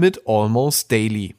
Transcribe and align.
mit 0.00 0.26
Almost 0.26 0.90
Daily. 0.90 1.36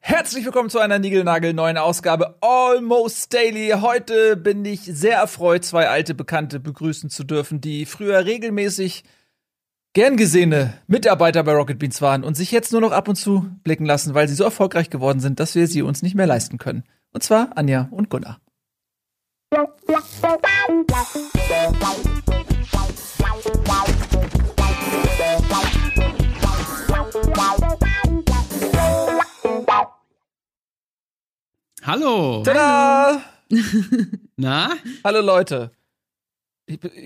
Herzlich 0.00 0.44
willkommen 0.44 0.70
zu 0.70 0.80
einer 0.80 0.98
Nigelnagel 0.98 1.54
neuen 1.54 1.78
Ausgabe 1.78 2.36
Almost 2.40 3.32
Daily. 3.32 3.74
Heute 3.80 4.36
bin 4.36 4.64
ich 4.64 4.80
sehr 4.80 5.18
erfreut, 5.18 5.64
zwei 5.64 5.88
alte 5.88 6.14
Bekannte 6.14 6.58
begrüßen 6.58 7.10
zu 7.10 7.22
dürfen, 7.22 7.60
die 7.60 7.86
früher 7.86 8.24
regelmäßig 8.24 9.04
gern 9.92 10.16
gesehene 10.16 10.74
Mitarbeiter 10.88 11.44
bei 11.44 11.52
Rocket 11.54 11.78
Beans 11.78 12.02
waren 12.02 12.24
und 12.24 12.36
sich 12.36 12.50
jetzt 12.50 12.72
nur 12.72 12.80
noch 12.80 12.92
ab 12.92 13.06
und 13.06 13.16
zu 13.16 13.48
blicken 13.62 13.86
lassen, 13.86 14.14
weil 14.14 14.26
sie 14.28 14.34
so 14.34 14.44
erfolgreich 14.44 14.90
geworden 14.90 15.20
sind, 15.20 15.38
dass 15.38 15.54
wir 15.54 15.68
sie 15.68 15.82
uns 15.82 16.02
nicht 16.02 16.16
mehr 16.16 16.26
leisten 16.26 16.58
können. 16.58 16.82
Und 17.12 17.22
zwar 17.22 17.56
Anja 17.56 17.88
und 17.92 18.10
Gunnar. 18.10 18.40
Hallo. 31.88 32.42
Tada! 32.42 33.22
Na? 34.36 34.76
Hallo 35.02 35.22
Leute. 35.22 35.72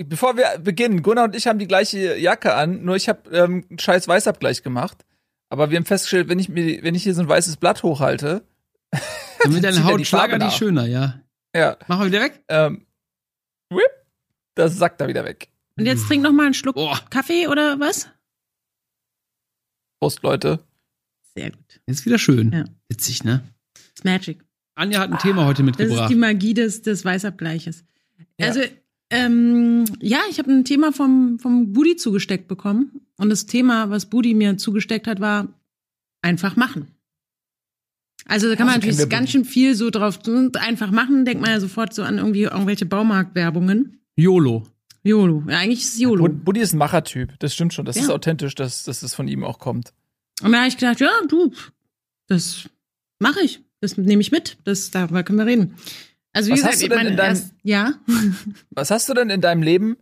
Bevor 0.07 0.37
wir 0.37 0.59
beginnen, 0.59 1.05
Gunnar 1.05 1.27
und 1.27 1.37
ich 1.37 1.47
haben 1.47 1.61
die 1.61 1.69
gleiche 1.69 2.19
Jacke 2.19 2.55
an, 2.55 2.83
nur 2.83 2.97
ich 2.97 3.09
habe 3.09 3.31
ähm, 3.31 3.65
einen 3.71 3.79
scheiß 3.79 4.09
Weißabgleich 4.09 4.65
gemacht. 4.65 5.07
Aber 5.51 5.71
wir 5.71 5.77
haben 5.77 5.85
festgestellt, 5.85 6.29
wenn 6.29 6.41
ich 6.41 6.49
mir, 6.49 6.83
wenn 6.83 6.97
ich 6.97 7.05
hier 7.05 7.15
so 7.15 7.21
ein 7.21 7.29
weißes 7.29 7.59
Blatt 7.59 7.85
hochhalte, 7.85 8.45
Damit 9.39 9.59
Zieht 9.59 9.65
deine 9.65 9.77
er 9.77 9.85
Haut 9.85 10.01
die 10.01 10.05
schlagartig 10.05 10.53
schöner, 10.53 10.87
ja. 10.87 11.21
ja, 11.55 11.77
Mach 11.87 11.99
mal 11.99 12.09
wieder 12.09 12.21
weg. 12.21 12.43
ähm, 12.49 12.85
whip, 13.71 13.89
das 14.57 14.77
sackt 14.77 15.01
da 15.01 15.07
wieder 15.07 15.25
weg. 15.25 15.49
Und 15.79 15.87
jetzt 15.87 16.09
trink 16.09 16.25
noch 16.25 16.33
mal 16.33 16.47
einen 16.47 16.55
Schluck 16.55 16.75
Boah. 16.75 17.01
Kaffee 17.09 17.47
oder 17.47 17.79
was? 17.79 18.09
Prost, 20.01 20.25
Leute. 20.25 20.59
Sehr 21.37 21.53
gut. 21.53 21.81
Ist 21.87 22.05
wieder 22.05 22.19
schön. 22.19 22.51
Ja. 22.51 22.65
Witzig, 22.89 23.23
ne? 23.23 23.45
It's 23.93 24.03
magic. 24.03 24.45
Anja 24.75 25.01
hat 25.01 25.11
ein 25.13 25.19
Thema 25.19 25.45
heute 25.47 25.63
Das 25.65 25.73
ist 25.75 25.79
mitgebracht. 25.81 26.11
die 26.11 26.15
Magie 26.15 26.55
des, 26.55 26.83
des 26.83 27.05
Weißabgleiches. 27.05 27.85
Ja. 28.39 28.47
Also, 28.49 28.61
ähm, 29.11 29.85
ja, 30.01 30.21
ich 30.31 30.39
habe 30.39 30.51
ein 30.51 30.65
Thema 30.65 30.93
vom, 30.93 31.39
vom 31.39 31.73
Budi 31.73 31.97
zugesteckt 31.97 32.49
bekommen. 32.49 33.03
Und 33.19 33.29
das 33.31 33.47
Thema, 33.47 33.91
was 33.91 34.07
Budi 34.07 34.33
mir 34.35 34.57
zugesteckt 34.57 35.07
hat, 35.07 35.21
war 35.21 35.49
einfach 36.23 36.57
machen. 36.57 36.89
Also 38.27 38.49
da 38.49 38.55
kann 38.57 38.67
man 38.67 38.77
Also 38.77 38.87
kennen 38.87 38.97
natürlich 38.97 39.11
ganz 39.11 39.31
schön 39.31 39.45
viel 39.45 39.75
so 39.75 39.91
drauf 39.91 40.21
und 40.27 40.57
einfach 40.57 40.91
machen, 40.93 41.25
denkt 41.25 41.43
man 41.43 41.51
ja 41.51 41.61
sofort 41.61 41.93
so 41.93 42.03
an 42.05 42.19
irgendwie 42.19 42.43
irgendwelche 42.45 42.87
Baumarktwerbungen. 42.87 44.01
YOLO. 44.17 44.63
YOLO. 45.03 45.43
Ja, 45.49 45.59
eigentlich 45.59 45.81
ist 45.81 45.95
es 45.95 46.01
YOLO. 46.01 46.25
Bud- 46.29 46.45
Buddy 46.45 46.61
ist 46.61 46.73
ein 46.73 46.79
Machertyp, 46.79 47.37
das 47.41 47.53
stimmt 47.53 47.75
schon. 47.75 47.85
Das 47.85 47.97
Ja. 47.97 48.03
ist 48.03 48.11
authentisch, 48.11 48.55
dass, 48.55 48.85
dass 48.85 49.01
das 49.01 49.15
von 49.15 49.27
ihm 49.27 49.43
auch 49.43 49.59
kommt. 49.59 49.93
Und 50.43 50.53
da 50.53 50.59
habe 50.59 50.69
ich 50.69 50.77
gedacht, 50.77 51.01
ja, 51.01 51.11
du, 51.29 51.53
das 52.29 52.69
mache 53.19 53.41
ich. 53.43 53.61
Das 53.83 53.99
nehme 53.99 54.23
ich 54.23 54.31
mit. 54.33 54.57
Das, 54.65 54.91
darüber 54.91 55.23
können 55.23 55.39
wir 55.39 55.47
reden. 55.47 55.75
Also, 56.33 56.49
wie 56.49 56.53
Was 56.53 56.61
gesagt, 56.61 56.73
hast 56.75 56.81
du 56.81 56.85
ich 56.87 56.89
denn 56.89 56.99
meine, 56.99 57.11
in 57.11 57.17
deinem- 57.19 57.29
erst, 57.37 57.53
ja. 57.63 57.93
Was 58.71 58.91
hast 58.91 59.09
du 59.09 59.15
denn 59.15 59.29
in 59.29 59.41
deinem 59.43 59.63
Leben 59.63 59.97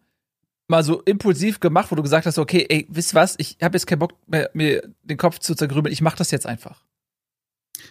mal 0.69 0.85
so 0.85 1.01
impulsiv 1.03 1.59
gemacht, 1.59 1.91
wo 1.91 1.97
du 1.97 2.03
gesagt 2.05 2.27
hast, 2.27 2.39
okay, 2.39 2.65
ey, 2.69 2.87
wisst 2.89 3.13
was, 3.17 3.35
ich 3.39 3.57
habe 3.61 3.77
jetzt 3.77 3.89
keinen 3.89 3.99
Bock 3.99 4.13
mehr, 4.29 4.49
mir 4.55 4.89
den 5.03 5.17
Kopf 5.17 5.41
zu 5.41 5.57
zergrübeln, 5.57 5.93
ich 5.93 6.01
mach 6.03 6.15
das 6.15 6.31
jetzt 6.31 6.47
einfach. 6.47 6.85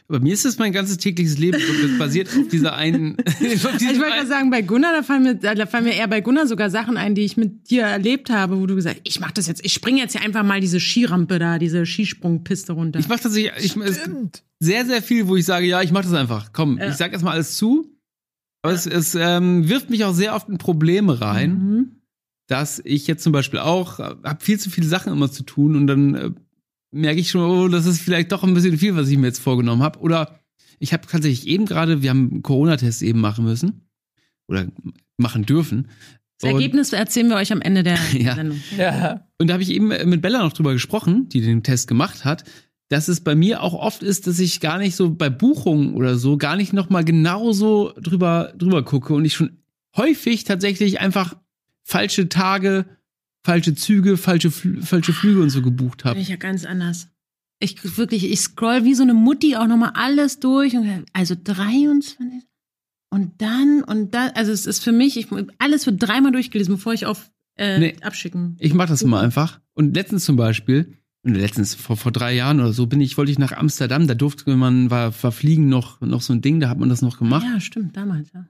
Bei 0.08 0.20
mir 0.20 0.34
ist 0.34 0.46
das 0.46 0.58
mein 0.58 0.72
ganzes 0.72 0.98
tägliches 0.98 1.38
Leben 1.38 1.58
das 1.60 1.98
basiert 1.98 2.30
auf 2.30 2.48
dieser 2.48 2.76
einen. 2.76 3.18
auf 3.28 3.28
Also 3.42 3.46
ich 3.56 3.64
wollte 3.64 4.00
gerade 4.00 4.28
sagen, 4.28 4.50
bei 4.50 4.62
Gunnar, 4.62 4.92
da 4.94 5.04
fallen, 5.04 5.24
mir, 5.24 5.36
da 5.36 5.66
fallen 5.66 5.84
mir 5.84 5.94
eher 5.96 6.08
bei 6.08 6.22
Gunnar 6.22 6.48
sogar 6.48 6.70
Sachen 6.70 6.98
ein, 6.98 7.16
die 7.16 7.22
ich 7.26 7.38
mit 7.38 7.70
dir 7.70 7.84
erlebt 7.84 8.30
habe, 8.30 8.60
wo 8.60 8.66
du 8.66 8.76
gesagt 8.76 8.98
hast, 8.98 9.08
ich 9.08 9.20
mach 9.20 9.32
das 9.32 9.48
jetzt, 9.48 9.64
ich 9.66 9.74
springe 9.74 10.00
jetzt 10.00 10.14
hier 10.14 10.22
einfach 10.22 10.44
mal 10.44 10.60
diese 10.62 10.80
Skirampe 10.80 11.40
da, 11.40 11.60
diese 11.60 11.86
Skisprungpiste 11.86 12.74
runter. 12.74 13.00
ich 13.00 13.08
mache 13.08 13.22
tatsächlich 13.22 13.52
ich, 13.58 13.76
es 13.76 13.96
gibt 13.96 13.98
Stimmt. 14.00 14.44
sehr, 14.60 14.86
sehr 14.86 15.02
viel, 15.02 15.28
wo 15.28 15.36
ich 15.36 15.46
sage, 15.46 15.66
ja, 15.68 15.82
ich 15.82 15.92
mache 15.92 16.04
das 16.04 16.14
einfach. 16.14 16.52
Komm, 16.54 16.78
Ja. 16.78 16.90
ich 16.90 16.96
sag 16.96 17.12
erstmal 17.14 17.34
alles 17.34 17.56
zu. 17.56 17.88
Aber 18.62 18.74
es, 18.74 18.86
es 18.86 19.16
ähm, 19.16 19.70
wirft 19.70 19.90
mich 19.90 20.04
auch 20.04 20.14
sehr 20.14 20.36
oft 20.36 20.50
in 20.50 20.58
Probleme 20.58 21.22
rein. 21.22 21.52
Mhm. 21.52 21.92
dass 22.48 22.82
ich 22.84 23.06
jetzt 23.06 23.24
zum 23.24 23.32
Beispiel 23.32 23.60
auch 23.60 24.00
habe 24.00 24.38
viel 24.40 24.60
zu 24.60 24.72
viele 24.72 24.88
Sachen 24.88 25.14
immer 25.14 25.32
zu 25.32 25.44
tun 25.44 25.76
und 25.76 25.86
dann 25.88 26.16
äh, 26.16 26.32
merke 26.92 27.20
ich 27.20 27.30
schon, 27.30 27.42
oh, 27.42 27.68
das 27.68 27.86
ist 27.86 28.02
vielleicht 28.02 28.32
doch 28.32 28.44
ein 28.44 28.54
bisschen 28.54 28.78
viel, 28.78 28.96
was 28.96 29.10
ich 29.10 29.18
mir 29.18 29.28
jetzt 29.28 29.40
vorgenommen 29.40 29.84
habe. 29.84 30.00
Oder 30.00 30.40
ich 30.80 30.94
habe 30.94 31.06
tatsächlich 31.08 31.48
eben 31.48 31.66
gerade, 31.66 32.02
wir 32.02 32.10
haben 32.10 32.30
einen 32.32 32.42
Corona-Test 32.44 33.02
eben 33.04 33.20
machen 33.20 33.46
müssen 33.46 33.88
oder 34.48 34.68
machen 35.18 35.46
dürfen. 35.46 35.88
Das 36.40 36.50
Und- 36.52 36.56
Ergebnis 36.62 36.94
erzählen 36.94 37.28
wir 37.30 37.36
euch 37.36 37.52
am 37.52 37.62
Ende 37.62 37.84
der 37.84 37.98
Ja. 38.18 38.36
Sendung. 38.36 38.60
Ja. 38.78 39.28
Und 39.38 39.48
da 39.48 39.54
habe 39.54 39.64
ich 39.64 39.72
eben 39.72 39.88
mit 39.90 40.22
Bella 40.22 40.40
noch 40.44 40.54
drüber 40.54 40.74
gesprochen, 40.74 41.28
die 41.30 41.42
den 41.42 41.64
Test 41.64 41.88
gemacht 41.88 42.24
hat, 42.26 42.44
dass 42.88 43.08
es 43.08 43.22
bei 43.22 43.36
mir 43.36 43.62
auch 43.62 43.74
oft 43.76 44.02
ist, 44.02 44.26
dass 44.26 44.40
ich 44.40 44.60
gar 44.62 44.80
nicht 44.80 44.96
so 44.96 45.12
bei 45.14 45.30
Buchungen 45.30 45.94
oder 45.94 46.18
so 46.18 46.38
gar 46.38 46.56
nicht 46.56 46.74
noch 46.74 46.90
mal 46.90 47.04
genauso 47.04 47.94
drüber 48.02 48.52
drüber 48.58 48.84
gucke 48.84 49.14
und 49.14 49.26
ich 49.26 49.34
schon 49.36 49.58
häufig 49.96 50.44
tatsächlich 50.44 51.00
einfach 51.00 51.36
falsche 51.84 52.30
Tage, 52.30 52.86
falsche 53.50 53.74
Züge, 53.76 54.16
falsche 54.18 54.52
Flü 54.52 54.82
falsche 54.82 55.14
Flüge 55.14 55.42
und 55.42 55.50
so 55.50 55.62
gebucht 55.62 56.06
habe. 56.06 56.20
ich 56.20 56.30
ja 56.30 56.36
ganz 56.36 56.66
anders. 56.66 57.08
Ich 57.60 57.98
wirklich, 57.98 58.30
ich 58.32 58.40
scroll 58.40 58.86
wie 58.86 58.94
so 58.94 59.04
eine 59.04 59.14
Mutti 59.14 59.56
auch 59.56 59.68
nochmal 59.68 59.92
alles 59.96 60.40
durch 60.40 60.76
und 60.78 61.06
also 61.14 61.36
23 61.42 62.48
und 63.12 63.42
dann 63.42 63.84
und 63.84 64.14
dann, 64.14 64.32
also 64.36 64.52
es 64.52 64.66
ist 64.66 64.84
für 64.84 64.92
mich, 64.92 65.18
ich, 65.18 65.28
alles 65.58 65.86
wird 65.86 66.02
dreimal 66.02 66.32
durchgelesen, 66.32 66.76
bevor 66.76 66.94
ich 66.94 67.06
auf 67.06 67.32
äh, 67.58 67.80
Nee. 67.80 67.96
abschicken. 68.02 68.56
Ich 68.60 68.74
mache 68.74 68.88
das 68.90 69.02
immer 69.02 69.20
einfach. 69.20 69.60
Und 69.74 69.96
letztens 69.96 70.24
zum 70.26 70.36
Beispiel, 70.38 70.94
und 71.24 71.34
letztens 71.36 71.76
vor, 71.76 71.98
vor 71.98 72.12
drei 72.14 72.34
Jahren 72.34 72.60
oder 72.62 72.72
so, 72.72 72.86
bin 72.86 73.02
ich, 73.02 73.18
wollte 73.18 73.32
ich 73.32 73.40
nach 73.40 73.52
Amsterdam, 73.52 74.08
da 74.08 74.14
durfte 74.14 74.56
man, 74.56 74.90
war 74.90 75.12
verfliegen 75.12 75.68
noch, 75.68 76.00
noch 76.00 76.22
so 76.22 76.32
ein 76.34 76.42
Ding, 76.42 76.60
da 76.62 76.70
hat 76.70 76.78
man 76.80 76.88
das 76.88 77.02
noch 77.02 77.18
gemacht. 77.18 77.46
Ja, 77.46 77.60
stimmt, 77.60 77.98
damals, 77.98 78.30
ja. 78.34 78.46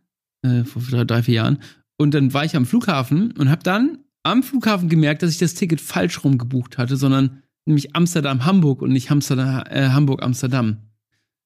äh, 0.48 0.66
vor 0.66 0.84
drei, 0.84 1.06
drei, 1.06 1.24
vier 1.24 1.36
Jahren. 1.36 1.58
Und 1.98 2.14
dann 2.14 2.34
war 2.34 2.46
ich 2.46 2.56
am 2.56 2.66
Flughafen 2.68 3.32
und 3.32 3.50
habe 3.50 3.64
dann 3.64 3.98
am 4.24 4.44
Flughafen 4.44 4.90
gemerkt, 4.90 5.24
dass 5.24 5.32
ich 5.32 5.38
das 5.38 5.54
Ticket 5.54 5.82
falsch 5.82 6.24
rum 6.24 6.38
gebucht 6.38 6.78
hatte, 6.78 6.98
sondern 6.98 7.44
nämlich 7.66 7.96
Amsterdam-Hamburg 7.96 8.82
und 8.82 8.92
nicht 8.92 9.12
Amsterdam, 9.12 9.64
äh, 9.70 9.90
Hamburg-Amsterdam. 9.90 10.90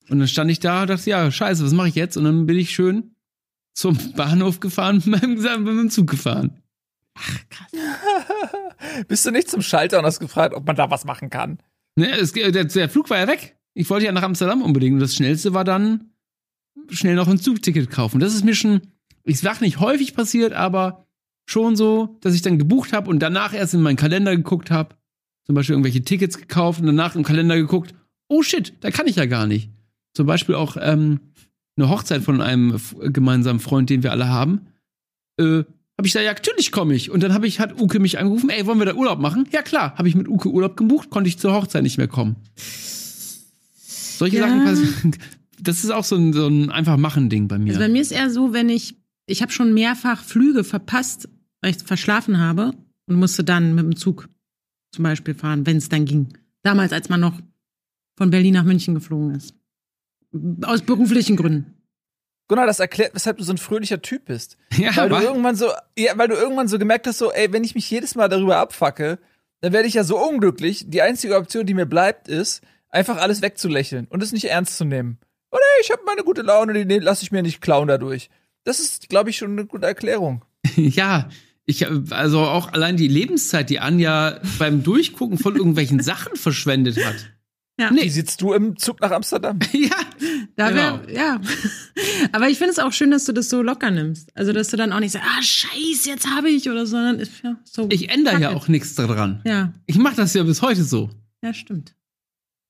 Und 0.10 0.20
dann 0.20 0.28
stand 0.28 0.52
ich 0.52 0.60
da 0.60 0.82
und 0.82 0.90
dachte, 0.90 1.10
ja, 1.10 1.30
scheiße, 1.32 1.64
was 1.64 1.74
mache 1.74 1.90
ich 1.90 1.96
jetzt? 1.96 2.18
Und 2.18 2.26
dann 2.26 2.46
bin 2.46 2.58
ich 2.58 2.72
schön 2.72 3.16
zum 3.74 3.98
Bahnhof 4.16 4.60
gefahren 4.60 4.98
und 4.98 5.08
mit 5.08 5.40
meinem, 5.40 5.64
mit 5.64 5.78
dem 5.78 5.90
Zug 5.90 6.10
gefahren. 6.10 6.62
Krass. 7.50 7.72
Bist 9.08 9.26
du 9.26 9.32
nicht 9.32 9.50
zum 9.50 9.62
Schalter 9.62 10.00
und 10.00 10.06
hast 10.06 10.20
gefragt, 10.20 10.54
ob 10.54 10.66
man 10.66 10.76
da 10.76 10.90
was 10.90 11.06
machen 11.06 11.30
kann? 11.30 11.60
Ne, 11.96 12.12
es, 12.12 12.34
der, 12.34 12.52
der 12.52 12.90
Flug 12.90 13.10
war 13.10 13.20
ja 13.20 13.28
weg. 13.28 13.58
Ich 13.76 13.90
wollte 13.90 14.06
ja 14.06 14.12
nach 14.12 14.24
Amsterdam 14.24 14.62
unbedingt. 14.62 14.96
Und 14.96 15.00
das 15.00 15.16
Schnellste 15.16 15.54
war 15.54 15.64
dann 15.64 16.12
schnell 16.90 17.16
noch 17.16 17.28
ein 17.28 17.40
Zugticket 17.40 17.90
kaufen. 17.90 18.20
Das 18.20 18.34
ist 18.34 18.44
mir 18.44 18.56
schon, 18.56 18.82
ich 19.24 19.40
sag 19.40 19.62
nicht 19.62 19.80
häufig 19.80 20.16
passiert, 20.16 20.54
aber 20.54 21.08
schon 21.46 21.76
so, 21.76 22.18
dass 22.22 22.34
ich 22.34 22.42
dann 22.42 22.58
gebucht 22.58 22.94
habe 22.94 23.10
und 23.10 23.20
danach 23.20 23.54
erst 23.54 23.74
in 23.74 23.82
meinen 23.82 23.96
Kalender 23.98 24.36
geguckt 24.36 24.72
habe. 24.72 24.96
Zum 25.46 25.56
Beispiel 25.56 25.74
irgendwelche 25.74 26.04
Tickets 26.04 26.38
gekauft 26.38 26.80
und 26.80 26.86
danach 26.88 27.16
im 27.16 27.24
Kalender 27.24 27.58
geguckt. 27.58 27.94
Oh 28.30 28.44
shit, 28.44 28.74
da 28.82 28.92
kann 28.92 29.08
ich 29.08 29.18
ja 29.18 29.26
gar 29.26 29.46
nicht. 29.46 29.70
Zum 30.14 30.26
Beispiel 30.26 30.56
auch 30.56 30.78
ähm, 30.80 31.20
eine 31.76 31.90
Hochzeit 31.90 32.22
von 32.22 32.40
einem 32.42 32.80
gemeinsamen 33.00 33.60
Freund, 33.60 33.90
den 33.90 34.04
wir 34.04 34.12
alle 34.12 34.30
haben. 34.30 34.62
Äh, 35.38 35.64
habe 35.98 36.08
ich 36.08 36.14
da, 36.14 36.22
ja, 36.22 36.32
natürlich 36.34 36.72
komme 36.72 36.96
ich. 36.96 37.12
Und 37.12 37.22
dann 37.22 37.34
habe 37.34 37.46
ich, 37.46 37.60
hat 37.60 37.80
Uke 37.80 38.00
mich 38.00 38.18
angerufen, 38.20 38.50
ey, 38.50 38.66
wollen 38.66 38.80
wir 38.80 38.86
da 38.86 38.96
Urlaub 38.96 39.20
machen? 39.20 39.48
Ja, 39.52 39.62
klar. 39.62 39.94
Habe 39.98 40.08
ich 40.08 40.16
mit 40.16 40.28
Uke 40.28 40.50
Urlaub 40.50 40.78
gebucht, 40.78 41.10
konnte 41.10 41.28
ich 41.28 41.38
zur 41.38 41.54
Hochzeit 41.54 41.84
nicht 41.84 41.98
mehr 41.98 42.08
kommen. 42.08 42.38
Solche 44.18 44.38
Ja. 44.38 44.48
Sachen 44.48 44.64
passieren. 44.66 45.16
Das 45.60 45.82
ist 45.82 45.92
auch 45.92 46.04
so 46.04 46.18
ein, 46.18 46.34
so 46.34 46.46
ein 46.46 46.72
einfach 46.72 46.98
machen-Ding 46.98 47.48
bei 47.48 47.58
mir. 47.58 47.70
Also 47.70 47.80
bei 47.80 47.88
mir 47.88 48.02
ist 48.02 48.12
eher 48.12 48.30
so, 48.30 48.52
wenn 48.52 48.68
ich, 48.68 48.98
ich 49.26 49.42
habe 49.42 49.52
schon 49.52 49.74
mehrfach 49.74 50.24
Flüge 50.24 50.64
verpasst, 50.64 51.30
weil 51.62 51.72
ich 51.72 51.78
verschlafen 51.78 52.40
habe 52.40 52.74
und 53.08 53.16
musste 53.16 53.44
dann 53.44 53.76
mit 53.76 53.86
dem 53.86 53.96
Zug 53.96 54.30
zum 54.92 55.04
Beispiel 55.04 55.34
fahren, 55.34 55.66
wenn 55.66 55.78
es 55.78 55.90
dann 55.90 56.06
ging. 56.06 56.38
Damals, 56.62 56.94
als 56.94 57.10
man 57.10 57.20
noch 57.20 57.40
von 58.18 58.30
Berlin 58.30 58.54
nach 58.54 58.64
München 58.64 58.94
geflogen 58.94 59.36
ist. 59.36 59.56
Aus 60.64 60.82
beruflichen 60.82 61.36
Gründen. 61.36 61.74
Gunnar, 62.48 62.68
das 62.68 62.80
erklärt, 62.80 63.16
weshalb 63.16 63.38
du 63.38 63.44
so 63.44 63.54
ein 63.54 63.58
fröhlicher 63.58 64.02
Typ 64.02 64.26
bist. 64.26 64.58
ja, 64.78 64.96
Weil 64.96 65.10
du 65.10 65.16
wa? 65.16 65.22
irgendwann 65.22 65.56
so, 65.56 65.72
ja, 65.98 66.18
weil 66.18 66.28
du 66.28 66.36
irgendwann 66.36 66.68
so 66.68 66.78
gemerkt 66.78 67.08
hast, 67.08 67.18
so, 67.18 67.32
ey, 67.32 67.52
wenn 67.52 67.64
ich 67.64 67.76
mich 67.76 67.90
jedes 67.90 68.16
Mal 68.16 68.30
darüber 68.30 68.58
abfacke, 68.58 69.20
dann 69.62 69.74
werde 69.74 69.88
ich 69.88 69.94
ja 69.94 70.04
so 70.04 70.20
unglücklich. 70.20 70.86
Die 70.88 71.02
einzige 71.02 71.36
Option, 71.38 71.66
die 71.66 71.74
mir 71.74 71.86
bleibt, 71.86 72.28
ist, 72.28 72.62
einfach 72.90 73.18
alles 73.18 73.42
wegzulächeln 73.42 74.08
und 74.10 74.22
es 74.22 74.34
nicht 74.34 74.50
ernst 74.50 74.78
zu 74.78 74.86
nehmen. 74.86 75.18
Oh 75.52 75.58
nee, 75.58 75.82
ich 75.82 75.92
habe 75.92 76.02
meine 76.06 76.24
gute 76.24 76.42
Laune, 76.42 76.86
die 76.86 77.00
lasse 77.00 77.24
ich 77.24 77.32
mir 77.32 77.42
nicht 77.44 77.62
klauen 77.62 77.88
dadurch. 77.88 78.30
Das 78.64 78.80
ist, 78.80 79.10
glaube 79.10 79.30
ich, 79.30 79.38
schon 79.38 79.52
eine 79.52 79.66
gute 79.66 79.86
Erklärung. 79.86 80.44
ja, 80.76 81.30
ich 81.66 81.88
also 82.12 82.40
auch 82.40 82.74
allein 82.74 82.98
die 82.98 83.08
Lebenszeit, 83.08 83.70
die 83.70 83.80
Anja 83.80 84.40
beim 84.60 84.84
Durchgucken 84.84 85.38
von 85.38 85.56
irgendwelchen 85.56 86.00
Sachen 86.02 86.36
verschwendet 86.36 87.04
hat. 87.06 87.34
Ja. 87.80 87.90
Nee. 87.90 88.04
Wie 88.04 88.10
sitzt 88.10 88.40
du 88.42 88.54
im 88.54 88.78
Zug 88.78 89.02
nach 89.02 89.10
Amsterdam? 89.10 89.58
ja, 89.74 89.96
da 90.56 90.76
wär, 90.76 91.02
genau. 91.06 91.20
ja. 91.20 91.42
Aber 92.32 92.48
ich 92.48 92.60
finde 92.60 92.72
es 92.72 92.80
auch 92.80 92.94
schön, 92.94 93.10
dass 93.10 93.26
du 93.26 93.34
das 93.34 93.50
so 93.50 93.64
locker 93.64 93.90
nimmst. 93.90 94.30
Also, 94.36 94.54
dass 94.54 94.68
du 94.68 94.78
dann 94.78 94.94
auch 94.94 95.00
nicht 95.00 95.14
sagst, 95.14 95.28
ah, 95.28 95.42
scheiß, 95.42 96.06
jetzt 96.06 96.30
habe 96.30 96.50
ich 96.50 96.70
oder 96.70 96.86
so, 96.86 96.92
sondern 96.92 97.20
ist 97.20 97.32
ja 97.44 97.58
so. 97.64 97.88
Ich 97.90 98.10
ändere 98.10 98.40
ja 98.40 98.50
auch 98.52 98.68
nichts 98.68 98.94
daran. 98.94 99.42
Ja. 99.44 99.74
Ich 99.88 99.98
mache 99.98 100.16
das 100.16 100.36
ja 100.36 100.44
bis 100.44 100.62
heute 100.62 100.84
so. 100.84 101.10
Ja, 101.42 101.54
stimmt. 101.54 101.96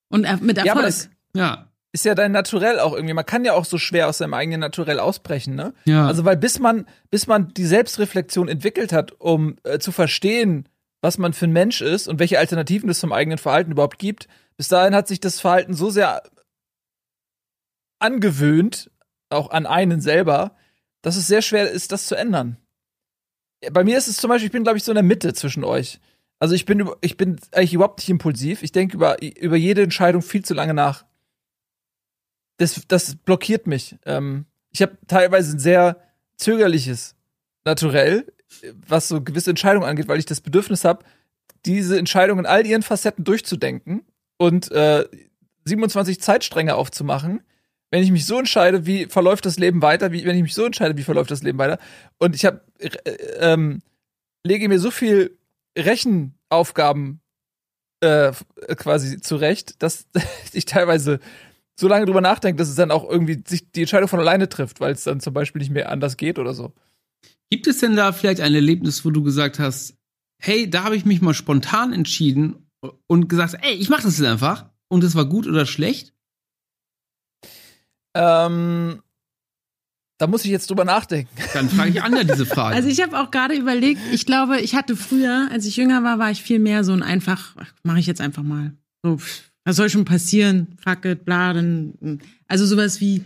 Und 0.08 0.22
mit 0.42 0.58
Erfolg. 0.58 0.66
Ja, 0.66 0.72
aber 0.72 0.84
das, 0.84 1.10
ja. 1.36 1.73
Ist 1.94 2.06
ja 2.06 2.16
dein 2.16 2.32
Naturell 2.32 2.80
auch 2.80 2.94
irgendwie. 2.94 3.14
Man 3.14 3.26
kann 3.26 3.46
ja 3.46 3.54
auch 3.54 3.66
so 3.66 3.78
schwer 3.78 4.10
aus 4.10 4.18
seinem 4.18 4.34
eigenen 4.34 4.60
Naturell 4.60 5.00
ausbrechen, 5.00 5.54
ne? 5.54 5.74
Ja. 5.86 6.08
Also, 6.08 6.26
weil 6.26 6.38
bis 6.38 6.58
man, 6.60 6.88
bis 7.12 7.28
man 7.28 7.54
die 7.54 7.66
Selbstreflexion 7.66 8.48
entwickelt 8.48 8.92
hat, 8.92 9.14
um 9.20 9.58
äh, 9.64 9.78
zu 9.78 9.92
verstehen, 9.92 10.68
was 11.02 11.20
man 11.20 11.34
für 11.34 11.46
ein 11.46 11.52
Mensch 11.52 11.82
ist 11.82 12.08
und 12.08 12.18
welche 12.20 12.40
Alternativen 12.40 12.90
es 12.90 13.00
zum 13.00 13.14
eigenen 13.14 13.38
Verhalten 13.38 13.72
überhaupt 13.72 14.00
gibt, 14.00 14.28
bis 14.58 14.70
dahin 14.70 14.96
hat 14.96 15.08
sich 15.08 15.20
das 15.20 15.40
Verhalten 15.40 15.76
so 15.76 15.92
sehr 15.92 16.24
angewöhnt, 18.00 18.90
auch 19.30 19.52
an 19.52 19.66
einen 19.66 20.02
selber, 20.02 20.56
dass 21.02 21.16
es 21.16 21.28
sehr 21.28 21.42
schwer 21.42 21.70
ist, 21.70 21.92
das 21.92 22.08
zu 22.08 22.16
ändern. 22.16 22.58
Bei 23.72 23.84
mir 23.84 23.98
ist 23.98 24.08
es 24.08 24.18
zum 24.18 24.30
Beispiel, 24.30 24.48
ich 24.48 24.52
bin, 24.52 24.64
glaube 24.64 24.78
ich, 24.78 24.84
so 24.84 24.92
in 24.92 24.96
der 24.96 25.04
Mitte 25.04 25.34
zwischen 25.34 25.64
euch. 25.64 26.00
Also 26.40 26.56
ich 26.56 26.66
bin, 26.66 26.90
ich 27.02 27.18
bin 27.18 27.40
eigentlich 27.52 27.74
überhaupt 27.74 28.00
nicht 28.00 28.10
impulsiv. 28.10 28.64
Ich 28.64 28.72
denke 28.72 28.96
über, 28.96 29.22
über 29.22 29.56
jede 29.56 29.84
Entscheidung 29.84 30.22
viel 30.22 30.44
zu 30.44 30.54
lange 30.54 30.74
nach. 30.74 31.06
Das, 32.58 32.82
das 32.88 33.16
blockiert 33.16 33.68
mich. 33.68 33.98
Ähm, 34.06 34.46
ich 34.72 34.82
habe 34.82 34.98
teilweise 35.08 35.56
ein 35.56 35.60
sehr 35.60 35.98
zögerliches 36.38 37.16
Naturell, 37.66 38.26
was 38.88 39.08
so 39.08 39.22
gewisse 39.22 39.50
Entscheidungen 39.50 39.88
angeht, 39.88 40.08
weil 40.08 40.20
ich 40.20 40.26
das 40.26 40.42
Bedürfnis 40.42 40.84
habe, 40.84 41.06
diese 41.66 41.98
Entscheidungen 41.98 42.42
in 42.42 42.52
all 42.52 42.66
ihren 42.66 42.84
Facetten 42.84 43.24
durchzudenken 43.24 44.04
und 44.38 44.72
äh, 44.72 45.08
27 45.66 46.22
Zeitstränge 46.22 46.76
aufzumachen. 46.76 47.42
Wenn 47.90 48.04
ich 48.04 48.12
mich 48.12 48.26
so 48.26 48.40
entscheide, 48.40 48.86
wie 48.86 49.06
verläuft 49.06 49.46
das 49.46 49.60
Leben 49.60 49.82
weiter, 49.82 50.12
wie, 50.12 50.26
wenn 50.26 50.36
ich 50.36 50.42
mich 50.42 50.56
so 50.56 50.66
entscheide, 50.66 50.98
wie 50.98 51.04
verläuft 51.04 51.32
das 51.32 51.44
Leben 51.44 51.60
weiter. 51.60 51.80
Und 52.18 52.36
ich 52.36 52.44
habe 52.46 52.62
äh, 52.80 52.90
ähm, 53.40 53.82
lege 54.44 54.68
mir 54.68 54.80
so 54.80 54.92
viel 54.92 55.38
Rechenaufgaben 55.78 57.22
äh, 58.02 58.34
quasi 58.76 59.22
zurecht, 59.22 59.82
dass 59.82 60.08
ich 60.54 60.66
teilweise 60.66 61.20
so 61.80 61.88
lange 61.88 62.06
drüber 62.06 62.22
nachdenke, 62.22 62.58
dass 62.58 62.70
es 62.70 62.76
dann 62.76 62.92
auch 62.92 63.10
irgendwie 63.10 63.44
sich 63.48 63.72
die 63.72 63.82
Entscheidung 63.82 64.08
von 64.08 64.20
alleine 64.20 64.50
trifft, 64.50 64.80
weil 64.80 64.94
es 64.94 65.04
dann 65.04 65.20
zum 65.20 65.34
Beispiel 65.34 65.60
nicht 65.60 65.72
mehr 65.72 65.92
anders 65.92 66.18
geht 66.18 66.40
oder 66.40 66.54
so. 66.54 66.74
Gibt 67.50 67.68
es 67.68 67.80
denn 67.80 67.96
da 67.96 68.12
vielleicht 68.12 68.42
ein 68.42 68.54
Erlebnis, 68.54 69.06
wo 69.06 69.12
du 69.12 69.24
gesagt 69.24 69.60
hast, 69.60 69.96
hey, 70.40 70.70
da 70.70 70.84
habe 70.84 70.96
ich 70.96 71.06
mich 71.06 71.22
mal 71.22 71.34
spontan 71.34 71.94
entschieden 71.94 72.68
und 73.08 73.28
gesagt, 73.28 73.58
ey, 73.62 73.74
ich 73.74 73.90
mache 73.90 74.04
das 74.04 74.18
jetzt 74.18 74.28
einfach 74.28 74.70
und 74.90 75.04
es 75.04 75.16
war 75.16 75.26
gut 75.26 75.48
oder 75.48 75.66
schlecht? 75.66 76.14
Ähm, 78.16 79.02
da 80.20 80.28
muss 80.28 80.46
ich 80.46 80.52
jetzt 80.52 80.70
drüber 80.70 80.86
nachdenken. 80.86 81.30
Dann 81.54 81.70
frage 81.70 81.90
ich 81.90 82.02
Anja 82.02 82.24
diese 82.24 82.46
Frage. 82.46 82.76
Also 82.76 82.90
ich 82.90 83.02
habe 83.02 83.20
auch 83.20 83.32
gerade 83.32 83.56
überlegt, 83.56 84.00
ich 84.12 84.26
glaube, 84.26 84.60
ich 84.60 84.76
hatte 84.76 84.96
früher, 84.96 85.48
als 85.52 85.66
ich 85.66 85.78
jünger 85.78 86.04
war, 86.04 86.20
war 86.20 86.32
ich 86.32 86.42
viel 86.42 86.60
mehr 86.60 86.84
so 86.84 86.94
ein 86.94 87.04
einfach, 87.04 87.56
mache 87.84 88.00
ich 88.00 88.06
jetzt 88.06 88.22
einfach 88.22 88.44
mal. 88.44 88.74
So, 89.02 89.20
was 89.66 89.76
soll 89.76 89.90
schon 89.90 90.06
passieren? 90.06 90.76
Fuck 90.78 91.06
it, 91.06 91.26
bla, 91.26 91.54
dann, 91.54 92.20
also 92.48 92.66
sowas 92.66 93.00
wie, 93.00 93.24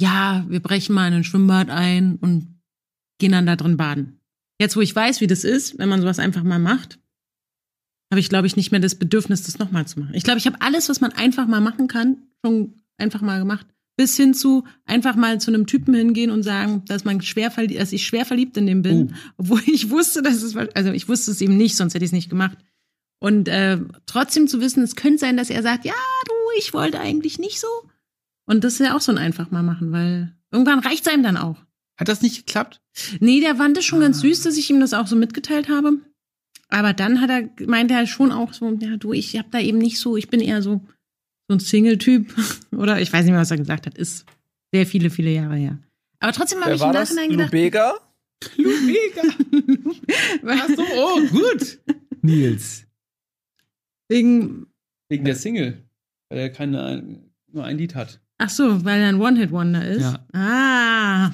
ja, 0.00 0.44
wir 0.48 0.60
brechen 0.60 0.94
mal 0.94 1.08
in 1.08 1.14
ein 1.14 1.24
Schwimmbad 1.24 1.70
ein 1.70 2.16
und 2.16 2.60
gehen 3.18 3.32
dann 3.32 3.46
da 3.46 3.56
drin 3.56 3.76
baden. 3.76 4.20
Jetzt, 4.60 4.76
wo 4.76 4.80
ich 4.80 4.94
weiß, 4.94 5.20
wie 5.20 5.26
das 5.26 5.44
ist, 5.44 5.78
wenn 5.78 5.88
man 5.88 6.00
sowas 6.00 6.18
einfach 6.18 6.42
mal 6.42 6.58
macht, 6.58 6.98
habe 8.12 8.20
ich, 8.20 8.28
glaube 8.28 8.46
ich, 8.46 8.56
nicht 8.56 8.72
mehr 8.72 8.80
das 8.80 8.96
Bedürfnis, 8.96 9.44
das 9.44 9.58
nochmal 9.58 9.86
zu 9.86 10.00
machen. 10.00 10.14
Ich 10.14 10.24
glaube, 10.24 10.38
ich 10.38 10.46
habe 10.46 10.60
alles, 10.60 10.88
was 10.88 11.00
man 11.00 11.12
einfach 11.12 11.46
mal 11.46 11.60
machen 11.60 11.88
kann, 11.88 12.18
schon 12.44 12.74
einfach 12.98 13.20
mal 13.20 13.38
gemacht. 13.38 13.66
Bis 13.96 14.16
hin 14.16 14.34
zu 14.34 14.64
einfach 14.86 15.14
mal 15.14 15.40
zu 15.40 15.50
einem 15.50 15.66
Typen 15.66 15.94
hingehen 15.94 16.30
und 16.30 16.42
sagen, 16.42 16.82
dass 16.86 17.04
man 17.04 17.20
schwer 17.20 17.50
dass 17.50 17.92
ich 17.92 18.06
schwer 18.06 18.24
verliebt 18.24 18.56
in 18.56 18.66
dem 18.66 18.82
bin, 18.82 19.02
uh. 19.02 19.14
obwohl 19.36 19.62
ich 19.66 19.90
wusste, 19.90 20.22
dass 20.22 20.42
es 20.42 20.56
also 20.56 20.92
ich 20.92 21.08
wusste 21.08 21.30
es 21.30 21.40
eben 21.40 21.56
nicht, 21.56 21.76
sonst 21.76 21.94
hätte 21.94 22.04
ich 22.04 22.08
es 22.08 22.14
nicht 22.14 22.30
gemacht. 22.30 22.58
Und 23.20 23.48
äh, 23.48 23.78
trotzdem 24.06 24.48
zu 24.48 24.60
wissen, 24.60 24.82
es 24.82 24.96
könnte 24.96 25.18
sein, 25.18 25.36
dass 25.36 25.50
er 25.50 25.62
sagt, 25.62 25.84
ja, 25.84 25.94
du, 26.26 26.34
ich 26.58 26.72
wollte 26.72 26.98
eigentlich 26.98 27.38
nicht 27.38 27.60
so. 27.60 27.68
Und 28.46 28.64
das 28.64 28.74
ist 28.74 28.86
ja 28.86 28.96
auch 28.96 29.00
so 29.00 29.12
ein 29.12 29.18
einfach 29.18 29.50
mal 29.50 29.62
machen, 29.62 29.92
weil 29.92 30.34
irgendwann 30.50 30.80
reicht 30.80 31.06
es 31.06 31.12
einem 31.12 31.22
dann 31.22 31.36
auch. 31.36 31.56
Hat 31.98 32.08
das 32.08 32.22
nicht 32.22 32.46
geklappt? 32.46 32.80
Nee, 33.20 33.40
der 33.40 33.56
fand 33.56 33.76
es 33.76 33.84
schon 33.84 34.00
ah. 34.00 34.04
ganz 34.04 34.20
süß, 34.20 34.42
dass 34.42 34.56
ich 34.56 34.70
ihm 34.70 34.80
das 34.80 34.94
auch 34.94 35.06
so 35.06 35.16
mitgeteilt 35.16 35.68
habe. 35.68 35.98
Aber 36.68 36.94
dann 36.94 37.20
hat 37.20 37.30
er, 37.30 37.66
meinte 37.66 37.94
er 37.94 38.06
schon 38.06 38.32
auch 38.32 38.54
so, 38.54 38.72
ja, 38.80 38.96
du, 38.96 39.12
ich 39.12 39.36
hab 39.36 39.50
da 39.50 39.60
eben 39.60 39.78
nicht 39.78 39.98
so, 39.98 40.16
ich 40.16 40.28
bin 40.28 40.40
eher 40.40 40.62
so, 40.62 40.80
so 41.48 41.56
ein 41.56 41.60
Single-Typ. 41.60 42.34
Oder 42.76 43.00
ich 43.00 43.12
weiß 43.12 43.24
nicht 43.24 43.32
mehr, 43.32 43.40
was 43.40 43.50
er 43.50 43.58
gesagt 43.58 43.86
hat. 43.86 43.98
Ist 43.98 44.24
sehr 44.72 44.86
viele, 44.86 45.10
viele 45.10 45.30
Jahre 45.30 45.56
her. 45.56 45.78
Aber 46.20 46.32
trotzdem 46.32 46.60
habe 46.60 46.74
ich 46.74 46.82
im 46.82 46.90
Nachhinein 46.90 47.30
gedacht. 47.30 47.52
Lubega? 47.52 47.94
Lubega. 48.56 49.22
Ach 50.46 50.68
so, 50.68 50.82
oh, 50.96 51.20
gut. 51.28 51.78
Nils. 52.22 52.86
Wegen. 54.10 54.66
Wegen 55.08 55.24
der 55.24 55.36
Single. 55.36 55.82
Weil 56.28 56.38
er 56.38 56.50
keine, 56.50 57.20
nur 57.50 57.64
ein 57.64 57.78
Lied 57.78 57.94
hat. 57.94 58.20
Ach 58.38 58.50
so, 58.50 58.84
weil 58.84 59.00
er 59.00 59.08
ein 59.08 59.20
One-Hit-Wonder 59.20 59.86
ist. 59.86 60.02
Ja. 60.02 60.26
Ah. 60.32 61.32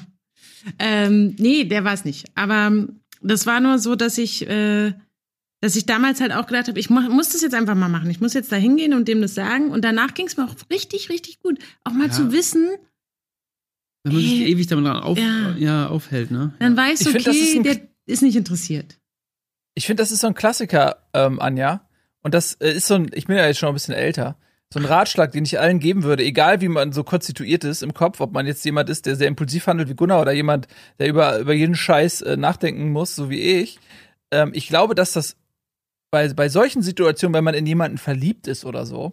Ähm, 0.78 1.36
nee, 1.38 1.64
der 1.64 1.84
war 1.84 1.92
es 1.92 2.04
nicht. 2.04 2.26
Aber 2.34 2.88
das 3.22 3.46
war 3.46 3.60
nur 3.60 3.78
so, 3.78 3.94
dass 3.94 4.18
ich 4.18 4.48
äh, 4.48 4.92
dass 5.60 5.74
ich 5.74 5.86
damals 5.86 6.20
halt 6.20 6.32
auch 6.32 6.46
gedacht 6.46 6.68
habe, 6.68 6.78
ich 6.78 6.90
muss 6.90 7.30
das 7.30 7.40
jetzt 7.40 7.54
einfach 7.54 7.74
mal 7.74 7.88
machen. 7.88 8.10
Ich 8.10 8.20
muss 8.20 8.34
jetzt 8.34 8.52
da 8.52 8.56
hingehen 8.56 8.92
und 8.94 9.08
dem 9.08 9.22
das 9.22 9.34
sagen. 9.34 9.70
Und 9.70 9.84
danach 9.84 10.14
ging 10.14 10.26
es 10.26 10.36
mir 10.36 10.44
auch 10.44 10.54
richtig, 10.70 11.08
richtig 11.08 11.40
gut. 11.40 11.58
Auch 11.84 11.92
mal 11.92 12.08
ja. 12.08 12.12
zu 12.12 12.30
wissen. 12.30 12.68
Wenn 14.04 14.12
man 14.12 14.22
sich 14.22 14.40
ewig 14.42 14.66
damit 14.66 14.86
auf, 14.86 15.18
ja. 15.18 15.56
ja. 15.56 15.88
aufhält, 15.88 16.30
ne? 16.30 16.54
Dann 16.58 16.76
ja. 16.76 16.82
weißt 16.82 17.06
du, 17.06 17.10
okay, 17.10 17.32
find, 17.32 17.66
ist 17.66 17.78
der 17.78 17.88
ist 18.06 18.22
nicht 18.22 18.36
interessiert. 18.36 18.98
Ich 19.74 19.86
finde, 19.86 20.02
das 20.02 20.12
ist 20.12 20.20
so 20.20 20.28
ein 20.28 20.34
Klassiker, 20.34 21.02
ähm, 21.12 21.40
Anja. 21.40 21.85
Und 22.26 22.34
das 22.34 22.54
äh, 22.54 22.72
ist 22.72 22.88
so 22.88 22.96
ein, 22.96 23.08
ich 23.12 23.26
bin 23.26 23.36
ja 23.36 23.46
jetzt 23.46 23.58
schon 23.58 23.68
ein 23.68 23.74
bisschen 23.76 23.94
älter, 23.94 24.36
so 24.74 24.80
ein 24.80 24.84
Ratschlag, 24.84 25.30
den 25.30 25.44
ich 25.44 25.60
allen 25.60 25.78
geben 25.78 26.02
würde, 26.02 26.24
egal 26.24 26.60
wie 26.60 26.66
man 26.66 26.90
so 26.90 27.04
konstituiert 27.04 27.62
ist 27.62 27.84
im 27.84 27.94
Kopf, 27.94 28.18
ob 28.18 28.32
man 28.32 28.48
jetzt 28.48 28.64
jemand 28.64 28.90
ist, 28.90 29.06
der 29.06 29.14
sehr 29.14 29.28
impulsiv 29.28 29.68
handelt 29.68 29.88
wie 29.88 29.94
Gunnar 29.94 30.22
oder 30.22 30.32
jemand, 30.32 30.66
der 30.98 31.06
über, 31.06 31.38
über 31.38 31.52
jeden 31.52 31.76
Scheiß 31.76 32.22
äh, 32.22 32.36
nachdenken 32.36 32.90
muss, 32.90 33.14
so 33.14 33.30
wie 33.30 33.38
ich. 33.38 33.78
Ähm, 34.32 34.50
ich 34.54 34.66
glaube, 34.66 34.96
dass 34.96 35.12
das 35.12 35.36
bei, 36.10 36.26
bei 36.34 36.48
solchen 36.48 36.82
Situationen, 36.82 37.32
wenn 37.32 37.44
man 37.44 37.54
in 37.54 37.64
jemanden 37.64 37.96
verliebt 37.96 38.48
ist 38.48 38.64
oder 38.64 38.86
so, 38.86 39.12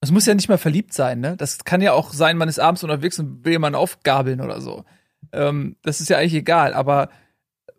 es 0.00 0.12
muss 0.12 0.26
ja 0.26 0.34
nicht 0.34 0.48
mal 0.48 0.58
verliebt 0.58 0.94
sein, 0.94 1.18
ne? 1.18 1.36
Das 1.36 1.64
kann 1.64 1.80
ja 1.80 1.92
auch 1.92 2.12
sein, 2.12 2.36
man 2.36 2.48
ist 2.48 2.60
abends 2.60 2.84
unterwegs 2.84 3.18
und 3.18 3.44
will 3.44 3.50
jemanden 3.50 3.74
aufgabeln 3.74 4.40
oder 4.40 4.60
so. 4.60 4.84
Ähm, 5.32 5.74
das 5.82 6.00
ist 6.00 6.08
ja 6.08 6.18
eigentlich 6.18 6.34
egal, 6.34 6.72
aber 6.72 7.08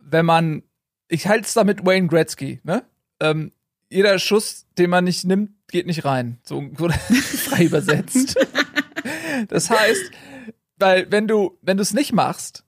wenn 0.01 0.25
man, 0.25 0.63
ich 1.07 1.27
halte 1.27 1.45
es 1.45 1.53
da 1.53 1.63
mit 1.63 1.85
Wayne 1.85 2.09
Gretzky, 2.09 2.59
ne? 2.65 2.83
Ähm, 3.21 3.53
jeder 3.93 4.19
Schuss, 4.19 4.65
den 4.77 4.89
man 4.89 5.03
nicht 5.03 5.25
nimmt, 5.25 5.51
geht 5.67 5.85
nicht 5.85 6.05
rein. 6.05 6.39
So, 6.43 6.63
frei 6.77 7.65
übersetzt. 7.65 8.37
das 9.47 9.69
heißt, 9.69 10.11
weil 10.77 11.11
wenn 11.11 11.27
du, 11.27 11.57
wenn 11.61 11.77
du 11.77 11.83
es 11.83 11.93
nicht 11.93 12.13
machst, 12.13 12.63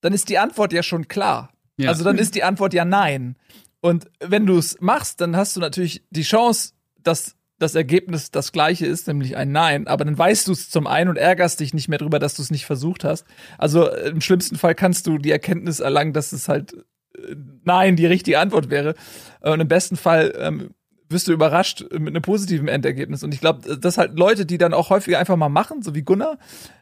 dann 0.00 0.12
ist 0.12 0.28
die 0.28 0.38
Antwort 0.38 0.72
ja 0.72 0.82
schon 0.82 1.08
klar. 1.08 1.50
Ja. 1.78 1.90
Also 1.90 2.04
dann 2.04 2.18
ist 2.18 2.34
die 2.34 2.42
Antwort 2.42 2.74
ja 2.74 2.84
nein. 2.84 3.36
Und 3.80 4.10
wenn 4.20 4.46
du 4.46 4.58
es 4.58 4.80
machst, 4.80 5.20
dann 5.20 5.36
hast 5.36 5.56
du 5.56 5.60
natürlich 5.60 6.04
die 6.10 6.22
Chance, 6.22 6.72
dass 7.02 7.36
das 7.58 7.74
Ergebnis 7.74 8.30
das 8.30 8.52
gleiche 8.52 8.86
ist, 8.86 9.06
nämlich 9.06 9.36
ein 9.36 9.50
Nein. 9.50 9.86
Aber 9.86 10.04
dann 10.04 10.16
weißt 10.16 10.48
du 10.48 10.52
es 10.52 10.68
zum 10.68 10.86
einen 10.86 11.08
und 11.08 11.16
ärgerst 11.16 11.60
dich 11.60 11.72
nicht 11.72 11.88
mehr 11.88 11.98
drüber, 11.98 12.18
dass 12.18 12.34
du 12.34 12.42
es 12.42 12.50
nicht 12.50 12.66
versucht 12.66 13.04
hast. 13.04 13.24
Also 13.56 13.88
äh, 13.88 14.10
im 14.10 14.20
schlimmsten 14.20 14.56
Fall 14.56 14.74
kannst 14.74 15.06
du 15.06 15.18
die 15.18 15.30
Erkenntnis 15.30 15.80
erlangen, 15.80 16.12
dass 16.12 16.32
es 16.32 16.48
halt 16.48 16.76
Nein 17.64 17.96
die 17.96 18.06
richtige 18.06 18.38
Antwort 18.38 18.70
wäre. 18.70 18.94
Und 19.40 19.60
im 19.60 19.68
besten 19.68 19.96
Fall 19.96 20.34
ähm, 20.38 20.70
wirst 21.08 21.28
du 21.28 21.32
überrascht 21.32 21.84
mit 21.92 22.08
einem 22.08 22.22
positiven 22.22 22.68
Endergebnis. 22.68 23.22
Und 23.22 23.32
ich 23.32 23.40
glaube, 23.40 23.76
dass 23.76 23.98
halt 23.98 24.18
Leute, 24.18 24.46
die 24.46 24.58
dann 24.58 24.74
auch 24.74 24.90
häufiger 24.90 25.18
einfach 25.18 25.36
mal 25.36 25.48
machen, 25.48 25.82
so 25.82 25.94
wie 25.94 26.02
Gunnar, 26.02 26.38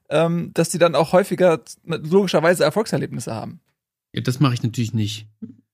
ähm, 0.08 0.50
dass 0.54 0.70
die 0.70 0.78
dann 0.78 0.94
auch 0.94 1.12
häufiger 1.12 1.60
logischerweise 1.84 2.64
Erfolgserlebnisse 2.64 3.34
haben. 3.34 3.60
Ja, 4.12 4.22
das 4.22 4.40
mache 4.40 4.54
ich 4.54 4.62
natürlich 4.62 4.94
nicht. 4.94 5.26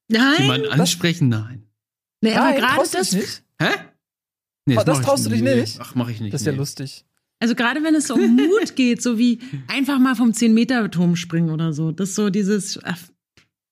Nein. 0.09 0.35
Jemanden 0.38 0.69
ansprechen? 0.69 1.29
Nein. 1.29 1.67
Nee, 2.21 2.35
aber 2.35 2.57
gerade 2.57 2.88
das. 2.93 3.12
Nicht? 3.12 3.43
Hä? 3.61 3.69
Nee, 4.67 4.75
das, 4.75 4.85
das 4.85 5.00
traust 5.02 5.26
du 5.26 5.31
dich 5.31 5.43
nicht? 5.43 5.79
Ach, 5.81 5.95
mach 5.95 6.09
ich 6.09 6.21
nicht. 6.21 6.33
Das 6.33 6.43
ist 6.43 6.47
ja 6.47 6.52
lustig. 6.52 7.05
Also 7.38 7.55
gerade 7.55 7.83
wenn 7.83 7.95
es 7.95 8.11
um 8.11 8.37
Mut 8.37 8.76
geht, 8.76 9.02
so 9.02 9.19
wie 9.19 9.40
einfach 9.67 9.99
mal 9.99 10.14
vom 10.14 10.31
10-Meter-Turm 10.31 11.17
springen 11.17 11.50
oder 11.50 11.73
so. 11.73 11.90
Das 11.90 12.11
ist 12.11 12.14
so 12.14 12.29
dieses 12.29 12.79
ach, 12.85 12.99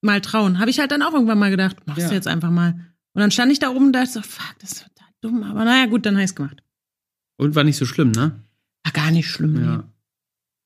mal 0.01 0.21
trauen. 0.21 0.59
Habe 0.59 0.69
ich 0.69 0.79
halt 0.79 0.91
dann 0.91 1.01
auch 1.01 1.13
irgendwann 1.13 1.39
mal 1.39 1.51
gedacht, 1.51 1.77
machst 1.85 2.03
ja. 2.03 2.09
du 2.09 2.15
jetzt 2.15 2.27
einfach 2.27 2.51
mal. 2.51 2.73
Und 3.13 3.21
dann 3.21 3.31
stand 3.31 3.51
ich 3.51 3.59
da 3.59 3.69
oben 3.69 3.87
und 3.87 3.93
dachte 3.93 4.11
so, 4.11 4.21
fuck, 4.21 4.55
das 4.59 4.73
ist 4.73 4.83
total 4.83 5.09
dumm. 5.21 5.43
Aber 5.43 5.65
naja, 5.65 5.85
gut, 5.87 6.05
dann 6.05 6.15
habe 6.15 6.23
ich 6.23 6.31
es 6.31 6.35
gemacht. 6.35 6.61
Und 7.37 7.55
war 7.55 7.63
nicht 7.63 7.77
so 7.77 7.85
schlimm, 7.85 8.11
ne? 8.11 8.39
War 8.83 8.93
gar 8.93 9.11
nicht 9.11 9.29
schlimm. 9.29 9.53
Nee. 9.53 9.65
Ja. 9.65 9.83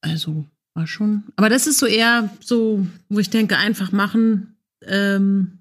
Also, 0.02 0.46
war 0.74 0.88
schon. 0.88 1.24
Aber 1.36 1.50
das 1.50 1.68
ist 1.68 1.80
so 1.80 1.86
eher 1.86 2.30
so, 2.42 2.86
wo 3.10 3.20
ich 3.20 3.30
denke, 3.30 3.58
einfach 3.58 3.92
machen. 3.92 4.56
Ähm, 4.86 5.60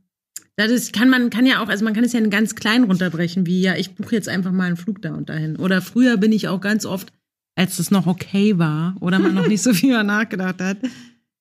das 0.57 0.71
ist, 0.71 0.93
kann 0.93 1.09
man 1.09 1.31
kann 1.31 1.47
ja 1.47 1.63
auch, 1.63 1.69
also 1.69 1.85
man 1.85 1.95
kann 1.95 2.05
es 2.05 2.13
ja 2.13 2.21
in 2.21 2.31
ganz 2.31 2.55
klein 2.55 2.85
runterbrechen, 2.85 3.47
wie 3.47 3.63
ja, 3.63 3.75
ich 3.77 3.95
buche 3.95 4.15
jetzt 4.15 4.29
einfach 4.29 4.53
mal 4.53 4.67
einen 4.67 4.77
Flug 4.77 5.01
da 5.01 5.15
und 5.15 5.29
dahin. 5.29 5.57
Oder 5.57 5.81
früher 5.81 6.17
bin 6.17 6.33
ich 6.33 6.49
auch 6.49 6.61
ganz 6.61 6.85
oft, 6.85 7.13
als 7.55 7.77
das 7.79 7.91
noch 7.91 8.07
okay 8.07 8.59
war 8.59 8.97
oder 9.01 9.19
man 9.19 9.35
noch 9.35 9.47
nicht 9.47 9.63
so 9.63 9.73
viel 9.75 10.03
nachgedacht 10.05 10.61
hat, 10.61 10.79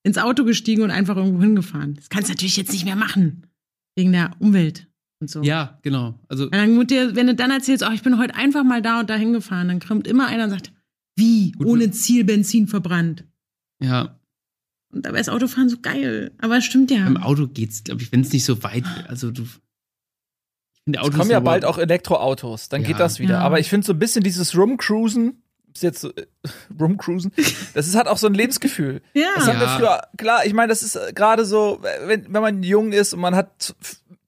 ins 0.03 0.17
Auto 0.17 0.43
gestiegen 0.45 0.81
und 0.83 0.91
einfach 0.91 1.15
irgendwo 1.17 1.41
hingefahren. 1.41 1.95
Das 1.95 2.09
kannst 2.09 2.29
du 2.29 2.33
natürlich 2.33 2.57
jetzt 2.57 2.71
nicht 2.71 2.85
mehr 2.85 2.95
machen. 2.95 3.47
Wegen 3.95 4.11
der 4.11 4.31
Umwelt 4.39 4.87
und 5.19 5.29
so. 5.29 5.41
Ja, 5.43 5.77
genau. 5.81 6.17
Also, 6.29 6.45
Und 6.45 6.53
dann, 6.55 6.87
dir, 6.87 7.15
wenn 7.15 7.27
du 7.27 7.35
dann 7.35 7.51
erzählst, 7.51 7.83
oh, 7.87 7.91
ich 7.91 8.01
bin 8.01 8.17
heute 8.17 8.35
einfach 8.35 8.63
mal 8.63 8.81
da 8.81 9.01
und 9.01 9.09
da 9.09 9.15
hingefahren, 9.15 9.67
dann 9.67 9.79
kommt 9.79 10.07
immer 10.07 10.27
einer 10.27 10.45
und 10.45 10.49
sagt, 10.49 10.71
wie, 11.17 11.51
Gut, 11.51 11.67
ohne 11.67 11.91
Ziel 11.91 12.23
Benzin 12.23 12.67
verbrannt. 12.67 13.25
ja, 13.81 14.17
Und 14.93 15.05
dabei 15.05 15.19
ist 15.19 15.29
Autofahren 15.29 15.69
so 15.69 15.77
geil. 15.81 16.31
Aber 16.39 16.57
es 16.57 16.65
stimmt 16.65 16.89
ja. 16.89 17.05
im 17.05 17.17
Auto 17.17 17.47
geht's, 17.47 17.83
glaube 17.83 18.01
ich, 18.01 18.11
wenn 18.11 18.21
es 18.21 18.31
nicht 18.31 18.45
so 18.45 18.63
weit, 18.63 18.85
also 19.07 19.29
du. 19.29 19.43
Ich 19.43 19.49
finde 20.85 20.99
Es 21.07 21.11
kommen 21.15 21.29
ja 21.29 21.39
bald 21.41 21.63
auch 21.65 21.77
Elektroautos, 21.77 22.69
dann 22.69 22.81
Ja. 22.81 22.87
geht 22.87 22.99
das 22.99 23.19
wieder. 23.19 23.35
Ja. 23.35 23.39
Aber 23.41 23.59
ich 23.59 23.69
finde 23.69 23.85
so 23.85 23.93
ein 23.93 23.99
bisschen 23.99 24.23
dieses 24.23 24.55
Rumcruisen, 24.57 25.43
ist 25.73 25.83
jetzt 25.83 26.01
so, 26.01 26.09
äh, 26.15 26.25
Rumcruisen, 26.79 27.31
das 27.73 27.87
ist 27.87 27.95
halt 27.95 28.07
auch 28.07 28.17
so 28.17 28.27
ein 28.27 28.33
Lebensgefühl. 28.33 29.01
Ja. 29.13 29.29
Das 29.35 29.47
haben 29.47 29.59
wir 29.59 29.65
Ja. 29.67 29.77
früher, 29.77 30.01
klar, 30.17 30.45
ich 30.45 30.53
meine, 30.53 30.69
das 30.69 30.83
ist 30.83 30.95
äh, 30.95 31.11
gerade 31.13 31.45
so, 31.45 31.79
wenn, 32.05 32.33
wenn 32.33 32.41
man 32.41 32.63
jung 32.63 32.91
ist 32.93 33.13
und 33.13 33.19
man 33.19 33.35
hat 33.35 33.75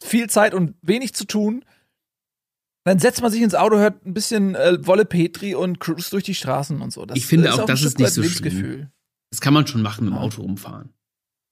viel 0.01 0.29
Zeit 0.29 0.53
und 0.53 0.75
wenig 0.81 1.13
zu 1.13 1.25
tun, 1.25 1.63
dann 2.85 2.99
setzt 2.99 3.21
man 3.21 3.31
sich 3.31 3.41
ins 3.41 3.55
Auto, 3.55 3.77
hört 3.77 4.05
ein 4.05 4.13
bisschen 4.13 4.55
äh, 4.55 4.85
Wolle 4.85 5.05
Petri 5.05 5.55
und 5.55 5.79
cruist 5.79 6.11
durch 6.11 6.23
die 6.25 6.35
Straßen 6.35 6.81
und 6.81 6.91
so. 6.91 7.05
Das 7.05 7.17
Ich 7.17 7.25
finde 7.25 7.53
auch, 7.53 7.59
ein 7.59 7.67
das 7.67 7.83
ist 7.83 7.97
nicht 7.97 8.11
so 8.11 8.21
Lebensgefühl. 8.21 8.91
Das 9.31 9.39
kann 9.39 9.53
man 9.53 9.65
schon 9.67 9.81
machen, 9.81 10.07
im 10.07 10.13
Auto 10.13 10.41
rumfahren. 10.41 10.89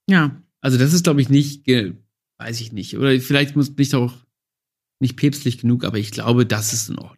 Ja. 0.09 0.31
Also 0.59 0.77
das 0.77 0.93
ist, 0.93 1.03
glaube 1.05 1.21
ich, 1.21 1.29
nicht, 1.29 1.65
weiß 1.67 2.59
ich 2.59 2.73
nicht. 2.73 2.97
Oder 2.97 3.17
vielleicht 3.21 3.55
muss 3.55 3.73
bin 3.73 3.83
ich 3.83 3.95
auch 3.95 4.13
nicht 4.99 5.15
päpstlich 5.15 5.57
genug, 5.57 5.85
aber 5.85 5.97
ich 5.97 6.11
glaube, 6.11 6.45
das 6.45 6.73
ist 6.73 6.89
in 6.89 6.99
Ordnung. 6.99 7.17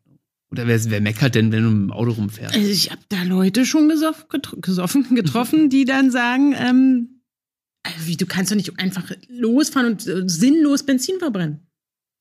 Oder 0.53 0.67
wer, 0.67 0.83
wer 0.91 1.01
meckert 1.01 1.33
denn, 1.33 1.51
wenn 1.51 1.63
du 1.63 1.69
mit 1.72 1.89
dem 1.89 1.91
Auto 1.91 2.12
rumfährst? 2.12 2.53
Also 2.55 2.69
ich 2.69 2.91
habe 2.91 3.01
da 3.10 3.24
Leute 3.24 3.65
schon 3.65 3.89
gesoff, 3.89 4.27
getro 4.29 4.57
gesoffen, 4.62 5.03
getroffen, 5.15 5.72
die 5.72 5.83
dann 5.83 6.12
sagen, 6.12 6.53
ähm, 6.55 7.22
also 7.81 8.05
wie, 8.05 8.15
du 8.17 8.27
kannst 8.27 8.51
doch 8.51 8.55
nicht 8.55 8.79
einfach 8.79 9.12
losfahren 9.29 9.93
und 9.93 10.07
äh, 10.07 10.29
sinnlos 10.29 10.83
Benzin 10.86 11.17
verbrennen. 11.17 11.65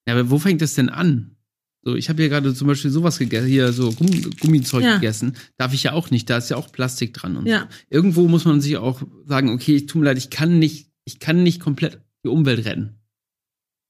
Ja, 0.08 0.14
aber 0.14 0.30
wo 0.30 0.38
fängt 0.38 0.62
das 0.62 0.72
denn 0.74 0.88
an? 0.88 1.36
So, 1.84 1.94
ich 1.94 2.08
habe 2.08 2.22
ja 2.22 2.28
gerade 2.28 2.54
zum 2.54 2.68
Beispiel 2.68 2.90
sowas 2.90 3.18
gegessen, 3.18 3.48
hier 3.48 3.70
so 3.74 3.92
Gumm 3.92 4.08
Gummizeug 4.40 4.82
Ja. 4.82 4.94
gegessen. 4.94 5.36
Darf 5.58 5.74
ich 5.74 5.82
ja 5.82 5.92
auch 5.92 6.10
nicht, 6.10 6.30
da 6.30 6.38
ist 6.38 6.48
ja 6.48 6.56
auch 6.56 6.72
Plastik 6.72 7.12
dran 7.12 7.36
und 7.36 7.44
Ja. 7.46 7.68
so. 7.70 7.76
Irgendwo 7.90 8.28
muss 8.28 8.46
man 8.46 8.62
sich 8.62 8.78
auch 8.78 9.02
sagen, 9.26 9.50
okay, 9.50 9.76
ich 9.76 9.86
tut 9.86 10.00
mir 10.00 10.06
leid, 10.06 10.16
ich 10.18 10.30
kann 10.30 10.58
nicht, 10.58 10.90
ich 11.04 11.18
kann 11.18 11.42
nicht 11.42 11.60
komplett 11.60 12.00
die 12.24 12.28
Umwelt 12.30 12.64
retten. 12.64 12.94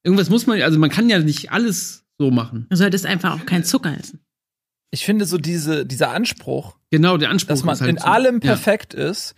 Irgendwas 0.03 0.29
muss 0.29 0.47
man, 0.47 0.61
also 0.63 0.77
man 0.79 0.89
kann 0.89 1.09
ja 1.09 1.19
nicht 1.19 1.51
alles 1.51 2.03
so 2.17 2.29
machen. 2.29 2.65
Du 2.69 2.75
solltest 2.75 3.05
einfach 3.05 3.39
auch 3.39 3.45
keinen 3.45 3.63
Zucker 3.63 3.97
essen. 3.97 4.19
Ich 4.93 5.05
finde 5.05 5.25
so 5.25 5.39
diese, 5.39 5.87
dieser 5.87 6.11
Anspruch, 6.11 6.77
Genau, 6.91 7.17
der 7.17 7.31
Anspruch 7.31 7.49
dass 7.49 7.63
man 7.63 7.79
halt 7.79 7.89
in 7.89 7.97
so. 7.97 8.05
allem 8.05 8.35
Ja. 8.35 8.39
perfekt 8.51 8.93
ist, 8.93 9.33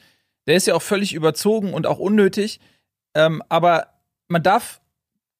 der 0.48 0.58
ist 0.58 0.68
ja 0.68 0.76
auch 0.76 0.82
völlig 0.82 1.14
überzogen 1.14 1.74
und 1.74 1.88
auch 1.88 1.98
unnötig. 1.98 2.60
Ähm, 3.14 3.42
aber 3.48 3.88
man 4.28 4.44
darf, 4.44 4.82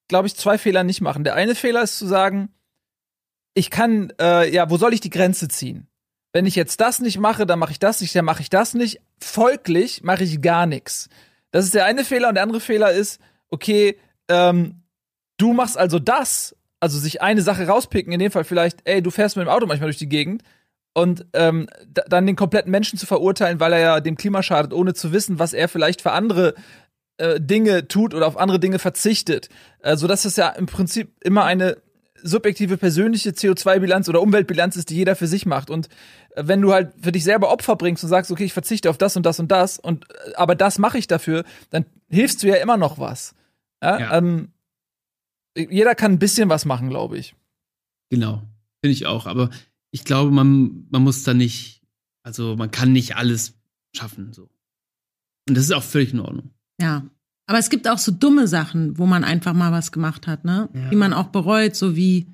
glaube 0.08 0.28
ich, 0.28 0.36
zwei 0.38 0.58
Fehler 0.58 0.86
nicht 0.86 1.02
machen. 1.02 1.26
Der 1.26 1.36
eine 1.36 1.54
Fehler 1.54 1.84
ist 1.84 1.98
zu 1.98 2.08
sagen, 2.08 2.48
ich 3.56 3.70
kann, 3.70 4.14
äh, 4.18 4.50
ja, 4.54 4.70
wo 4.70 4.78
soll 4.78 4.94
ich 4.94 5.02
die 5.02 5.10
Grenze 5.10 5.50
ziehen? 5.50 5.88
Wenn 6.32 6.46
ich 6.46 6.56
jetzt 6.56 6.80
das 6.80 7.00
nicht 7.00 7.20
mache, 7.20 7.46
dann 7.46 7.60
mache 7.60 7.72
ich 7.74 7.80
das 7.80 8.00
nicht, 8.00 8.16
dann 8.16 8.24
mache 8.26 8.42
ich 8.42 8.50
das 8.50 8.74
nicht. 8.74 9.02
Folglich 9.22 10.02
mache 10.04 10.24
ich 10.24 10.42
gar 10.42 10.66
nichts. 10.66 11.10
Das 11.52 11.66
ist 11.66 11.74
der 11.74 11.84
eine 11.86 12.06
Fehler 12.06 12.30
und 12.30 12.36
der 12.36 12.44
andere 12.44 12.62
Fehler 12.62 12.92
ist, 12.94 13.20
okay, 13.50 14.00
ähm, 14.30 14.82
du 15.36 15.52
machst 15.52 15.78
also 15.78 16.00
das, 16.00 16.55
also 16.86 17.00
sich 17.00 17.22
eine 17.22 17.42
Sache 17.42 17.66
rauspicken, 17.68 18.14
in 18.14 18.20
dem 18.20 18.32
Fall 18.32 18.44
vielleicht, 18.44 18.78
ey, 18.86 19.02
du 19.02 19.10
fährst 19.10 19.36
mit 19.38 19.46
dem 19.46 19.50
Auto 19.50 19.66
manchmal 19.66 19.88
durch 19.88 19.98
die 19.98 20.08
Gegend 20.10 20.44
und 20.94 21.26
ähm, 21.34 21.68
da- 21.92 22.04
dann 22.08 22.26
den 22.28 22.36
kompletten 22.36 22.72
Menschen 22.72 23.00
zu 23.00 23.06
verurteilen, 23.08 23.60
weil 23.60 23.74
er 23.74 23.80
ja 23.80 24.00
dem 24.00 24.16
Klima 24.18 24.44
schadet, 24.44 24.72
ohne 24.72 24.94
zu 24.94 25.12
wissen, 25.12 25.40
was 25.40 25.54
er 25.54 25.68
vielleicht 25.68 26.02
für 26.02 26.12
andere 26.12 26.54
äh, 27.18 27.42
Dinge 27.42 27.88
tut 27.88 28.14
oder 28.14 28.28
auf 28.28 28.38
andere 28.38 28.60
Dinge 28.60 28.78
verzichtet. 28.78 29.50
Äh, 29.80 29.98
sodass 29.98 30.26
es 30.26 30.36
ja 30.36 30.50
im 30.50 30.68
Prinzip 30.68 31.12
immer 31.24 31.44
eine 31.44 31.78
subjektive 32.24 32.78
persönliche 32.78 33.32
CO2-Bilanz 33.32 34.08
oder 34.10 34.22
Umweltbilanz 34.22 34.76
ist, 34.78 34.90
die 34.90 34.96
jeder 34.96 35.16
für 35.16 35.28
sich 35.28 35.46
macht. 35.46 35.70
Und 35.70 35.88
äh, 36.36 36.44
wenn 36.46 36.62
du 36.62 36.72
halt 36.72 36.94
für 37.02 37.12
dich 37.12 37.24
selber 37.24 37.52
Opfer 37.52 37.76
bringst 37.76 38.04
und 38.04 38.10
sagst, 38.10 38.32
okay, 38.32 38.46
ich 38.46 38.54
verzichte 38.54 38.90
auf 38.90 38.98
das 38.98 39.16
und 39.18 39.26
das 39.26 39.40
und 39.40 39.52
das, 39.52 39.80
und 39.80 40.06
äh, 40.10 40.36
aber 40.36 40.56
das 40.56 40.78
mache 40.78 40.98
ich 40.98 41.08
dafür, 41.08 41.44
dann 41.72 41.86
hilfst 42.10 42.42
du 42.44 42.48
ja 42.48 42.56
immer 42.56 42.78
noch 42.78 43.00
was. 43.00 43.34
Ja? 43.84 44.00
Ja. 44.00 44.18
Ähm, 44.18 44.50
jeder 45.56 45.96
kann 45.96 46.14
ein 46.14 46.20
bisschen 46.20 46.50
was 46.50 46.66
machen, 46.66 46.90
glaube 46.90 47.18
ich. 47.18 47.36
Genau, 48.10 48.44
finde 48.82 48.94
ich 48.94 49.06
auch. 49.06 49.26
Aber 49.26 49.50
ich 49.92 50.04
glaube, 50.04 50.32
man, 50.32 50.86
man 50.90 51.04
muss 51.04 51.24
da 51.24 51.34
nicht, 51.34 51.82
also 52.24 52.56
man 52.56 52.72
kann 52.72 52.92
nicht 52.92 53.16
alles 53.16 53.54
schaffen. 53.96 54.34
So. 54.34 54.50
Und 55.48 55.56
das 55.56 55.66
ist 55.66 55.72
auch 55.72 55.84
völlig 55.84 56.14
in 56.14 56.20
Ordnung. 56.20 56.52
Ja. 56.80 57.06
Aber 57.48 57.60
es 57.60 57.70
gibt 57.70 57.88
auch 57.88 58.00
so 58.00 58.12
dumme 58.12 58.48
Sachen, 58.48 58.98
wo 58.98 59.06
man 59.06 59.24
einfach 59.24 59.54
mal 59.54 59.72
was 59.72 59.92
gemacht 59.92 60.26
hat, 60.26 60.46
ne? 60.46 60.68
Ja. 60.74 60.90
Die 60.90 60.96
man 60.96 61.14
auch 61.14 61.28
bereut, 61.28 61.76
so 61.76 61.96
wie 61.96 62.28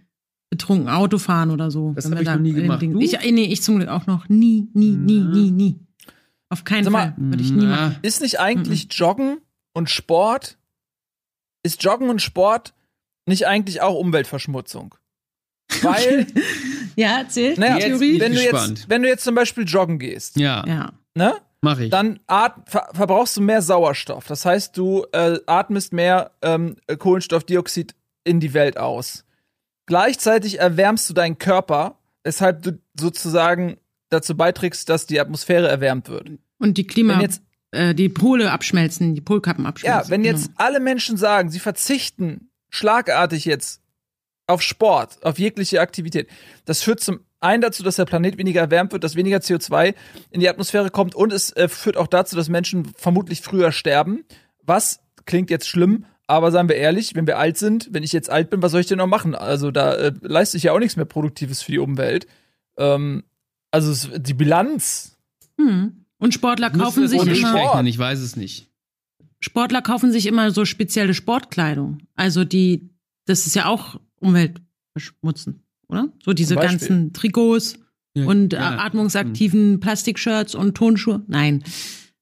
betrunken 0.49 0.89
Autofahren 0.89 1.51
oder 1.51 1.69
so. 1.69 1.93
Das 1.93 2.05
Wenn 2.05 2.11
hab 2.11 2.17
wir 2.17 2.21
ich 2.21 2.25
da 2.27 2.35
noch 2.35 2.41
nie 2.41 2.53
gemacht. 2.53 2.83
Ich, 2.83 3.31
nee, 3.31 3.45
ich 3.45 3.61
zum 3.61 3.77
Glück 3.77 3.89
auch 3.89 4.07
noch 4.07 4.29
nie, 4.29 4.69
nie, 4.73 4.91
nie, 4.91 5.19
nie, 5.19 5.51
nie. 5.51 5.79
Auf 6.49 6.63
keinen 6.63 6.83
Sag 6.85 6.91
mal, 6.91 7.13
Fall. 7.13 7.15
Würde 7.17 7.43
ich 7.43 7.51
nie 7.51 7.65
machen. 7.65 7.97
Ist 8.01 8.21
nicht 8.21 8.39
eigentlich 8.39 8.87
Joggen 8.91 9.39
und 9.73 9.89
Sport, 9.89 10.57
ist 11.63 11.83
Joggen 11.83 12.09
und 12.09 12.21
Sport 12.21 12.73
nicht 13.31 13.47
eigentlich 13.47 13.81
auch 13.81 13.95
Umweltverschmutzung? 13.95 14.95
Weil, 15.81 16.27
Ja, 16.95 17.19
erzähl. 17.19 17.55
naja, 17.57 17.77
Theorie. 17.87 18.19
wenn 18.19 18.33
du, 18.33 18.43
jetzt, 18.43 18.89
wenn 18.89 19.01
du 19.01 19.07
jetzt 19.07 19.23
zum 19.23 19.33
Beispiel 19.35 19.63
joggen 19.65 19.97
gehst, 19.99 20.37
Ja, 20.37 20.63
Ja. 20.67 20.91
ne, 21.15 21.35
mache 21.61 21.85
ich. 21.85 21.89
dann 21.89 22.19
at 22.27 22.55
ver 22.69 22.89
verbrauchst 22.93 23.37
du 23.37 23.41
mehr 23.41 23.61
Sauerstoff. 23.61 24.27
Das 24.27 24.45
heißt, 24.45 24.75
du 24.77 25.05
äh, 25.13 25.39
atmest 25.47 25.93
mehr 25.93 26.31
ähm, 26.41 26.75
Kohlenstoffdioxid 26.99 27.95
in 28.25 28.39
die 28.41 28.53
Welt 28.53 28.77
aus. 28.77 29.23
Gleichzeitig 29.87 30.59
erwärmst 30.59 31.09
du 31.09 31.13
deinen 31.13 31.37
Körper, 31.37 31.97
weshalb 32.23 32.61
du 32.63 32.79
sozusagen 32.99 33.77
dazu 34.09 34.35
beiträgst, 34.35 34.89
dass 34.89 35.05
die 35.07 35.19
Atmosphäre 35.19 35.67
erwärmt 35.69 36.09
wird. 36.09 36.29
Und 36.59 36.77
die 36.77 36.85
Klima, 36.85 37.13
Wenn 37.15 37.21
jetzt 37.21 37.41
äh, 37.71 37.95
die 37.95 38.09
Pole 38.09 38.51
abschmelzen, 38.51 39.15
die 39.15 39.21
Polkappen 39.21 39.65
abschmelzen. 39.65 40.03
Ja, 40.03 40.09
wenn 40.09 40.23
jetzt 40.25 40.47
Genau. 40.47 40.57
alle 40.59 40.79
Menschen 40.81 41.17
sagen, 41.17 41.49
sie 41.49 41.59
verzichten 41.59 42.50
schlagartig 42.71 43.45
jetzt 43.45 43.81
auf 44.47 44.63
Sport, 44.63 45.23
auf 45.23 45.37
jegliche 45.37 45.79
Aktivität, 45.79 46.27
das 46.65 46.81
führt 46.81 46.99
zum 46.99 47.19
einen 47.39 47.61
dazu, 47.61 47.83
dass 47.83 47.95
der 47.95 48.05
Planet 48.05 48.37
weniger 48.37 48.61
erwärmt 48.61 48.91
wird, 48.91 49.03
dass 49.03 49.15
weniger 49.15 49.37
CO2 49.37 49.93
in 50.31 50.39
die 50.39 50.49
Atmosphäre 50.49 50.89
kommt 50.89 51.13
und 51.13 51.31
es 51.31 51.51
äh, 51.55 51.67
führt 51.67 51.97
auch 51.97 52.07
dazu, 52.07 52.35
dass 52.35 52.49
Menschen 52.49 52.91
vermutlich 52.95 53.41
früher 53.41 53.71
sterben. 53.71 54.23
Was 54.63 55.01
klingt 55.25 55.49
jetzt 55.49 55.67
schlimm, 55.67 56.05
aber 56.27 56.51
seien 56.51 56.69
wir 56.69 56.75
ehrlich, 56.75 57.15
wenn 57.15 57.27
wir 57.27 57.37
alt 57.37 57.57
sind, 57.57 57.89
wenn 57.91 58.03
ich 58.03 58.13
jetzt 58.13 58.29
alt 58.29 58.49
bin, 58.49 58.61
was 58.61 58.71
soll 58.71 58.81
ich 58.81 58.87
denn 58.87 58.99
noch 58.99 59.07
machen? 59.07 59.35
Also 59.35 59.71
da 59.71 59.93
äh, 59.93 60.13
leiste 60.21 60.57
ich 60.57 60.63
ja 60.63 60.71
auch 60.71 60.79
nichts 60.79 60.95
mehr 60.95 61.05
Produktives 61.05 61.61
für 61.61 61.71
die 61.71 61.79
Umwelt. 61.79 62.27
Ähm, 62.77 63.23
also 63.71 63.91
es, 63.91 64.09
die 64.15 64.33
Bilanz. 64.33 65.17
Hm. 65.57 66.05
Und 66.19 66.33
Sportler 66.33 66.69
kaufen 66.69 67.07
sich 67.07 67.21
immer. 67.21 67.35
Sport. 67.35 67.53
durchrechnen? 67.53 67.87
Ich 67.87 67.97
weiß 67.97 68.19
es 68.19 68.35
nicht. 68.35 68.70
Sportler 69.41 69.81
kaufen 69.81 70.11
sich 70.11 70.27
immer 70.27 70.51
so 70.51 70.65
spezielle 70.65 71.13
Sportkleidung. 71.13 71.97
Also 72.15 72.45
die, 72.45 72.89
das 73.25 73.47
ist 73.47 73.55
ja 73.55 73.65
auch 73.65 73.99
Umweltverschmutzen, 74.19 75.63
oder? 75.87 76.13
So 76.23 76.33
diese 76.33 76.55
ganzen 76.55 77.11
Trikots 77.11 77.79
Ja, 78.15 78.25
und 78.25 78.53
äh, 78.53 78.57
ja. 78.57 78.77
atmungsaktiven 78.77 79.79
Plastikshirts 79.79 80.53
und 80.53 80.75
Tonschuhe. 80.75 81.23
Nein, 81.27 81.63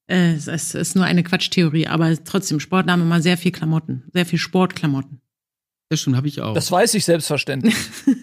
äh, 0.08 0.34
es 0.34 0.48
ist, 0.48 0.76
ist 0.76 0.96
nur 0.96 1.06
eine 1.06 1.24
Quatschtheorie, 1.24 1.88
aber 1.88 2.24
trotzdem, 2.24 2.60
Sportler 2.60 2.94
haben 2.94 3.02
immer 3.02 3.22
sehr 3.22 3.38
viel 3.38 3.52
Klamotten, 3.52 4.04
sehr 4.14 4.26
viel 4.26 4.40
Sportklamotten. 4.40 5.20
Das 5.90 6.02
stimmt, 6.02 6.16
habe 6.16 6.28
ich 6.28 6.40
auch. 6.40 6.54
Das 6.54 6.72
weiß 6.72 6.94
ich 6.94 7.06
selbstverständlich. 7.06 7.76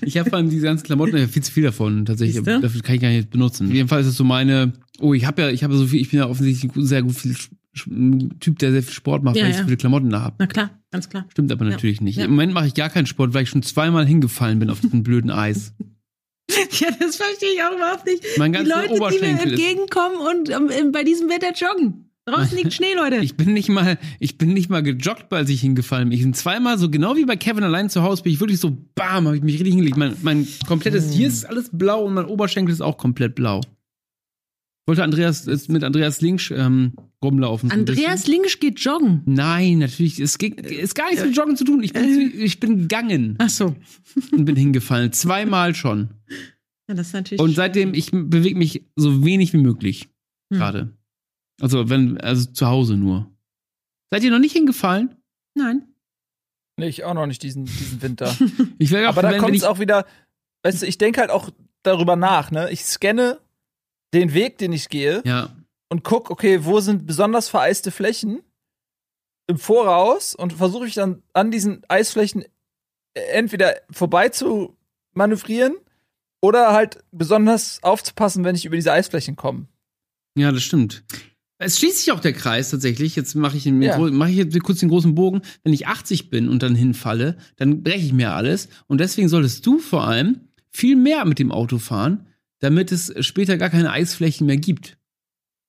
Ich 0.00 0.16
habe 0.16 0.30
von 0.30 0.48
diese 0.48 0.64
ganzen 0.64 0.84
Klamotten 0.84 1.16
ich 1.16 1.30
viel 1.30 1.42
zu 1.42 1.52
viel 1.52 1.62
davon 1.62 2.06
tatsächlich. 2.06 2.42
Dafür 2.42 2.80
kann 2.80 2.94
ich 2.94 3.02
gar 3.02 3.10
nicht 3.10 3.28
benutzen. 3.28 3.66
Auf 3.68 3.72
jeden 3.74 3.86
Fall 3.86 4.00
ist 4.00 4.06
es 4.06 4.16
so 4.16 4.24
meine. 4.24 4.72
Oh, 4.98 5.12
ich 5.12 5.26
habe 5.26 5.42
ja, 5.42 5.50
ich 5.50 5.62
habe 5.62 5.76
so 5.76 5.86
viel. 5.86 6.00
Ich 6.00 6.10
bin 6.10 6.20
ja 6.20 6.26
offensichtlich 6.26 6.72
sehr 6.74 7.02
gut 7.02 7.14
viel 7.14 7.36
Typ, 7.74 8.58
der 8.58 8.72
sehr 8.72 8.82
viel 8.82 8.92
Sport 8.92 9.22
macht, 9.24 9.36
Ja, 9.36 9.42
weil 9.44 9.50
ich 9.50 9.56
ja. 9.56 9.62
so 9.62 9.66
viele 9.66 9.76
Klamotten 9.76 10.10
da 10.10 10.20
habe. 10.22 10.36
Na 10.38 10.46
klar, 10.46 10.70
ganz 10.90 11.08
klar. 11.08 11.26
Stimmt 11.30 11.50
aber 11.52 11.64
Ja. 11.64 11.72
natürlich 11.72 12.00
nicht. 12.00 12.16
Ja. 12.16 12.24
Im 12.24 12.30
Moment 12.32 12.52
mache 12.54 12.66
ich 12.66 12.74
gar 12.74 12.88
keinen 12.90 13.06
Sport, 13.06 13.34
weil 13.34 13.42
ich 13.42 13.48
schon 13.50 13.62
zweimal 13.62 14.06
hingefallen 14.06 14.58
bin 14.58 14.70
auf 14.70 14.80
diesem 14.80 15.02
blöden 15.04 15.30
Eis. 15.30 15.74
Ja, 16.78 16.88
das 17.00 17.16
verstehe 17.16 17.54
ich 17.54 17.62
auch 17.62 17.74
überhaupt 17.76 18.06
nicht. 18.06 18.22
Mein 18.38 18.52
Die 18.52 18.58
Leute, 18.58 18.94
die 18.94 19.20
mir 19.24 19.40
entgegenkommen 19.40 20.16
und 20.18 20.50
ähm, 20.50 20.92
bei 20.92 21.02
diesem 21.02 21.28
Wetter 21.28 21.52
joggen. 21.54 22.10
Draußen 22.26 22.56
liegt 22.56 22.72
Schnee, 22.72 22.94
Leute. 22.96 23.16
Ich 23.16 23.36
bin 23.36 23.52
nicht 23.54 23.68
mal, 23.68 23.98
ich 24.18 24.38
bin 24.38 24.52
nicht 24.54 24.70
mal 24.70 24.82
gejoggt, 24.82 25.32
als 25.32 25.50
ich 25.50 25.60
hingefallen 25.60 26.08
bin. 26.08 26.16
Ich 26.18 26.22
bin 26.24 26.34
zweimal 26.34 26.78
so, 26.78 26.88
genau 26.90 27.16
wie 27.16 27.24
bei 27.24 27.36
Kevin 27.36 27.64
allein 27.64 27.90
zu 27.90 28.02
Hause, 28.02 28.22
bin 28.22 28.32
ich 28.32 28.40
wirklich 28.40 28.60
so, 28.60 28.76
bam, 28.94 29.26
habe 29.26 29.36
ich 29.36 29.42
mich 29.42 29.54
richtig 29.54 29.70
hingelegt. 29.74 29.96
Mein, 29.96 30.16
mein 30.22 30.46
komplettes, 30.66 31.12
hier 31.12 31.28
ist 31.28 31.44
alles 31.44 31.70
blau 31.72 32.04
und 32.04 32.14
mein 32.14 32.24
Oberschenkel 32.26 32.72
ist 32.72 32.80
auch 32.80 32.96
komplett 32.98 33.34
blau. 33.34 33.60
Wollte 34.86 35.02
Andreas, 35.02 35.46
ist 35.46 35.70
mit 35.70 35.82
Andreas 35.82 36.20
Links 36.20 36.50
ähm, 36.50 36.92
rumlaufen. 37.22 37.70
so 37.70 37.74
Andreas. 37.74 38.26
Linkisch 38.26 38.60
geht 38.60 38.78
joggen. 38.80 39.22
Nein, 39.24 39.78
natürlich, 39.78 40.20
es 40.20 40.36
geht, 40.36 40.60
ist 40.60 40.94
gar 40.94 41.08
nichts 41.08 41.24
mit 41.24 41.34
Joggen 41.34 41.56
zu 41.56 41.64
tun. 41.64 41.82
Ich 41.82 41.94
bin, 41.94 42.32
ich 42.38 42.60
bin 42.60 42.80
gegangen 42.80 43.36
Ach 43.38 43.48
so. 43.48 43.74
und 44.32 44.44
bin 44.44 44.56
hingefallen. 44.56 45.12
Zweimal 45.12 45.74
schon. 45.74 46.10
Ja, 46.88 46.94
das 46.94 47.08
ist 47.08 47.12
natürlich. 47.14 47.40
Und 47.40 47.54
seitdem, 47.54 47.94
ich 47.94 48.10
bewege 48.12 48.58
mich 48.58 48.84
so 48.94 49.24
wenig 49.24 49.54
wie 49.54 49.58
möglich. 49.58 50.10
Hm. 50.52 50.58
Gerade. 50.58 50.96
Also, 51.62 51.88
wenn, 51.88 52.20
also 52.20 52.50
zu 52.50 52.66
Hause 52.66 52.96
nur. 52.96 53.30
Seid 54.12 54.22
ihr 54.22 54.30
noch 54.30 54.38
nicht 54.38 54.52
hingefallen? 54.52 55.16
Nein. 55.56 55.88
Nee, 56.76 56.88
ich 56.88 57.04
auch 57.04 57.14
noch 57.14 57.26
nicht 57.26 57.42
diesen, 57.42 57.64
diesen 57.64 58.02
Winter. 58.02 58.36
Ich 58.78 58.90
wäre 58.90 59.08
auch, 59.08 59.16
Aber 59.16 59.22
da 59.22 59.38
kommt 59.38 59.56
es 59.56 59.64
auch 59.64 59.78
wieder, 59.78 60.04
weißt 60.62 60.82
du, 60.82 60.86
ich 60.86 60.98
denke 60.98 61.20
halt 61.20 61.30
auch 61.30 61.50
darüber 61.84 62.16
nach, 62.16 62.50
ne? 62.50 62.70
Ich 62.70 62.84
scanne 62.84 63.38
den 64.14 64.32
Weg, 64.34 64.58
den 64.58 64.72
ich 64.72 64.88
gehe 64.88 65.22
Ja, 65.24 65.54
und 65.90 66.02
guck, 66.04 66.30
okay, 66.30 66.64
wo 66.64 66.80
sind 66.80 67.06
besonders 67.06 67.48
vereiste 67.48 67.90
Flächen 67.90 68.40
im 69.46 69.58
Voraus 69.58 70.34
und 70.34 70.52
versuche 70.54 70.86
ich 70.86 70.94
dann 70.94 71.22
an 71.34 71.50
diesen 71.50 71.82
Eisflächen 71.88 72.44
entweder 73.14 73.74
vorbei 73.90 74.28
zu 74.30 74.76
manövrieren 75.12 75.74
oder 76.40 76.72
halt 76.72 77.04
besonders 77.12 77.78
aufzupassen, 77.82 78.44
wenn 78.44 78.56
ich 78.56 78.64
über 78.64 78.76
diese 78.76 78.92
Eisflächen 78.92 79.36
komme. 79.36 79.66
ja, 80.36 80.50
das 80.50 80.62
stimmt. 80.62 81.04
Es 81.58 81.78
schließt 81.78 81.98
sich 81.98 82.10
auch 82.12 82.18
der 82.20 82.32
Kreis 82.32 82.70
tatsächlich. 82.70 83.14
Jetzt 83.14 83.36
mache 83.36 83.56
ich, 83.56 83.64
Ja. 83.64 83.96
mach 83.98 84.28
ich 84.28 84.36
jetzt 84.36 84.60
kurz 84.64 84.80
den 84.80 84.88
großen 84.88 85.14
Bogen. 85.14 85.40
Wenn 85.62 85.72
ich 85.72 85.86
80 85.86 86.28
bin 86.28 86.48
und 86.48 86.62
dann 86.64 86.74
hinfalle, 86.74 87.38
dann 87.56 87.82
breche 87.84 88.04
ich 88.04 88.12
mir 88.12 88.32
alles. 88.32 88.68
Und 88.88 88.98
deswegen 89.00 89.28
solltest 89.28 89.64
du 89.64 89.78
vor 89.78 90.04
allem 90.04 90.48
viel 90.70 90.96
mehr 90.96 91.24
mit 91.24 91.38
dem 91.38 91.52
Auto 91.52 91.78
fahren, 91.78 92.26
damit 92.64 92.90
es 92.92 93.12
später 93.24 93.56
gar 93.58 93.70
keine 93.70 93.90
Eisflächen 93.92 94.46
mehr 94.46 94.56
gibt 94.56 94.96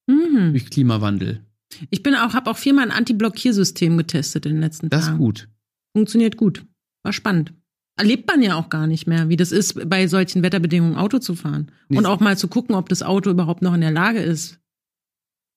Mhm. 0.07 0.51
durch 0.51 0.69
Klimawandel. 0.69 1.41
Ich 1.89 2.03
bin 2.03 2.15
auch, 2.15 2.33
habe 2.33 2.49
auch 2.51 2.57
viermal 2.57 2.85
ein 2.85 2.91
Anti-Blockiersystem 2.97 3.97
getestet 3.97 4.45
in 4.45 4.53
den 4.53 4.61
letzten 4.61 4.89
Das 4.89 5.01
ist 5.01 5.05
Tagen. 5.07 5.17
gut. 5.17 5.49
Funktioniert 5.95 6.37
gut. 6.37 6.65
War 7.03 7.11
spannend. 7.13 7.53
Erlebt 7.97 8.27
man 8.27 8.41
ja 8.41 8.55
auch 8.55 8.69
gar 8.69 8.87
nicht 8.87 9.07
mehr, 9.07 9.29
wie 9.29 9.37
das 9.37 9.51
ist, 9.51 9.89
bei 9.89 10.07
solchen 10.07 10.43
Wetterbedingungen 10.43 10.95
Auto 10.97 11.17
zu 11.19 11.33
fahren. 11.35 11.71
Nicht 11.89 11.97
Und 11.97 12.05
auch 12.05 12.19
mal 12.19 12.37
zu 12.37 12.47
gucken, 12.47 12.75
ob 12.75 12.89
das 12.89 13.01
Auto 13.03 13.29
überhaupt 13.31 13.61
noch 13.61 13.73
in 13.73 13.81
der 13.81 13.91
Lage 13.91 14.19
ist, 14.19 14.59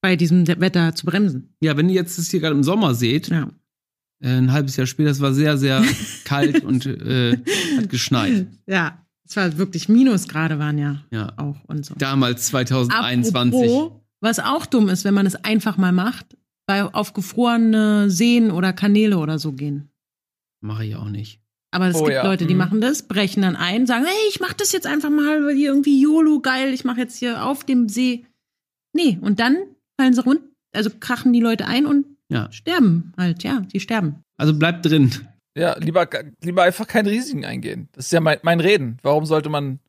bei 0.00 0.14
diesem 0.16 0.46
Wetter 0.46 0.94
zu 0.94 1.04
bremsen. 1.04 1.54
Ja, 1.60 1.76
wenn 1.76 1.88
ihr 1.88 1.96
jetzt 1.96 2.16
das 2.18 2.30
hier 2.30 2.40
gerade 2.40 2.54
im 2.54 2.62
Sommer 2.62 2.94
seht, 2.94 3.28
Ja. 3.28 3.50
äh, 4.22 4.28
ein 4.38 4.52
halbes 4.52 4.76
Jahr 4.76 4.86
später, 4.86 5.10
es 5.10 5.20
war 5.20 5.34
sehr, 5.34 5.58
sehr 5.58 5.82
kalt 6.24 6.62
und 6.64 6.86
äh, 6.86 7.36
hat 7.76 7.88
geschneit. 7.90 8.46
Ja. 8.66 9.04
Es 9.28 9.36
war 9.36 9.58
wirklich 9.58 9.88
Minusgrade 9.88 10.58
waren 10.58 10.78
ja 10.78 11.02
Ja. 11.10 11.32
auch 11.36 11.56
und 11.66 11.84
so. 11.84 11.94
Damals 11.96 12.46
2021. 12.46 13.60
Apropos, 13.70 13.92
was 14.20 14.38
auch 14.40 14.66
dumm 14.66 14.88
ist, 14.88 15.04
wenn 15.04 15.14
man 15.14 15.26
es 15.26 15.36
einfach 15.36 15.76
mal 15.76 15.92
macht, 15.92 16.36
bei 16.66 16.82
auf 16.84 17.12
gefrorene 17.14 18.10
Seen 18.10 18.50
oder 18.50 18.72
Kanäle 18.72 19.18
oder 19.18 19.38
so 19.38 19.52
gehen. 19.52 19.90
Mache 20.60 20.84
ich 20.86 20.96
auch 20.96 21.08
nicht. 21.08 21.40
Aber 21.70 21.88
es 21.88 21.96
Oh 21.96 22.04
gibt 22.04 22.14
ja. 22.14 22.24
Leute, 22.24 22.46
die 22.46 22.54
Mhm. 22.54 22.58
machen 22.58 22.80
das, 22.80 23.02
brechen 23.06 23.42
dann 23.42 23.54
ein, 23.56 23.86
sagen, 23.86 24.04
hey, 24.06 24.28
ich 24.30 24.40
mach 24.40 24.54
das 24.54 24.72
jetzt 24.72 24.86
einfach 24.86 25.10
mal, 25.10 25.44
weil 25.44 25.54
hier 25.54 25.68
irgendwie 25.68 26.00
YOLO 26.00 26.40
geil, 26.40 26.72
ich 26.72 26.84
mache 26.84 27.00
jetzt 27.00 27.16
hier 27.18 27.44
auf 27.44 27.64
dem 27.64 27.88
See. 27.90 28.24
Nee, 28.94 29.18
und 29.20 29.38
dann 29.40 29.56
fallen 30.00 30.14
sie 30.14 30.22
rund, 30.22 30.40
also 30.74 30.90
krachen 30.98 31.32
die 31.34 31.40
Leute 31.40 31.66
ein 31.66 31.84
und 31.86 32.06
Ja. 32.30 32.50
sterben 32.50 33.12
halt, 33.18 33.42
ja, 33.44 33.60
die 33.60 33.80
sterben. 33.80 34.16
Also 34.38 34.58
bleibt 34.58 34.86
drin. 34.86 35.10
Ja, 35.58 35.76
lieber, 35.78 36.08
lieber 36.42 36.62
einfach 36.62 36.86
keine 36.86 37.10
Risiken 37.10 37.44
eingehen. 37.44 37.88
Das 37.92 38.06
ist 38.06 38.12
ja 38.12 38.20
mein, 38.20 38.38
mein 38.42 38.60
Reden. 38.60 38.98
Warum 39.02 39.26
sollte 39.26 39.48
man 39.48 39.80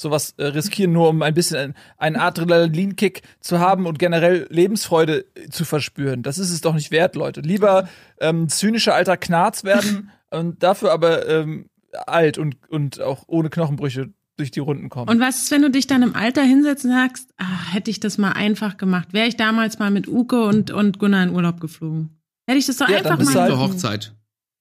sowas 0.00 0.34
äh, 0.38 0.44
riskieren, 0.44 0.92
nur 0.92 1.08
um 1.08 1.22
ein 1.22 1.34
bisschen 1.34 1.56
ein- 1.58 1.74
einen 1.96 2.16
Adrenalinkick 2.16 3.22
zu 3.40 3.58
haben 3.58 3.86
und 3.86 3.98
generell 3.98 4.46
Lebensfreude 4.50 5.26
äh, 5.34 5.48
zu 5.50 5.64
verspüren? 5.64 6.22
Das 6.22 6.38
ist 6.38 6.50
es 6.50 6.60
doch 6.60 6.74
nicht 6.74 6.90
wert, 6.90 7.16
Leute. 7.16 7.40
Lieber 7.40 7.88
ähm, 8.20 8.48
zynischer 8.48 8.94
alter 8.94 9.16
Knarz 9.16 9.64
werden 9.64 10.10
und 10.30 10.62
dafür 10.62 10.92
aber 10.92 11.28
ähm, 11.28 11.66
alt 12.06 12.38
und, 12.38 12.56
und 12.68 13.00
auch 13.00 13.24
ohne 13.26 13.50
Knochenbrüche 13.50 14.10
durch 14.36 14.50
die 14.52 14.60
Runden 14.60 14.88
kommen. 14.88 15.08
Und 15.10 15.18
was 15.20 15.42
ist, 15.42 15.50
wenn 15.50 15.62
du 15.62 15.70
dich 15.70 15.88
dann 15.88 16.02
im 16.04 16.14
Alter 16.14 16.42
hinsetzt 16.42 16.84
und 16.84 16.92
sagst, 16.92 17.28
ah, 17.38 17.72
hätte 17.72 17.90
ich 17.90 17.98
das 17.98 18.18
mal 18.18 18.32
einfach 18.32 18.76
gemacht, 18.76 19.12
wäre 19.12 19.26
ich 19.26 19.36
damals 19.36 19.80
mal 19.80 19.90
mit 19.90 20.06
Uke 20.06 20.44
und, 20.44 20.70
und 20.70 21.00
Gunnar 21.00 21.24
in 21.24 21.30
Urlaub 21.30 21.60
geflogen. 21.60 22.10
Hätte 22.46 22.58
ich 22.58 22.66
das 22.66 22.76
doch 22.76 22.88
Ja, 22.88 23.00
dann 23.00 23.18
einfach 23.18 23.24
mal 23.34 23.40
halt- 23.42 23.50
Zur 23.50 23.58
Hochzeit. 23.58 24.14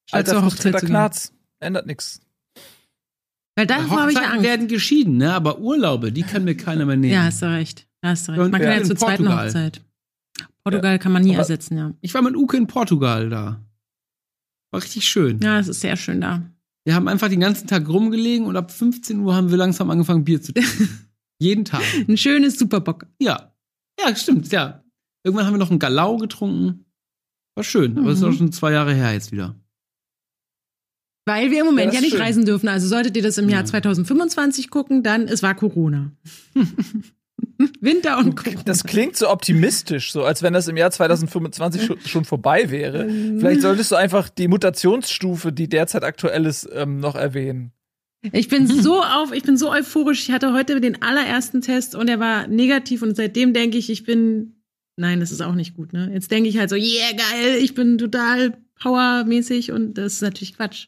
Statt 0.08 0.28
alter 0.28 0.42
frustrierter. 0.42 0.80
Knarz. 0.86 1.34
Ändert 1.60 1.86
nichts. 1.88 2.22
Weil 3.56 3.66
davor 3.68 4.02
habe 4.02 4.12
ich 4.12 4.18
Hochzeiten 4.18 4.34
Angst. 4.38 4.46
werden 4.46 4.68
geschieden, 4.68 5.18
ne? 5.18 5.34
Aber 5.34 5.60
Urlaube, 5.60 6.12
die 6.12 6.22
kann 6.24 6.44
mir 6.44 6.56
keiner 6.56 6.86
mehr 6.86 6.96
nehmen. 6.98 7.14
Ja, 7.14 7.24
hast 7.24 7.42
du 7.42 7.48
recht. 7.52 7.88
Da 8.02 8.10
hast 8.10 8.28
du 8.28 8.32
recht. 8.34 8.42
Und 8.42 8.52
Man 8.52 8.62
kann 8.62 8.70
ja, 8.72 8.78
ja 8.78 8.84
zur 8.84 8.96
zweiten 8.96 9.24
Portugal. 9.26 9.48
Hochzeit. 9.48 9.82
Portugal 10.64 11.00
kann 11.00 11.12
man 11.12 11.24
nie 11.24 11.32
Aber- 11.32 11.40
ersetzen, 11.40 11.78
ja. 11.78 11.94
Ich 12.02 12.14
war 12.14 12.22
mit 12.22 12.36
Uke 12.36 12.56
in 12.58 12.68
Portugal 12.68 13.30
da. 13.30 13.60
War 14.72 14.82
richtig 14.84 15.06
schön. 15.06 15.40
Ja, 15.42 15.60
es 15.60 15.68
ist 15.68 15.80
sehr 15.82 15.96
schön 15.98 16.22
da. 16.22 16.44
Wir 16.86 16.94
haben 16.94 17.08
einfach 17.08 17.30
den 17.30 17.40
ganzen 17.40 17.68
Tag 17.68 17.88
rumgelegen 17.90 18.46
und 18.46 18.56
ab 18.56 18.72
15 18.72 19.20
Uhr 19.22 19.36
haben 19.36 19.50
wir 19.50 19.58
langsam 19.58 19.90
angefangen, 19.90 20.24
Bier 20.24 20.42
zu 20.42 20.54
trinken. 20.54 21.08
Jeden 21.40 21.66
Tag. 21.66 21.82
Ein 22.08 22.18
schönes 22.18 22.58
Superbock. 22.60 23.08
Ja. 23.20 23.54
Ja, 24.00 24.16
stimmt, 24.16 24.52
ja. 24.52 24.84
Irgendwann 25.24 25.46
haben 25.48 25.54
wir 25.54 25.60
noch 25.60 25.70
einen 25.72 25.80
Galau 25.80 26.18
getrunken. 26.18 26.86
War 27.56 27.64
schön, 27.64 27.98
aber 27.98 28.10
es 28.12 28.20
ist 28.20 28.24
Mhm. 28.24 28.30
auch 28.30 28.38
schon 28.38 28.52
zwei 28.52 28.72
Jahre 28.74 28.94
her 28.94 29.14
jetzt 29.14 29.32
wieder. 29.32 29.56
Weil 31.28 31.52
wir 31.52 31.60
im 31.60 31.66
Moment 31.66 31.92
ja, 31.92 32.00
ist 32.00 32.06
nicht 32.06 32.14
schön. 32.14 32.22
reisen 32.22 32.46
dürfen. 32.46 32.70
Also 32.70 32.88
solltet 32.88 33.18
ihr 33.18 33.24
das 33.24 33.38
im 33.38 33.50
Jahr 33.50 33.62
Ja. 33.62 33.66
2025 33.66 34.70
gucken, 34.70 35.04
dann 35.04 35.28
es 35.28 35.44
war 35.44 35.56
Corona. 35.56 36.12
Winter 37.82 38.18
und 38.18 38.36
Corona. 38.36 38.62
Das 38.64 38.84
klingt 38.84 39.18
so 39.18 39.30
optimistisch, 39.30 40.12
so 40.12 40.24
als 40.24 40.42
wenn 40.42 40.54
das 40.54 40.68
im 40.68 40.78
Jahr 40.78 40.90
2025 40.90 41.86
schon, 41.86 42.00
schon 42.00 42.26
vorbei 42.26 42.72
wäre. 42.72 43.10
Vielleicht 43.10 43.62
solltest 43.62 43.92
du 43.92 43.96
einfach 43.96 44.30
die 44.30 44.48
Mutationsstufe, 44.48 45.52
die 45.52 45.68
derzeit 45.68 46.04
aktuell 46.04 46.46
ist, 46.46 46.68
ähm, 46.74 47.00
noch 47.00 47.16
erwähnen. 47.16 47.74
Ich 48.32 48.48
bin 48.48 48.66
so 48.82 49.02
auf, 49.02 49.34
ich 49.34 49.44
bin 49.44 49.58
so 49.58 49.72
euphorisch. 49.72 50.24
Ich 50.30 50.32
hatte 50.32 50.54
heute 50.54 50.80
den 50.80 51.02
allerersten 51.02 51.62
Test 51.62 51.94
und 51.94 52.10
er 52.10 52.20
war 52.20 52.48
negativ 52.48 53.02
und 53.02 53.18
seitdem 53.18 53.54
denke 53.54 53.78
ich, 53.78 53.90
ich 53.90 54.04
bin, 54.06 54.62
nein, 54.96 55.20
das 55.20 55.32
ist 55.32 55.42
auch 55.42 55.56
nicht 55.56 55.76
gut, 55.76 55.92
ne? 55.94 56.10
Jetzt 56.14 56.32
denke 56.32 56.48
ich 56.50 56.58
halt 56.58 56.70
so, 56.70 56.76
yeah, 56.76 57.12
geil, 57.12 57.58
ich 57.62 57.74
bin 57.76 57.98
total 57.98 58.58
powermäßig 58.80 59.72
und 59.72 59.96
das 59.96 60.14
ist 60.14 60.22
natürlich 60.22 60.56
Quatsch. 60.56 60.88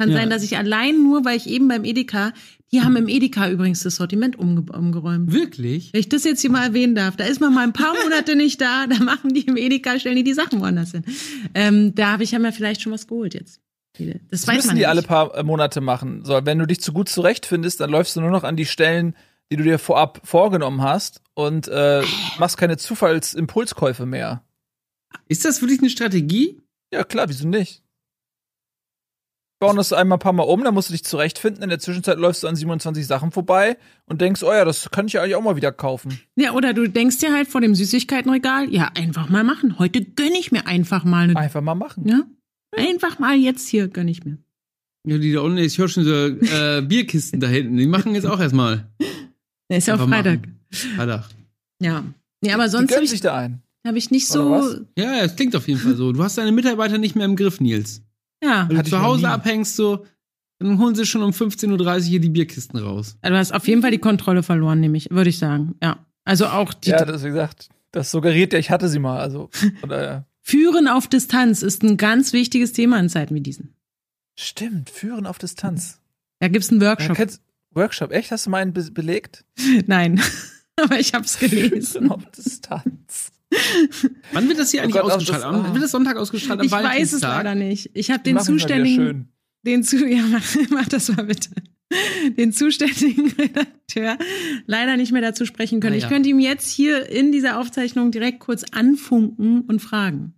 Kann 0.00 0.08
Ja. 0.10 0.16
sein, 0.16 0.30
dass 0.30 0.42
ich 0.42 0.56
allein 0.56 1.02
nur, 1.02 1.26
weil 1.26 1.36
ich 1.36 1.46
eben 1.46 1.68
beim 1.68 1.84
Edeka, 1.84 2.32
die 2.72 2.80
haben 2.80 2.96
im 2.96 3.06
Edeka 3.06 3.50
übrigens 3.50 3.82
das 3.82 3.96
Sortiment 3.96 4.38
umge 4.38 4.62
umgeräumt. 4.72 5.30
Wirklich? 5.30 5.92
Wenn 5.92 6.00
ich 6.00 6.08
das 6.08 6.24
jetzt 6.24 6.40
hier 6.40 6.48
mal 6.50 6.64
erwähnen 6.68 6.94
darf, 6.94 7.16
da 7.16 7.24
ist 7.24 7.38
man 7.38 7.52
mal 7.52 7.64
ein 7.64 7.74
paar 7.74 7.92
Monate 8.02 8.34
nicht 8.34 8.62
da, 8.62 8.86
da 8.86 8.96
machen 9.04 9.34
die 9.34 9.42
im 9.42 9.58
Edeka, 9.58 9.98
stellen 9.98 10.16
die 10.16 10.24
die 10.24 10.32
Sachen 10.32 10.60
woanders 10.62 10.92
hin. 10.92 11.04
Ähm, 11.54 11.94
da 11.94 12.12
habe 12.12 12.22
ich 12.24 12.30
ja 12.30 12.38
mal 12.38 12.50
vielleicht 12.52 12.80
schon 12.80 12.92
was 12.92 13.06
geholt 13.08 13.34
jetzt. 13.34 13.60
Das, 13.98 14.06
Das 14.30 14.46
weiß 14.48 14.56
müssen 14.56 14.66
man 14.68 14.76
die 14.76 14.82
ja 14.82 14.88
alle 14.88 15.00
nicht. 15.00 15.08
paar 15.08 15.34
äh, 15.34 15.42
Monate 15.42 15.82
machen. 15.82 16.24
So, 16.24 16.40
wenn 16.46 16.58
du 16.58 16.66
dich 16.66 16.80
zu 16.80 16.94
gut 16.94 17.10
zurechtfindest, 17.10 17.80
dann 17.80 17.90
läufst 17.90 18.16
du 18.16 18.22
nur 18.22 18.30
noch 18.30 18.44
an 18.44 18.56
die 18.56 18.64
Stellen, 18.64 19.14
die 19.52 19.56
du 19.56 19.64
dir 19.64 19.78
vorab 19.78 20.22
vorgenommen 20.24 20.80
hast 20.80 21.20
und 21.34 21.68
äh, 21.68 22.02
machst 22.38 22.56
keine 22.56 22.78
Zufallsimpulskäufe 22.78 24.06
mehr. 24.06 24.42
Ist 25.28 25.44
das 25.44 25.60
wirklich 25.60 25.80
eine 25.80 25.90
Strategie? 25.90 26.62
Ja, 26.90 27.04
klar, 27.04 27.28
wieso 27.28 27.46
nicht? 27.46 27.82
Bauen 29.60 29.76
das 29.76 29.92
einmal 29.92 30.16
ein 30.16 30.20
paar 30.20 30.32
Mal 30.32 30.44
um, 30.44 30.64
dann 30.64 30.72
musst 30.72 30.88
du 30.88 30.92
dich 30.92 31.04
zurechtfinden. 31.04 31.62
In 31.62 31.68
der 31.68 31.78
Zwischenzeit 31.78 32.16
läufst 32.18 32.42
du 32.42 32.48
an 32.48 32.56
27 32.56 33.06
Sachen 33.06 33.30
vorbei 33.30 33.76
und 34.06 34.22
denkst, 34.22 34.42
oh 34.42 34.50
ja, 34.50 34.64
das 34.64 34.90
kann 34.90 35.06
ich 35.06 35.12
ja 35.12 35.22
eigentlich 35.22 35.34
auch 35.36 35.42
mal 35.42 35.54
wieder 35.54 35.70
kaufen. 35.70 36.18
Ja, 36.34 36.52
oder 36.52 36.72
du 36.72 36.88
denkst 36.88 37.18
dir 37.18 37.32
halt 37.34 37.46
vor 37.46 37.60
dem 37.60 37.74
Süßigkeitenregal, 37.74 38.72
ja, 38.72 38.90
einfach 38.96 39.28
mal 39.28 39.44
machen. 39.44 39.78
Heute 39.78 40.02
gönne 40.02 40.38
ich 40.38 40.50
mir 40.50 40.66
einfach 40.66 41.04
mal 41.04 41.24
eine. 41.24 41.36
Einfach 41.36 41.60
mal 41.60 41.74
machen. 41.74 42.08
Ja? 42.08 42.22
Einfach 42.74 43.18
mal 43.18 43.36
jetzt 43.36 43.68
hier 43.68 43.88
gönne 43.88 44.10
ich 44.10 44.24
mir. 44.24 44.38
Ja, 45.06 45.18
die 45.18 45.32
da 45.32 45.40
unten, 45.40 45.58
ich 45.58 45.76
höre 45.76 45.88
schon 45.88 46.04
so 46.04 46.10
äh, 46.14 46.80
Bierkisten 46.86 47.38
da 47.40 47.46
hinten. 47.46 47.76
Die 47.76 47.86
machen 47.86 48.14
jetzt 48.14 48.26
auch 48.26 48.40
erstmal. 48.40 48.86
Ist 49.68 49.88
ja 49.88 49.96
auch 49.96 50.08
Freitag. 50.08 50.40
machen. 50.40 50.60
Freitag. 50.96 51.24
Ja. 51.82 52.04
Ja, 52.42 52.54
aber 52.54 52.64
Die 52.64 52.70
sonst 52.70 52.82
habe 52.84 52.86
gönnen 52.94 53.04
ich, 53.04 53.10
sich 53.10 53.20
da 53.20 53.36
ein. 53.36 53.62
hab 53.86 53.94
ich 53.94 54.10
nicht 54.10 54.30
Oder 54.30 54.42
so. 54.42 54.50
was? 54.50 54.80
Ja, 54.96 55.16
ja, 55.16 55.24
es 55.24 55.36
klingt 55.36 55.54
auf 55.54 55.68
jeden 55.68 55.80
Fall 55.80 55.96
so. 55.96 56.12
Du 56.12 56.22
hast 56.24 56.38
deine 56.38 56.52
Mitarbeiter 56.52 56.96
nicht 56.96 57.14
mehr 57.14 57.26
im 57.26 57.36
Griff, 57.36 57.60
Nils. 57.60 58.02
Ja. 58.42 58.66
Wenn 58.68 58.76
du 58.78 58.84
zu 58.84 59.02
Hause 59.02 59.28
abhängst, 59.28 59.76
so, 59.76 60.06
dann 60.58 60.78
holen 60.78 60.94
sie 60.94 61.06
schon 61.06 61.22
um 61.22 61.30
15.30 61.30 61.80
Uhr 61.80 62.00
hier 62.02 62.20
die 62.20 62.28
Bierkisten 62.30 62.78
raus. 62.78 63.16
Du 63.22 63.30
hast 63.36 63.52
auf 63.52 63.66
jeden 63.68 63.82
Fall 63.82 63.90
die 63.90 63.98
Kontrolle 63.98 64.42
verloren, 64.42 64.80
nämlich, 64.80 65.10
würde 65.10 65.30
ich 65.30 65.38
sagen. 65.38 65.74
Ja. 65.82 66.04
Also 66.24 66.46
auch 66.46 66.72
die 66.74 66.90
Ja, 66.90 67.04
das, 67.04 67.22
wie 67.24 67.28
gesagt, 67.28 67.68
das 67.92 68.10
suggeriert 68.10 68.52
ja, 68.52 68.58
ich 68.58 68.70
hatte 68.70 68.88
sie 68.88 68.98
mal. 68.98 69.18
Also, 69.20 69.48
von 69.80 69.88
daher. 69.88 70.26
Führen 70.42 70.88
auf 70.88 71.06
Distanz 71.06 71.62
ist 71.62 71.82
ein 71.82 71.96
ganz 71.96 72.32
wichtiges 72.32 72.72
Thema 72.72 72.98
in 72.98 73.08
Zeiten 73.08 73.34
wie 73.34 73.40
diesen. 73.40 73.74
Stimmt, 74.38 74.90
Führen 74.90 75.26
auf 75.26 75.38
Distanz. 75.38 76.00
Da 76.38 76.48
gibt's 76.48 76.70
einen 76.70 76.80
Ja, 76.80 76.88
Workshop. 76.90 77.16
kennst, 77.16 77.42
Workshop, 77.72 78.10
echt? 78.12 78.30
Hast 78.30 78.46
du 78.46 78.50
meinen 78.50 78.72
be 78.72 78.90
belegt? 78.90 79.44
Nein. 79.86 80.20
aber 80.76 80.98
ich 80.98 81.14
habe 81.14 81.24
es 81.24 81.38
gelesen. 81.38 81.82
Führen 81.84 82.10
auf 82.10 82.24
Distanz. 82.30 83.09
Wann 84.32 84.48
wird 84.48 84.58
das 84.58 84.70
hier 84.70 84.80
Oh 84.80 84.84
eigentlich 84.84 84.94
Gott, 84.94 85.10
auch 85.10 85.16
ausgestrahlt? 85.16 85.42
das- 85.44 85.64
Wann 85.64 85.74
wird 85.74 85.84
das 85.84 85.90
Sonntag 85.90 86.16
ausgestrahlt? 86.16 86.60
Am 86.60 86.66
Ich 86.66 86.72
weiß 86.72 87.12
es 87.12 87.22
leider 87.22 87.54
nicht. 87.54 87.90
Ich 87.94 88.10
habe 88.10 88.22
den 88.22 88.38
zuständigen, 88.38 89.04
schön. 89.06 89.28
den 89.66 89.82
zu, 89.82 90.06
ja, 90.08 90.22
mach, 90.30 90.42
mach 90.70 90.88
das 90.88 91.14
mal 91.14 91.24
bitte. 91.24 91.50
Den 92.38 92.52
zuständigen 92.52 93.32
Redakteur 93.38 94.16
leider 94.66 94.96
nicht 94.96 95.10
mehr 95.10 95.22
dazu 95.22 95.44
sprechen 95.44 95.80
können. 95.80 95.94
Ah, 95.94 95.96
Ich 95.96 96.04
ja. 96.04 96.08
könnte 96.08 96.28
ihm 96.28 96.38
jetzt 96.38 96.70
hier 96.70 97.08
in 97.10 97.32
dieser 97.32 97.58
Aufzeichnung 97.58 98.12
direkt 98.12 98.38
kurz 98.40 98.62
anfunken 98.70 99.62
und 99.62 99.80
fragen. 99.80 100.34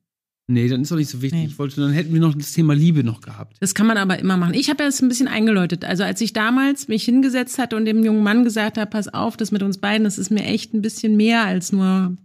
Nee, 0.48 0.68
dann 0.68 0.83
ist 0.83 0.90
doch 0.90 0.96
nicht 0.96 1.09
so 1.11 1.22
wichtig. 1.22 1.38
Nee. 1.40 1.46
Ich 1.46 1.59
wollte, 1.59 1.81
dann 1.81 1.92
hätten 1.92 2.12
wir 2.12 2.20
noch 2.20 2.35
das 2.35 2.53
Thema 2.53 2.75
Liebe 2.75 3.05
noch 3.05 3.20
gehabt. 3.20 3.57
Das 3.61 3.75
kann 3.75 3.87
man 3.87 3.96
aber 3.96 4.18
immer 4.18 4.37
machen. 4.37 4.55
Ich 4.55 4.70
habe 4.70 4.83
ja 4.83 4.88
das 4.88 5.01
ein 5.01 5.09
bisschen 5.09 5.29
eingeläutet. 5.29 5.85
Also 5.85 6.03
als 6.05 6.20
ich 6.20 6.33
damals 6.33 6.88
mich 6.88 7.05
hingesetzt 7.05 7.59
hatte 7.59 7.77
und 7.77 7.85
dem 7.85 8.03
jungen 8.05 8.22
Mann 8.22 8.44
gesagt 8.44 8.77
habe, 8.79 8.90
pass 8.90 9.09
auf, 9.12 9.37
das 9.37 9.53
mit 9.53 9.62
uns 9.62 9.79
beiden, 9.79 10.05
das 10.05 10.18
ist 10.18 10.31
mir 10.31 10.44
echt 10.44 10.75
ein 10.75 10.83
bisschen 10.83 11.16
mehr 11.16 11.44
als 11.44 11.70
nur 11.72 12.16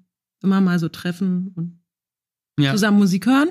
immer 0.44 0.62
mal 0.62 0.80
so 0.80 0.90
treffen 0.90 1.52
und 1.56 1.80
Ja. 2.60 2.72
zusammen 2.72 2.98
Musik 3.00 3.26
hören. 3.26 3.50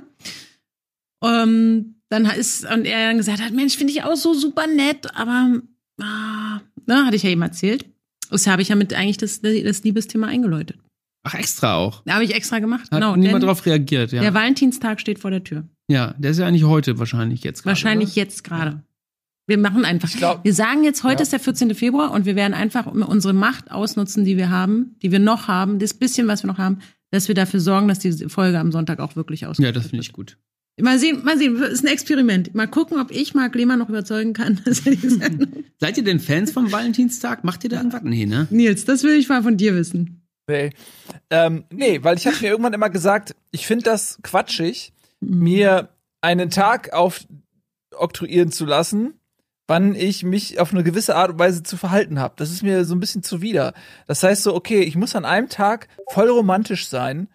Ähm, 1.25 1.97
dann 2.09 2.27
ist, 2.27 2.65
und 2.71 2.85
er 2.85 3.09
dann 3.09 3.17
gesagt 3.17 3.41
hat, 3.41 3.53
Mensch, 3.53 3.77
finde 3.77 3.93
ich 3.93 4.03
auch 4.05 4.17
so 4.17 4.35
super 4.35 4.67
nett, 4.67 5.15
aber, 5.17 5.61
ah, 6.01 6.61
ne, 6.87 7.07
hatte 7.07 7.17
ich 7.17 7.23
ja 7.23 7.31
eben 7.31 7.43
erzählt. 7.43 7.87
Das 8.31 8.47
habe 8.47 8.63
ich 8.63 8.69
ja 8.69 8.77
mit 8.77 8.93
eigentlich 8.95 9.17
das, 9.19 9.41
das 9.41 9.83
Liebesthema 9.85 10.27
eingeläutet. 10.27 10.79
Ach, 11.25 11.35
extra 11.35 11.75
auch. 11.75 12.03
Da 12.05 12.15
habe 12.15 12.25
ich 12.25 12.35
extra 12.35 12.61
gemacht. 12.61 12.83
Hat 12.85 12.91
genau. 12.91 13.17
niemand 13.17 13.43
denn 13.43 13.49
drauf 13.49 13.67
reagiert, 13.67 14.13
ja. 14.13 14.21
Der 14.21 14.35
Valentinstag 14.35 15.01
steht 15.01 15.19
vor 15.19 15.31
der 15.31 15.43
Tür. 15.43 15.65
ja, 15.91 16.15
der 16.19 16.31
ist 16.33 16.39
ja 16.39 16.47
eigentlich 16.47 16.65
heute 16.65 16.99
wahrscheinlich 16.99 17.43
jetzt 17.43 17.63
gerade. 17.63 17.71
Wahrscheinlich 17.71 18.11
oder? 18.11 18.17
jetzt 18.17 18.45
gerade. 18.45 18.83
Wir 19.47 19.59
machen 19.59 19.85
einfach. 19.85 20.09
Ich 20.09 20.17
glaub- 20.17 20.43
wir 20.45 20.55
sagen 20.55 20.83
jetzt, 20.85 21.05
heute 21.05 21.19
Ja. 21.19 21.23
ist 21.23 21.33
der 21.33 21.41
14. 21.41 21.75
Februar 21.75 22.11
und 22.13 22.27
wir 22.27 22.35
werden 22.37 22.55
einfach 22.55 22.87
unsere 22.87 23.33
Macht 23.33 23.71
ausnutzen, 23.71 24.25
die 24.25 24.37
wir 24.37 24.51
haben, 24.51 24.97
die 25.03 25.13
wir 25.13 25.21
noch 25.21 25.47
haben, 25.49 25.79
das 25.79 25.95
bisschen, 25.95 26.27
was 26.27 26.43
wir 26.43 26.49
noch 26.49 26.59
haben, 26.59 26.81
dass 27.13 27.29
wir 27.29 27.35
dafür 27.35 27.61
sorgen, 27.61 27.87
dass 27.89 28.01
diese 28.01 28.29
Folge 28.29 28.59
am 28.59 28.73
Sonntag 28.73 28.99
auch 28.99 29.15
wirklich 29.15 29.47
ausgeht. 29.47 29.65
Ja, 29.67 29.73
das 29.73 29.87
finde 29.89 30.03
ich 30.03 30.13
gut. 30.13 30.37
Mal 30.79 30.99
sehen, 30.99 31.25
mal 31.25 31.39
sehen, 31.39 31.57
ist 31.63 31.85
ein 31.85 31.87
Experiment. 31.87 32.55
Mal 32.55 32.67
gucken, 32.67 32.99
ob 33.01 33.11
ich 33.11 33.33
Marc 33.35 33.55
Lehmann 33.55 33.79
noch 33.79 33.89
überzeugen 33.89 34.33
kann, 34.35 34.61
dass 34.67 34.81
er 34.87 34.95
die 34.97 35.09
Sendung. 35.09 35.65
Seid 35.81 35.97
ihr 35.97 36.05
denn 36.05 36.21
Fans 36.21 36.51
vom 36.51 36.71
Valentinstag? 36.73 37.45
Macht 37.45 37.65
ihr 37.65 37.71
da 37.71 37.77
irgendwas? 37.77 38.03
Nee, 38.03 38.27
ne? 38.27 38.47
Nils, 38.51 38.85
das 38.85 39.03
will 39.05 39.15
ich 39.15 39.29
mal 39.29 39.43
von 39.43 39.57
dir 39.57 39.75
wissen. 39.75 40.23
Nee. 40.49 40.71
Ähm, 41.31 41.65
nee, 41.73 42.01
weil 42.03 42.17
ich 42.19 42.27
habe 42.27 42.37
mir 42.41 42.49
irgendwann 42.49 42.73
immer 42.75 42.91
gesagt, 42.91 43.35
ich 43.53 43.67
finde 43.67 43.85
das 43.85 44.19
quatschig, 44.23 44.93
mir 45.21 45.89
einen 46.21 46.51
Tag 46.51 46.93
aufoktroyieren 46.93 48.53
zu 48.53 48.65
lassen, 48.65 49.15
wann 49.67 49.95
ich 49.95 50.23
mich 50.23 50.61
auf 50.61 50.73
eine 50.73 50.85
gewisse 50.85 51.17
Art 51.17 51.31
und 51.31 51.39
Weise 51.39 51.63
zu 51.63 51.77
verhalten 51.77 52.21
habe. 52.21 52.35
Das 52.37 52.51
ist 52.51 52.63
mir 52.63 52.85
so 52.85 52.95
ein 52.95 53.01
bisschen 53.01 53.23
zuwider. 53.23 53.75
Das 54.07 54.23
heißt 54.23 54.43
so, 54.43 54.55
okay, 54.55 54.81
ich 54.81 54.97
muss 54.97 55.17
an 55.17 55.25
einem 55.25 55.49
Tag 55.49 55.89
voll 56.09 56.29
romantisch 56.29 56.89
sein 56.89 57.29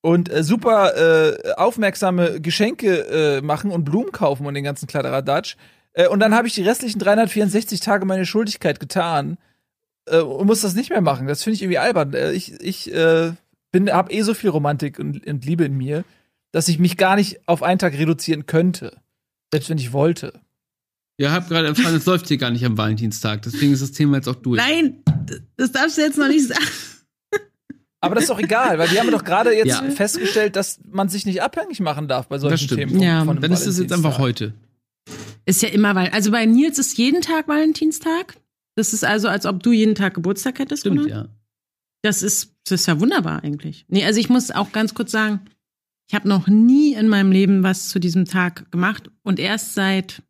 und 0.00 0.30
äh, 0.30 0.44
super 0.44 0.96
äh, 0.96 1.52
aufmerksame 1.54 2.40
Geschenke 2.40 3.38
äh, 3.38 3.40
machen 3.40 3.70
und 3.70 3.84
Blumen 3.84 4.12
kaufen 4.12 4.46
und 4.46 4.54
den 4.54 4.64
ganzen 4.64 4.86
Kladderadatsch. 4.86 5.56
Äh, 5.94 6.08
und 6.08 6.20
dann 6.20 6.34
habe 6.34 6.46
ich 6.46 6.54
die 6.54 6.62
restlichen 6.62 6.98
364 6.98 7.80
Tage 7.80 8.04
meine 8.04 8.26
Schuldigkeit 8.26 8.78
getan 8.78 9.38
äh, 10.06 10.18
und 10.18 10.46
muss 10.46 10.60
das 10.60 10.74
nicht 10.74 10.90
mehr 10.90 11.00
machen. 11.00 11.26
Das 11.26 11.42
finde 11.42 11.54
ich 11.56 11.62
irgendwie 11.62 11.78
albern. 11.78 12.12
Äh, 12.14 12.32
ich 12.32 12.60
ich 12.60 12.92
bin 13.72 13.90
habe 13.90 14.12
eh 14.12 14.22
so 14.22 14.34
viel 14.34 14.50
Romantik 14.50 15.00
und, 15.00 15.26
und 15.26 15.44
Liebe 15.44 15.64
in 15.64 15.76
mir, 15.76 16.04
dass 16.52 16.68
ich 16.68 16.78
mich 16.78 16.96
gar 16.96 17.16
nicht 17.16 17.48
auf 17.48 17.64
einen 17.64 17.80
Tag 17.80 17.94
reduzieren 17.94 18.46
könnte, 18.46 18.98
selbst 19.50 19.70
wenn 19.70 19.78
ich 19.78 19.92
wollte. 19.92 20.43
Ihr 21.16 21.30
habt 21.32 21.48
gerade 21.48 21.68
erfahren, 21.68 21.94
es 21.94 22.06
läuft 22.06 22.26
hier 22.28 22.38
gar 22.38 22.50
nicht 22.50 22.64
am 22.64 22.76
Valentinstag. 22.76 23.42
Deswegen 23.42 23.72
ist 23.72 23.82
das 23.82 23.92
Thema 23.92 24.16
jetzt 24.16 24.28
auch 24.28 24.34
durch. 24.34 24.58
Nein, 24.60 25.02
das 25.56 25.70
darfst 25.72 25.96
du 25.96 26.02
jetzt 26.02 26.18
noch 26.18 26.28
nicht 26.28 26.48
sagen. 26.48 26.64
Aber 28.00 28.16
das 28.16 28.24
ist 28.24 28.30
doch 28.30 28.38
egal, 28.38 28.78
weil 28.78 28.90
wir 28.90 29.00
haben 29.00 29.10
doch 29.10 29.24
gerade 29.24 29.54
jetzt 29.56 29.68
Ja. 29.68 29.82
festgestellt, 29.90 30.56
dass 30.56 30.78
man 30.90 31.08
sich 31.08 31.24
nicht 31.24 31.40
abhängig 31.40 31.80
machen 31.80 32.06
darf 32.06 32.28
bei 32.28 32.38
solchen 32.38 32.52
Das 32.52 32.62
stimmt. 32.62 32.90
Themen. 32.90 33.00
Ja. 33.00 33.22
einem 33.22 33.40
Dann 33.40 33.52
ist 33.52 33.66
es 33.66 33.78
jetzt 33.78 33.92
einfach 33.92 34.18
heute. 34.18 34.52
Ist 35.46 35.62
ja 35.62 35.70
immer, 35.70 35.94
weil, 35.94 36.08
also 36.10 36.30
bei 36.30 36.44
Nils 36.44 36.78
ist 36.78 36.98
jeden 36.98 37.22
Tag 37.22 37.48
Valentinstag. 37.48 38.36
Das 38.76 38.92
ist 38.92 39.04
also, 39.04 39.28
als 39.28 39.46
ob 39.46 39.62
du 39.62 39.72
jeden 39.72 39.94
Tag 39.94 40.14
Geburtstag 40.14 40.58
hättest, 40.58 40.80
Stimmt, 40.80 41.00
oder? 41.00 41.08
ja. 41.08 41.28
Das 42.02 42.22
ist, 42.22 42.52
das 42.64 42.80
ist 42.82 42.86
ja 42.86 43.00
wunderbar 43.00 43.42
eigentlich. 43.42 43.86
Nee, 43.88 44.04
also 44.04 44.20
ich 44.20 44.28
muss 44.28 44.50
auch 44.50 44.72
ganz 44.72 44.92
kurz 44.94 45.10
sagen, 45.10 45.40
ich 46.10 46.14
habe 46.14 46.28
noch 46.28 46.46
nie 46.48 46.92
in 46.92 47.08
meinem 47.08 47.32
Leben 47.32 47.62
was 47.62 47.88
zu 47.88 47.98
diesem 47.98 48.26
Tag 48.26 48.70
gemacht 48.70 49.10
und 49.22 49.38
erst 49.38 49.74
seit, 49.74 50.22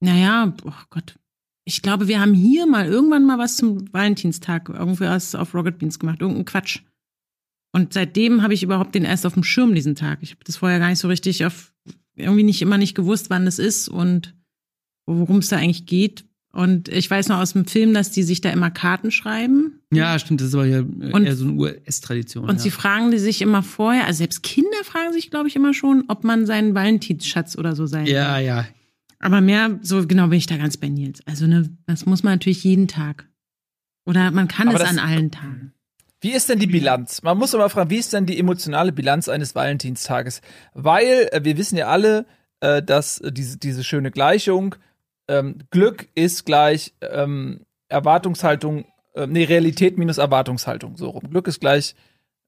naja, 0.00 0.54
oh 0.64 0.72
Gott, 0.90 1.16
ich 1.64 1.82
glaube, 1.82 2.08
wir 2.08 2.20
haben 2.20 2.34
hier 2.34 2.66
mal 2.66 2.86
irgendwann 2.86 3.26
mal 3.26 3.38
was 3.38 3.56
zum 3.56 3.92
Valentinstag 3.92 4.68
irgendwie 4.68 5.04
was 5.04 5.34
auf 5.34 5.54
Rocket 5.54 5.78
Beans 5.78 5.98
gemacht, 5.98 6.20
irgendein 6.20 6.44
Quatsch. 6.44 6.80
Und 7.72 7.92
seitdem 7.92 8.42
habe 8.42 8.54
ich 8.54 8.62
überhaupt 8.62 8.94
den 8.94 9.04
erst 9.04 9.26
auf 9.26 9.34
dem 9.34 9.44
Schirm 9.44 9.74
diesen 9.74 9.94
Tag. 9.94 10.20
Ich 10.22 10.30
habe 10.30 10.40
das 10.44 10.56
vorher 10.56 10.78
gar 10.78 10.88
nicht 10.88 10.98
so 11.00 11.08
richtig 11.08 11.44
auf, 11.44 11.72
irgendwie 12.16 12.42
nicht 12.42 12.62
immer 12.62 12.78
nicht 12.78 12.94
gewusst, 12.94 13.28
wann 13.28 13.46
es 13.46 13.58
ist 13.58 13.88
und 13.88 14.34
worum 15.06 15.38
es 15.38 15.48
da 15.48 15.56
eigentlich 15.58 15.84
geht. 15.86 16.24
Und 16.50 16.88
ich 16.88 17.10
weiß 17.10 17.28
noch 17.28 17.38
aus 17.38 17.52
dem 17.52 17.66
Film, 17.66 17.92
dass 17.92 18.10
die 18.10 18.22
sich 18.22 18.40
da 18.40 18.48
immer 18.50 18.70
Karten 18.70 19.10
schreiben. 19.10 19.80
Ja, 19.92 20.18
stimmt, 20.18 20.40
das 20.40 20.48
ist 20.48 20.54
aber 20.54 20.64
ja 20.64 20.80
Und- 20.80 21.24
eher 21.26 21.36
so 21.36 21.44
eine 21.44 21.52
US-Tradition. 21.54 22.44
Und 22.44 22.56
ja. 22.56 22.58
sie 22.58 22.70
fragen 22.70 23.10
die 23.10 23.18
sich 23.18 23.42
immer 23.42 23.62
vorher, 23.62 24.06
also 24.06 24.18
selbst 24.18 24.42
Kinder 24.42 24.82
fragen 24.84 25.12
sich, 25.12 25.30
glaube 25.30 25.48
ich, 25.48 25.56
immer 25.56 25.74
schon, 25.74 26.04
ob 26.08 26.24
man 26.24 26.46
seinen 26.46 26.74
Valentinsschatz 26.74 27.56
oder 27.58 27.76
so 27.76 27.84
sein 27.86 28.06
Ja, 28.06 28.36
kann. 28.36 28.44
ja. 28.44 28.66
Aber 29.20 29.40
mehr, 29.40 29.78
so 29.82 30.06
genau 30.06 30.28
bin 30.28 30.38
ich 30.38 30.46
da 30.46 30.56
ganz 30.56 30.76
bei 30.76 30.88
Nils. 30.88 31.20
Also, 31.26 31.46
ne, 31.46 31.76
das 31.86 32.06
muss 32.06 32.22
man 32.22 32.34
natürlich 32.34 32.64
jeden 32.64 32.88
Tag. 32.88 33.28
Oder 34.06 34.30
man 34.30 34.48
kann 34.48 34.68
Aber 34.68 34.80
es 34.80 34.88
an 34.88 34.98
allen 34.98 35.30
Tagen. 35.30 35.72
Wie 36.20 36.32
ist 36.32 36.48
denn 36.48 36.58
die 36.58 36.66
Bilanz? 36.66 37.22
Man 37.22 37.38
muss 37.38 37.54
aber 37.54 37.68
fragen, 37.70 37.90
wie 37.90 37.98
ist 37.98 38.12
denn 38.12 38.26
die 38.26 38.38
emotionale 38.38 38.90
Bilanz 38.90 39.28
eines 39.28 39.54
Valentinstages? 39.54 40.40
Weil 40.74 41.28
äh, 41.30 41.44
wir 41.44 41.56
wissen 41.56 41.76
ja 41.76 41.86
alle, 41.86 42.26
äh, 42.60 42.82
dass 42.82 43.22
diese, 43.24 43.58
diese 43.58 43.84
schöne 43.84 44.10
Gleichung, 44.10 44.74
ähm, 45.28 45.58
Glück 45.70 46.08
ist 46.14 46.44
gleich 46.44 46.94
ähm, 47.02 47.66
Erwartungshaltung, 47.88 48.86
äh, 49.14 49.26
nee, 49.26 49.44
Realität 49.44 49.96
minus 49.96 50.18
Erwartungshaltung, 50.18 50.96
so 50.96 51.10
rum. 51.10 51.30
Glück 51.30 51.46
ist 51.46 51.60
gleich 51.60 51.94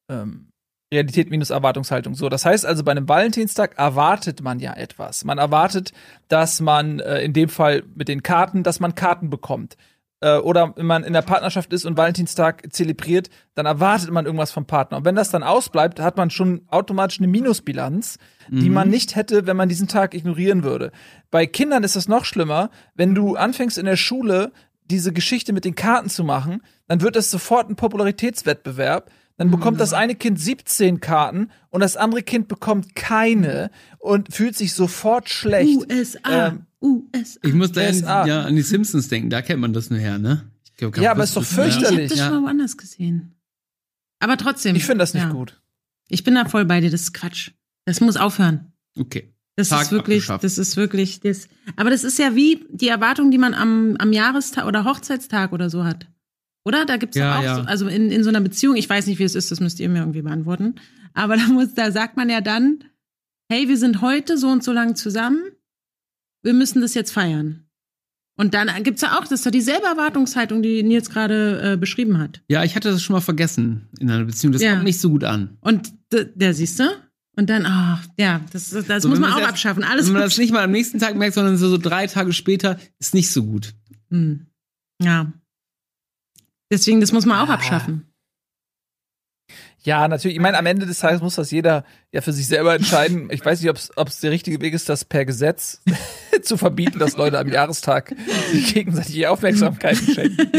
ähm, 0.09 0.50
Realität 0.91 1.29
minus 1.29 1.49
Erwartungshaltung. 1.49 2.15
So, 2.15 2.27
das 2.29 2.45
heißt 2.45 2.65
also, 2.65 2.83
bei 2.83 2.91
einem 2.91 3.07
Valentinstag 3.07 3.77
erwartet 3.77 4.41
man 4.41 4.59
ja 4.59 4.73
etwas. 4.73 5.23
Man 5.23 5.37
erwartet, 5.37 5.93
dass 6.27 6.59
man 6.59 6.99
äh, 6.99 7.21
in 7.21 7.33
dem 7.33 7.49
Fall 7.49 7.83
mit 7.95 8.07
den 8.07 8.23
Karten, 8.23 8.63
dass 8.63 8.79
man 8.79 8.93
Karten 8.93 9.29
bekommt. 9.29 9.77
Äh, 10.19 10.37
oder 10.37 10.73
wenn 10.75 10.85
man 10.85 11.03
in 11.03 11.13
der 11.13 11.21
Partnerschaft 11.21 11.71
ist 11.73 11.85
und 11.85 11.97
Valentinstag 11.97 12.73
zelebriert, 12.73 13.29
dann 13.55 13.65
erwartet 13.65 14.11
man 14.11 14.25
irgendwas 14.25 14.51
vom 14.51 14.65
Partner. 14.65 14.97
Und 14.97 15.05
wenn 15.05 15.15
das 15.15 15.31
dann 15.31 15.43
ausbleibt, 15.43 15.99
hat 15.99 16.17
man 16.17 16.29
schon 16.29 16.61
automatisch 16.67 17.19
eine 17.19 17.27
Minusbilanz, 17.27 18.17
die 18.49 18.69
man 18.69 18.89
nicht 18.89 19.15
hätte, 19.15 19.47
wenn 19.47 19.55
man 19.55 19.69
diesen 19.69 19.87
Tag 19.87 20.13
ignorieren 20.13 20.63
würde. 20.63 20.91
Bei 21.29 21.45
Kindern 21.45 21.85
ist 21.85 21.95
das 21.95 22.09
noch 22.09 22.25
schlimmer, 22.25 22.69
wenn 22.95 23.15
du 23.15 23.35
anfängst 23.35 23.77
in 23.77 23.85
der 23.85 23.95
Schule 23.95 24.51
diese 24.89 25.13
Geschichte 25.13 25.53
mit 25.53 25.63
den 25.63 25.75
Karten 25.75 26.09
zu 26.09 26.25
machen, 26.25 26.61
dann 26.87 27.01
wird 27.01 27.15
es 27.15 27.31
sofort 27.31 27.69
ein 27.69 27.77
Popularitätswettbewerb. 27.77 29.09
Dann 29.41 29.51
bekommt 29.51 29.79
das 29.79 29.93
eine 29.93 30.13
Kind 30.15 30.39
17 30.39 30.99
Karten 30.99 31.49
und 31.69 31.81
das 31.81 31.97
andere 31.97 32.21
Kind 32.21 32.47
bekommt 32.47 32.95
keine 32.95 33.71
und 33.97 34.33
fühlt 34.33 34.55
sich 34.55 34.73
sofort 34.73 35.29
schlecht. 35.29 35.79
USA, 35.91 36.47
Ähm, 36.49 36.65
USA. 36.81 37.39
Ich 37.43 37.53
muss 37.53 37.71
da 37.71 37.81
USA. 37.81 38.25
ja, 38.27 38.43
an 38.43 38.55
die 38.55 38.61
Simpsons 38.61 39.07
denken, 39.07 39.29
da 39.31 39.41
kennt 39.41 39.59
man 39.61 39.73
das 39.73 39.89
nur 39.89 39.99
her, 39.99 40.19
ne? 40.19 40.43
Ich 40.65 40.75
glaub, 40.75 40.95
Ja, 40.97 41.11
aber 41.11 41.23
ist 41.23 41.35
doch 41.35 41.41
Ich 41.41 41.57
habe 41.57 41.71
fürchterlich. 41.71 42.09
das 42.09 42.19
Ja. 42.19 42.25
schon 42.27 42.35
mal 42.41 42.47
woanders 42.47 42.77
gesehen. 42.77 43.35
Aber 44.19 44.37
trotzdem. 44.37 44.75
Ich 44.75 44.85
finde 44.85 44.99
das 44.99 45.13
nicht 45.15 45.23
ja. 45.23 45.31
gut. 45.31 45.59
Ich 46.07 46.23
bin 46.23 46.35
da 46.35 46.45
voll 46.45 46.65
bei 46.65 46.79
dir, 46.81 46.91
das 46.91 47.01
ist 47.01 47.13
Quatsch. 47.13 47.51
Das 47.85 47.99
muss 48.01 48.17
aufhören. 48.17 48.71
Okay. 48.99 49.33
Das 49.55 49.69
Tag 49.69 49.81
ist 49.83 49.91
wirklich, 49.91 50.27
das 50.27 50.57
ist 50.57 50.77
wirklich, 50.77 51.19
das, 51.19 51.47
aber 51.75 51.89
das 51.89 52.03
ist 52.03 52.17
ja 52.19 52.35
wie 52.35 52.65
die 52.69 52.87
Erwartung, 52.87 53.31
die 53.31 53.37
man 53.37 53.53
am, 53.53 53.95
am 53.97 54.13
Jahrestag 54.13 54.65
oder 54.65 54.85
Hochzeitstag 54.85 55.51
oder 55.51 55.69
so 55.69 55.83
hat. 55.83 56.07
Oder? 56.63 56.85
Da 56.85 56.97
gibt's 56.97 57.17
Ja, 57.17 57.25
ja, 57.33 57.39
auch, 57.39 57.43
ja. 57.43 57.55
So, 57.55 57.61
also 57.61 57.87
in, 57.87 58.11
in 58.11 58.23
so 58.23 58.29
einer 58.29 58.41
Beziehung, 58.41 58.75
ich 58.75 58.89
weiß 58.89 59.07
nicht, 59.07 59.19
wie 59.19 59.23
es 59.23 59.35
ist, 59.35 59.51
das 59.51 59.59
müsst 59.59 59.79
ihr 59.79 59.89
mir 59.89 59.99
irgendwie 59.99 60.21
beantworten. 60.21 60.75
Aber 61.13 61.35
da 61.37 61.47
muss, 61.47 61.73
da 61.73 61.91
sagt 61.91 62.17
man 62.17 62.29
ja 62.29 62.41
dann, 62.41 62.83
hey, 63.51 63.67
wir 63.67 63.77
sind 63.77 64.01
heute 64.01 64.37
so 64.37 64.47
und 64.49 64.63
so 64.63 64.71
lang 64.71 64.95
zusammen, 64.95 65.41
wir 66.43 66.53
müssen 66.53 66.81
das 66.81 66.93
jetzt 66.93 67.11
feiern. 67.11 67.65
Und 68.37 68.53
dann 68.53 68.69
gibt's 68.83 69.01
ja 69.01 69.17
auch, 69.19 69.21
das 69.21 69.31
ist 69.41 69.45
ja 69.45 69.51
dieselbe 69.51 69.85
Erwartungshaltung, 69.85 70.63
die 70.63 70.81
Nils 70.83 71.09
gerade 71.09 71.73
äh, 71.73 71.77
beschrieben 71.77 72.17
hat. 72.17 72.41
Ja, 72.47 72.63
ich 72.63 72.75
hatte 72.75 72.89
das 72.89 73.03
schon 73.03 73.13
mal 73.13 73.19
vergessen 73.21 73.89
in 73.99 74.09
einer 74.09 74.23
Beziehung. 74.25 74.53
Das 74.53 74.61
Ja. 74.63 74.71
kommt 74.73 74.85
nicht 74.85 74.99
so 74.99 75.09
gut 75.09 75.23
an. 75.23 75.57
Und 75.61 75.91
der 76.11 76.53
siehst 76.53 76.79
du? 76.79 76.85
Und 77.35 77.49
dann, 77.49 77.65
ach, 77.65 78.03
ja, 78.17 78.41
das, 78.51 78.69
das 78.69 79.03
So, 79.03 79.09
muss 79.09 79.19
man 79.19 79.31
auch 79.33 79.37
erst- 79.39 79.49
abschaffen. 79.49 79.83
Alles 79.83 80.07
Wenn 80.07 80.13
man 80.13 80.21
das 80.23 80.37
nicht 80.37 80.51
mal 80.53 80.63
am 80.63 80.71
nächsten 80.71 80.97
Tag 80.99 81.15
merkt, 81.15 81.35
sondern 81.35 81.57
so, 81.57 81.69
so 81.69 81.77
drei 81.77 82.07
Tage 82.07 82.33
später, 82.33 82.79
ist 82.99 83.13
nicht 83.13 83.29
so 83.31 83.43
gut. 83.43 83.73
Hm. 84.09 84.47
Ja. 85.01 85.31
Deswegen, 86.71 87.01
das 87.01 87.11
muss 87.11 87.25
man 87.25 87.39
auch 87.45 87.49
Ah. 87.49 87.55
abschaffen. 87.55 88.07
Ja, 89.83 90.07
natürlich. 90.07 90.35
Ich 90.37 90.41
meine, 90.41 90.57
am 90.59 90.65
Ende 90.67 90.85
des 90.85 90.99
Tages 90.99 91.21
muss 91.21 91.35
das 91.35 91.49
jeder 91.51 91.83
ja 92.11 92.21
für 92.21 92.33
sich 92.33 92.47
selber 92.47 92.75
entscheiden. 92.75 93.29
Ich 93.31 93.43
weiß 93.43 93.61
nicht, 93.61 93.69
ob 93.95 94.07
es 94.07 94.19
der 94.19 94.31
richtige 94.31 94.61
Weg 94.61 94.73
ist, 94.73 94.87
das 94.89 95.05
per 95.05 95.25
Gesetz 95.25 95.81
zu 96.43 96.55
verbieten, 96.57 96.99
dass 96.99 97.17
Leute 97.17 97.39
am 97.39 97.47
Jahrestag 97.47 98.13
sich 98.51 98.73
gegenseitig 98.73 99.25
Aufmerksamkeiten 99.27 100.07
schenken. 100.13 100.51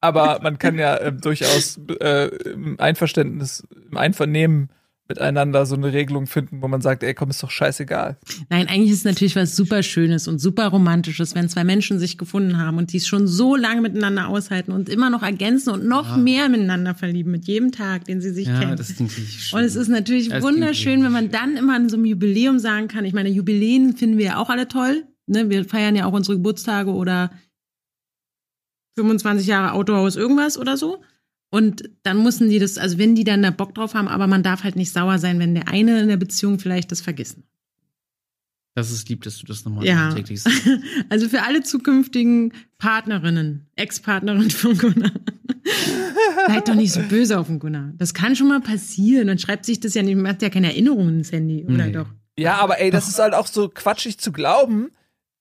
Aber 0.00 0.38
man 0.42 0.58
kann 0.58 0.78
ja 0.78 0.96
äh, 0.96 1.12
durchaus 1.12 1.80
äh, 2.00 2.26
im 2.52 2.78
Einverständnis, 2.78 3.66
im 3.90 3.96
Einvernehmen 3.96 4.70
miteinander 5.08 5.66
so 5.66 5.74
eine 5.74 5.92
Regelung 5.92 6.26
finden, 6.26 6.62
wo 6.62 6.68
man 6.68 6.80
sagt, 6.80 7.02
ey, 7.02 7.12
komm, 7.12 7.28
ist 7.30 7.42
doch 7.42 7.50
scheißegal. 7.50 8.16
Nein, 8.48 8.68
eigentlich 8.68 8.90
ist 8.90 8.98
es 8.98 9.04
natürlich 9.04 9.36
was 9.36 9.54
super 9.54 9.82
Schönes 9.82 10.28
und 10.28 10.38
super 10.38 10.68
Romantisches, 10.68 11.34
wenn 11.34 11.48
zwei 11.50 11.62
Menschen 11.62 11.98
sich 11.98 12.16
gefunden 12.16 12.56
haben 12.58 12.78
und 12.78 12.92
die 12.92 12.96
es 12.96 13.06
schon 13.06 13.26
so 13.26 13.54
lange 13.54 13.82
miteinander 13.82 14.28
aushalten 14.28 14.72
und 14.72 14.88
immer 14.88 15.10
noch 15.10 15.22
ergänzen 15.22 15.70
und 15.70 15.84
noch 15.84 16.08
Ja. 16.10 16.16
mehr 16.16 16.48
miteinander 16.48 16.94
verlieben 16.94 17.30
mit 17.32 17.44
jedem 17.46 17.70
Tag, 17.70 18.06
den 18.06 18.22
sie 18.22 18.30
sich 18.30 18.46
Ja, 18.48 18.58
kennen. 18.60 18.76
das 18.76 18.94
klingt 18.96 19.10
richtig 19.16 19.44
schön. 19.44 19.58
Und 19.58 19.64
es 19.66 19.76
ist 19.76 19.88
natürlich 19.88 20.30
Das 20.30 20.42
wunderschön, 20.42 21.04
wenn 21.04 21.12
man 21.12 21.30
dann 21.30 21.56
immer 21.58 21.74
an 21.76 21.90
so 21.90 21.96
einem 21.96 22.06
Jubiläum 22.06 22.58
sagen 22.58 22.88
kann. 22.88 23.04
Ich 23.04 23.12
meine, 23.12 23.28
Jubiläen 23.28 23.96
finden 23.96 24.16
wir 24.16 24.24
ja 24.24 24.36
auch 24.38 24.48
alle 24.48 24.68
toll. 24.68 25.04
Ne? 25.26 25.50
Wir 25.50 25.64
feiern 25.66 25.96
ja 25.96 26.06
auch 26.06 26.12
unsere 26.14 26.36
Geburtstage 26.38 26.90
oder 26.90 27.30
25 28.96 29.46
Jahre 29.46 29.72
Autohaus 29.72 30.16
irgendwas 30.16 30.56
oder 30.56 30.76
so. 30.76 31.02
Und 31.54 31.88
dann 32.02 32.20
müssen 32.24 32.48
die 32.50 32.58
das, 32.58 32.78
also 32.78 32.98
wenn 32.98 33.14
die 33.14 33.22
dann 33.22 33.42
da 33.42 33.52
Bock 33.52 33.76
drauf 33.76 33.94
haben, 33.94 34.08
aber 34.08 34.26
man 34.26 34.42
darf 34.42 34.64
halt 34.64 34.74
nicht 34.74 34.92
sauer 34.92 35.18
sein, 35.20 35.38
wenn 35.38 35.54
der 35.54 35.68
eine 35.68 36.00
in 36.00 36.08
der 36.08 36.16
Beziehung 36.16 36.58
vielleicht 36.58 36.90
das 36.90 37.00
vergessen. 37.00 37.44
Das 38.74 38.90
ist 38.90 39.08
lieb, 39.08 39.22
dass 39.22 39.38
du 39.38 39.46
das 39.46 39.64
nochmal 39.64 39.86
Ja. 39.86 40.12
täglich 40.12 40.42
sagst. 40.42 40.62
Also 41.10 41.28
für 41.28 41.42
alle 41.42 41.62
zukünftigen 41.62 42.52
Partnerinnen, 42.78 43.66
Ex-Partnerin 43.76 44.50
von 44.50 44.76
Gunnar. 44.76 45.12
Seid 46.48 46.66
doch 46.68 46.74
nicht 46.74 46.92
so 46.92 47.00
böse 47.02 47.38
auf 47.38 47.46
den 47.46 47.60
Gunnar. 47.60 47.92
Das 47.98 48.14
kann 48.14 48.34
schon 48.34 48.48
mal 48.48 48.60
passieren. 48.60 49.28
Man 49.28 49.38
schreibt 49.38 49.64
sich 49.64 49.78
das 49.78 49.94
ja 49.94 50.02
nicht, 50.02 50.16
man 50.16 50.26
hat 50.26 50.42
ja 50.42 50.50
keine 50.50 50.66
Erinnerungen 50.72 51.18
ins 51.18 51.30
Handy, 51.30 51.64
oder 51.64 51.86
Nee. 51.86 51.92
doch? 51.92 52.08
Ja, 52.36 52.56
aber 52.56 52.80
ey, 52.80 52.90
das 52.90 53.08
ist 53.08 53.20
halt 53.20 53.32
auch 53.32 53.46
so 53.46 53.68
quatschig 53.68 54.18
zu 54.18 54.32
glauben, 54.32 54.90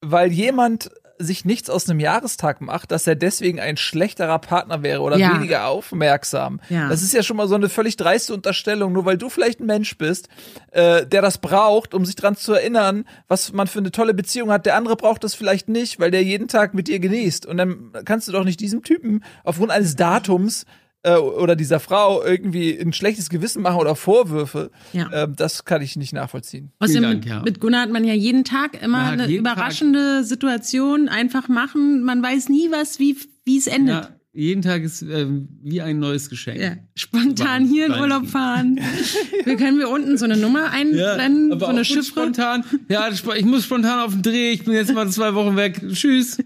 weil 0.02 0.32
jemand 0.32 0.91
sich 1.19 1.45
nichts 1.45 1.69
aus 1.69 1.88
einem 1.89 1.99
Jahrestag 1.99 2.60
macht, 2.62 2.91
dass 2.91 3.06
er 3.08 3.15
deswegen 3.15 3.60
ein 3.60 3.78
schlechterer 3.78 4.39
Partner 4.39 4.82
wäre 4.84 5.02
oder 5.02 5.17
Ja. 5.17 5.36
weniger 5.36 5.67
aufmerksam. 5.67 6.60
Ja. 6.69 6.89
Das 6.89 7.04
ist 7.04 7.13
ja 7.13 7.21
schon 7.23 7.38
mal 7.38 7.47
so 7.47 7.56
eine 7.56 7.69
völlig 7.69 7.97
dreiste 7.97 8.34
Unterstellung, 8.34 8.93
nur 8.93 9.06
weil 9.06 9.17
du 9.17 9.30
vielleicht 9.30 9.60
ein 9.60 9.67
Mensch 9.67 9.97
bist, 9.97 10.28
äh, 10.71 11.06
der 11.06 11.21
das 11.21 11.38
braucht, 11.38 11.93
um 11.93 12.04
sich 12.06 12.15
dran 12.15 12.36
zu 12.36 12.54
erinnern, 12.54 13.06
was 13.28 13.54
man 13.54 13.67
für 13.67 13.80
eine 13.80 13.91
tolle 13.91 14.13
Beziehung 14.13 14.52
hat. 14.52 14.65
Der 14.65 14.76
andere 14.76 14.95
braucht 14.95 15.23
das 15.23 15.36
vielleicht 15.36 15.69
nicht, 15.69 15.99
weil 15.99 16.12
der 16.12 16.23
jeden 16.23 16.47
Tag 16.47 16.73
mit 16.73 16.88
dir 16.88 16.99
genießt. 16.99 17.45
Und 17.45 17.58
dann 17.58 17.91
kannst 18.06 18.28
du 18.28 18.32
doch 18.32 18.43
nicht 18.43 18.60
diesem 18.60 18.82
Typen 18.84 19.23
aufgrund 19.43 19.71
eines 19.71 19.95
Datums 19.95 20.65
äh, 21.03 21.15
oder 21.15 21.55
dieser 21.55 21.79
Frau 21.79 22.23
irgendwie 22.23 22.77
ein 22.77 22.93
schlechtes 22.93 23.29
Gewissen 23.29 23.61
machen 23.61 23.77
oder 23.77 23.95
Vorwürfe. 23.95 24.71
Ja. 24.93 25.09
Ähm, 25.13 25.35
das 25.35 25.65
kann 25.65 25.81
ich 25.81 25.95
nicht 25.95 26.13
nachvollziehen. 26.13 26.71
Außerdem 26.79 27.03
Dank, 27.03 27.19
mit, 27.19 27.25
ja. 27.25 27.41
mit 27.43 27.59
Gunnar 27.59 27.81
hat 27.81 27.91
man 27.91 28.03
ja 28.05 28.13
jeden 28.13 28.43
Tag 28.43 28.81
immer 28.81 29.03
Man 29.03 29.19
eine 29.21 29.31
überraschende 29.31 30.23
Situation 30.23 31.09
einfach 31.09 31.47
machen. 31.47 32.03
Man 32.03 32.23
weiß 32.23 32.49
nie, 32.49 32.71
was, 32.71 32.99
wie, 32.99 33.17
wie 33.45 33.57
es 33.57 33.67
endet. 33.67 34.05
Ja, 34.05 34.09
jeden 34.31 34.61
Tag 34.61 34.81
ist 34.81 35.01
ähm, 35.03 35.49
wie 35.61 35.81
ein 35.81 35.99
neues 35.99 36.29
Geschenk. 36.29 36.59
Ja. 36.59 36.75
Spontan 36.95 37.65
hier 37.65 37.85
in. 37.87 37.91
Urlaub 37.91 38.27
fahren. 38.27 38.79
Wir 39.45 39.57
können 39.57 39.77
wir 39.77 39.89
unten 39.89 40.17
so 40.17 40.23
eine 40.25 40.37
Nummer 40.37 40.71
einblenden, 40.71 41.49
so 41.49 41.55
aber 41.55 41.67
eine 41.67 41.81
auch 41.81 41.85
gut 41.85 41.87
Chiffre. 41.87 42.03
spontan. 42.03 42.63
Ja, 42.87 43.09
ich 43.09 43.45
muss 43.45 43.65
spontan 43.65 43.99
auf 43.99 44.13
den 44.13 44.21
Dreh. 44.21 44.51
Ich 44.51 44.63
bin 44.63 44.73
jetzt 44.73 44.93
mal 44.93 45.07
zwei 45.09 45.35
Wochen 45.35 45.57
weg. 45.57 45.81
Tschüss. 45.91 46.37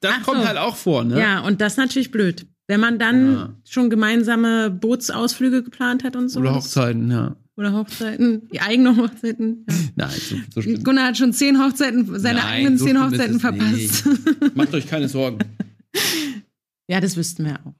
Das 0.00 0.14
Ach 0.18 0.22
kommt 0.24 0.40
so. 0.40 0.48
halt 0.48 0.56
auch 0.56 0.76
vor, 0.76 1.04
ne? 1.04 1.20
Ja, 1.20 1.40
und 1.40 1.60
das 1.60 1.74
ist 1.74 1.76
natürlich 1.76 2.10
blöd. 2.10 2.46
Wenn 2.72 2.80
man 2.80 2.98
dann 2.98 3.32
Ja. 3.34 3.54
schon 3.68 3.90
gemeinsame 3.90 4.70
Bootsausflüge 4.70 5.62
geplant 5.62 6.04
hat 6.04 6.16
und 6.16 6.30
so. 6.30 6.40
Oder 6.40 6.54
Hochzeiten, 6.54 7.10
ja. 7.10 7.36
Oder 7.54 7.74
Hochzeiten, 7.74 8.48
die 8.50 8.62
eigene 8.62 8.96
Hochzeiten. 8.96 9.66
Ja. 9.68 9.76
Nein, 9.96 10.10
so, 10.18 10.36
so 10.54 10.62
schlimm. 10.62 10.82
Gunnar 10.82 11.08
hat 11.08 11.18
schon 11.18 11.34
zehn 11.34 11.62
Hochzeiten, 11.62 12.06
seine 12.18 12.38
Nein, 12.38 12.48
eigenen 12.48 12.78
so 12.78 12.86
zehn 12.86 12.98
Hochzeiten 12.98 13.40
verpasst. 13.40 14.08
Macht 14.54 14.72
euch 14.72 14.86
keine 14.86 15.10
Sorgen. 15.10 15.40
ja, 16.88 16.98
das 17.02 17.18
wüssten 17.18 17.44
wir 17.44 17.60
auch. 17.62 17.74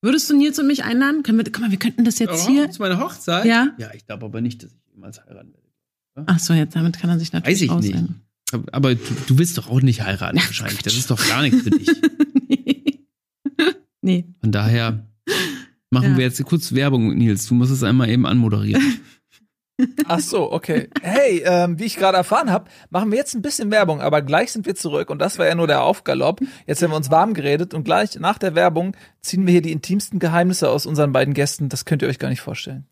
Würdest 0.00 0.30
du 0.30 0.36
Nils 0.38 0.58
und 0.58 0.68
mich 0.68 0.84
einladen? 0.84 1.22
Können 1.22 1.36
wir, 1.36 1.44
guck 1.44 1.60
mal, 1.60 1.70
wir 1.70 1.78
könnten 1.78 2.06
das 2.06 2.18
jetzt 2.18 2.46
Oh, 2.46 2.48
hier. 2.48 2.70
Zu 2.70 2.80
meiner 2.80 2.98
Hochzeit? 2.98 3.44
Ja. 3.44 3.74
Ja, 3.76 3.90
ich 3.94 4.06
glaube 4.06 4.24
aber 4.24 4.40
nicht, 4.40 4.62
dass 4.62 4.70
ich 4.72 4.94
jemals 4.94 5.20
heiraten 5.22 5.52
werde. 5.52 6.24
Ach 6.32 6.38
so, 6.38 6.54
jetzt 6.54 6.74
damit 6.74 6.98
kann 6.98 7.10
er 7.10 7.18
sich 7.18 7.30
natürlich 7.34 7.56
Weiß 7.56 7.62
ich 7.62 7.70
nicht. 7.70 7.94
ausnehmen. 7.94 8.22
Aber 8.72 8.94
du, 8.94 9.00
du 9.26 9.38
willst 9.38 9.58
doch 9.58 9.68
auch 9.68 9.82
nicht 9.82 10.00
heiraten 10.02 10.38
wahrscheinlich. 10.38 10.80
Das 10.82 10.96
ist 10.96 11.10
doch 11.10 11.28
gar 11.28 11.42
nichts 11.42 11.60
für 11.62 11.70
dich. 11.70 11.88
Nee. 14.02 14.24
Von 14.40 14.52
daher 14.52 15.06
machen 15.90 16.12
Ja. 16.12 16.16
wir 16.18 16.24
jetzt 16.24 16.44
kurz 16.44 16.74
Werbung, 16.74 17.14
Nils. 17.16 17.46
Du 17.46 17.54
musst 17.54 17.72
es 17.72 17.82
einmal 17.82 18.08
eben 18.08 18.26
anmoderieren. 18.26 19.00
Ach 20.06 20.20
so, 20.20 20.52
okay. 20.52 20.90
Hey, 21.00 21.42
ähm, 21.44 21.78
wie 21.78 21.84
ich 21.84 21.96
gerade 21.96 22.18
erfahren 22.18 22.50
habe, 22.50 22.68
machen 22.90 23.10
wir 23.10 23.16
jetzt 23.18 23.34
ein 23.34 23.40
bisschen 23.40 23.70
Werbung, 23.70 24.02
aber 24.02 24.20
gleich 24.20 24.52
sind 24.52 24.66
wir 24.66 24.74
zurück 24.74 25.08
und 25.08 25.18
das 25.20 25.38
war 25.38 25.46
ja 25.46 25.54
nur 25.54 25.66
der 25.66 25.82
Aufgalopp. 25.82 26.40
Jetzt 26.66 26.82
haben 26.82 26.90
wir 26.90 26.96
uns 26.96 27.10
warm 27.10 27.32
geredet 27.32 27.72
und 27.72 27.84
gleich 27.84 28.18
nach 28.18 28.36
der 28.36 28.54
Werbung 28.54 28.94
ziehen 29.22 29.46
wir 29.46 29.52
hier 29.52 29.62
die 29.62 29.72
intimsten 29.72 30.18
Geheimnisse 30.18 30.68
aus 30.68 30.84
unseren 30.84 31.12
beiden 31.12 31.32
Gästen. 31.32 31.70
Das 31.70 31.86
könnt 31.86 32.02
ihr 32.02 32.08
euch 32.08 32.18
gar 32.18 32.28
nicht 32.28 32.42
vorstellen. 32.42 32.86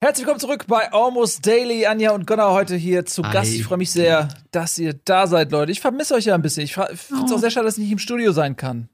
Herzlich 0.00 0.26
willkommen 0.26 0.40
zurück 0.40 0.66
bei 0.68 0.92
Almost 0.92 1.44
Daily. 1.44 1.86
Anja 1.86 2.12
und 2.12 2.24
Gunnar 2.26 2.52
heute 2.52 2.76
hier 2.76 3.04
zu 3.04 3.24
Hi. 3.24 3.32
Gast. 3.32 3.52
Ich 3.52 3.64
freue 3.64 3.78
mich 3.78 3.90
sehr, 3.90 4.28
dass 4.52 4.78
ihr 4.78 4.94
da 5.04 5.26
seid, 5.26 5.50
Leute. 5.50 5.72
Ich 5.72 5.80
vermisse 5.80 6.14
euch 6.14 6.26
ja 6.26 6.36
ein 6.36 6.42
bisschen. 6.42 6.62
Ich 6.62 6.74
finde 6.74 6.92
es 6.92 7.10
Oh. 7.32 7.34
auch 7.34 7.38
sehr 7.40 7.50
schade, 7.50 7.66
dass 7.66 7.78
ich 7.78 7.82
nicht 7.82 7.92
im 7.92 7.98
Studio 7.98 8.30
sein 8.30 8.54
kann. 8.56 8.88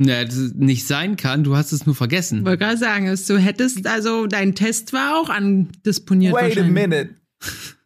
Ja, 0.00 0.24
nicht 0.54 0.86
sein 0.86 1.16
kann, 1.16 1.44
du 1.44 1.56
hast 1.58 1.72
es 1.72 1.84
nur 1.84 1.94
vergessen. 1.94 2.46
Wollte 2.46 2.56
gerade 2.64 2.78
sagen, 2.78 3.04
dass 3.06 3.26
du 3.26 3.36
hättest, 3.38 3.86
also 3.86 4.26
dein 4.26 4.54
Test 4.54 4.94
war 4.94 5.16
auch 5.20 5.28
andisponiert. 5.28 6.32
Wait 6.32 6.56
a 6.56 6.62
minute. 6.62 7.16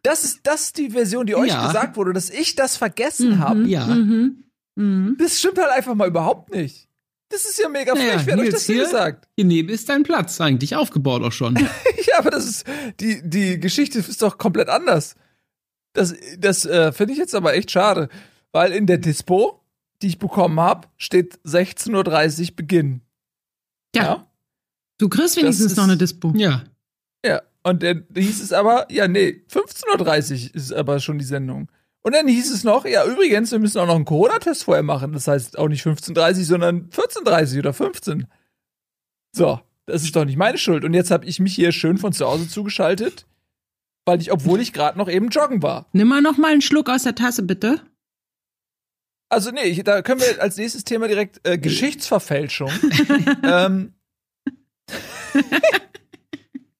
Das 0.01 0.23
ist, 0.23 0.39
das 0.43 0.61
ist 0.67 0.77
die 0.77 0.91
Version, 0.91 1.25
die 1.25 1.35
euch 1.35 1.49
Ja. 1.49 1.67
gesagt 1.67 1.97
wurde, 1.97 2.13
dass 2.13 2.29
ich 2.29 2.55
das 2.55 2.77
vergessen 2.77 3.31
Mhm. 3.31 3.39
habe. 3.39 3.63
Ja. 3.67 3.85
Mhm. 3.87 4.45
Mhm. 4.75 5.17
Das 5.19 5.39
stimmt 5.39 5.57
halt 5.57 5.71
einfach 5.71 5.93
mal 5.93 6.07
überhaupt 6.07 6.53
nicht. 6.53 6.84
Das 7.29 7.45
ist 7.45 7.57
ja 7.59 7.67
mega 7.69 7.93
Naja, 7.93 8.13
frech. 8.19 8.25
Wer 8.27 8.33
hat 8.35 8.41
euch 8.41 8.49
das 8.51 8.65
hier. 8.65 8.83
gesagt? 8.83 9.27
Hier 9.35 9.45
neben 9.45 9.69
ist 9.69 9.89
dein 9.89 10.03
Platz 10.03 10.39
eigentlich 10.39 10.75
aufgebaut 10.75 11.23
auch 11.23 11.31
schon. 11.31 11.55
Ja, 12.07 12.19
aber 12.19 12.29
das 12.31 12.45
ist, 12.45 12.65
die, 13.01 13.27
die 13.27 13.59
Geschichte 13.59 13.99
ist 13.99 14.21
doch 14.21 14.37
komplett 14.37 14.69
anders. 14.69 15.15
Das, 15.93 16.13
das 16.37 16.63
äh, 16.65 16.91
finde 16.93 17.13
ich 17.13 17.19
jetzt 17.19 17.35
aber 17.35 17.55
echt 17.55 17.71
schade. 17.71 18.07
Weil 18.53 18.71
in 18.71 18.85
der 18.85 18.99
Dispo, 18.99 19.61
die 20.01 20.07
ich 20.07 20.19
bekommen 20.19 20.59
habe, 20.59 20.87
steht 20.97 21.39
16.30 21.45 22.49
Uhr 22.51 22.55
Beginn. 22.55 23.01
Ja. 23.95 24.27
Du 24.97 25.09
kriegst 25.09 25.35
wenigstens 25.35 25.71
ist- 25.71 25.77
noch 25.77 25.85
eine 25.85 25.97
Dispo. 25.97 26.31
ja. 26.35 26.63
Ja. 27.25 27.41
Und 27.63 27.81
dann 27.81 28.05
hieß 28.15 28.41
es 28.43 28.53
aber, 28.53 28.85
ja, 28.91 29.07
nee, 29.07 29.41
15.30 29.51 30.49
Uhr 30.49 30.55
ist 30.55 30.71
aber 30.71 30.99
schon 30.99 31.17
die 31.17 31.25
Sendung. 31.25 31.69
Und 32.05 32.13
dann 32.13 32.27
hieß 32.27 32.51
es 32.51 32.63
noch, 32.63 32.85
ja, 32.85 33.03
übrigens, 33.03 33.51
wir 33.51 33.57
müssen 33.57 33.79
auch 33.79 33.87
noch 33.87 33.95
einen 33.95 34.05
Corona-Test 34.05 34.65
vorher 34.65 34.83
machen. 34.83 35.11
Das 35.13 35.27
heißt 35.27 35.57
auch 35.57 35.67
nicht 35.67 35.83
15.30 35.83 36.37
Uhr, 36.37 36.43
sondern 36.43 36.89
14.30 36.91 37.53
Uhr 37.53 37.59
oder 37.61 37.73
15. 37.73 38.27
So, 39.35 39.59
das 39.87 40.03
ist 40.03 40.15
doch 40.15 40.23
nicht 40.23 40.37
meine 40.37 40.59
Schuld. 40.59 40.85
Und 40.85 40.93
jetzt 40.93 41.09
habe 41.09 41.25
ich 41.25 41.39
mich 41.39 41.55
hier 41.55 41.71
schön 41.71 41.97
von 41.97 42.13
zu 42.13 42.27
Hause 42.27 42.47
zugeschaltet, 42.47 43.25
weil 44.05 44.21
ich, 44.21 44.31
obwohl 44.31 44.61
ich 44.61 44.71
gerade 44.71 44.99
noch 44.99 45.09
eben 45.09 45.29
joggen 45.29 45.63
war. 45.63 45.87
Nimm 45.93 46.07
mal 46.07 46.21
noch 46.21 46.37
mal 46.37 46.51
einen 46.51 46.61
Schluck 46.61 46.91
aus 46.91 47.01
der 47.01 47.15
Tasse, 47.15 47.41
bitte. 47.41 47.81
Also 49.29 49.49
nee, 49.49 49.63
ich, 49.63 49.83
da 49.83 50.03
können 50.03 50.21
wir 50.21 50.39
als 50.43 50.57
nächstes 50.57 50.83
Thema 50.83 51.07
direkt 51.07 51.39
äh, 51.41 51.57
Geschichtsverfälschung. 51.57 52.69
ähm, 53.43 53.95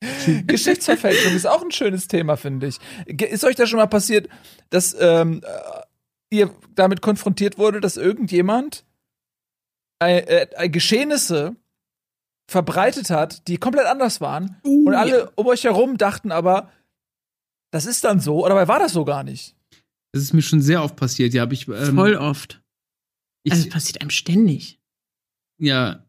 Geschichtsverfälschung 0.47 1.33
ist 1.35 1.47
auch 1.47 1.61
ein 1.61 1.71
schönes 1.71 2.07
Thema, 2.07 2.37
finde 2.37 2.67
ich. 2.67 2.79
Ist 3.05 3.43
euch 3.43 3.55
da 3.55 3.67
schon 3.67 3.79
mal 3.79 3.87
passiert, 3.87 4.29
dass 4.69 4.95
ähm, 4.99 5.41
äh, 5.43 6.37
ihr 6.37 6.51
damit 6.75 7.01
konfrontiert 7.01 7.57
wurde, 7.57 7.81
dass 7.81 7.97
irgendjemand 7.97 8.85
äh, 10.03 10.45
äh, 10.55 10.69
Geschehnisse 10.69 11.55
verbreitet 12.47 13.09
hat, 13.09 13.47
die 13.47 13.57
komplett 13.57 13.87
anders 13.87 14.21
waren 14.21 14.57
und 14.63 14.93
alle 14.93 15.31
um 15.35 15.47
euch 15.47 15.63
herum 15.63 15.97
dachten 15.97 16.31
aber, 16.31 16.71
das 17.71 17.85
ist 17.85 18.03
dann 18.03 18.19
so, 18.19 18.39
oder 18.45 18.49
dabei 18.55 18.67
war 18.67 18.79
das 18.79 18.93
so 18.93 19.03
gar 19.03 19.23
nicht. 19.23 19.55
Das 20.11 20.23
ist 20.23 20.33
mir 20.33 20.41
schon 20.41 20.61
sehr 20.61 20.83
oft 20.83 20.95
passiert. 20.95 21.33
Ja, 21.33 21.43
aber 21.43 21.53
ich, 21.53 21.67
ähm, 21.67 21.95
Voll 21.95 22.15
oft. 22.15 22.61
ich 23.43 23.51
Also 23.51 23.65
es 23.65 23.69
passiert 23.69 23.99
einem 24.01 24.11
ständig. 24.11 24.79
ja. 25.57 26.04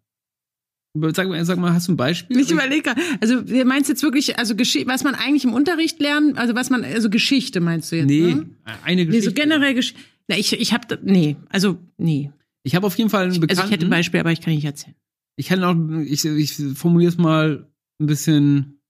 Sag 1.14 1.28
mal, 1.28 1.44
sag 1.44 1.58
mal, 1.58 1.72
hast 1.72 1.88
du 1.88 1.92
ein 1.92 1.96
Beispiel? 1.96 2.38
Ich 2.38 2.50
überlege, 2.50 2.94
also 3.20 3.42
du 3.42 3.64
meinst 3.64 3.88
jetzt 3.88 4.02
wirklich, 4.02 4.38
also 4.38 4.54
was 4.56 5.04
man 5.04 5.14
eigentlich 5.14 5.44
im 5.44 5.52
Unterricht 5.52 6.00
lernt, 6.00 6.38
also 6.38 6.54
was 6.54 6.70
man, 6.70 6.84
also 6.84 7.10
Geschichte 7.10 7.60
meinst 7.60 7.92
du 7.92 7.96
jetzt? 7.96 8.06
Nee, 8.06 8.34
Ne? 8.34 8.46
eine 8.84 9.02
Nee, 9.02 9.06
Geschichte. 9.06 9.28
so 9.30 9.34
generell 9.34 9.74
Geschichte. 9.74 10.00
Na, 10.28 10.36
ich, 10.38 10.52
ich 10.52 10.72
hab, 10.72 10.88
da- 10.88 10.98
nee, 11.02 11.36
also, 11.50 11.78
nee. 11.98 12.30
Ich 12.62 12.74
habe 12.74 12.86
auf 12.86 12.96
jeden 12.98 13.10
Fall 13.10 13.24
einen 13.24 13.32
Bekannten. 13.40 13.50
Also 13.60 13.64
ich 13.64 13.70
hätte 13.72 13.86
ein 13.86 13.90
Beispiel, 13.90 14.18
aber 14.20 14.32
ich 14.32 14.40
kann 14.40 14.54
nicht 14.54 14.64
erzählen. 14.64 14.96
ich 15.36 15.46
kann 15.48 15.62
auch, 15.62 15.76
ich, 16.02 16.24
ich 16.24 16.54
formuliere 16.74 17.10
es 17.12 17.18
mal 17.18 17.66
ein 18.00 18.06
bisschen 18.06 18.80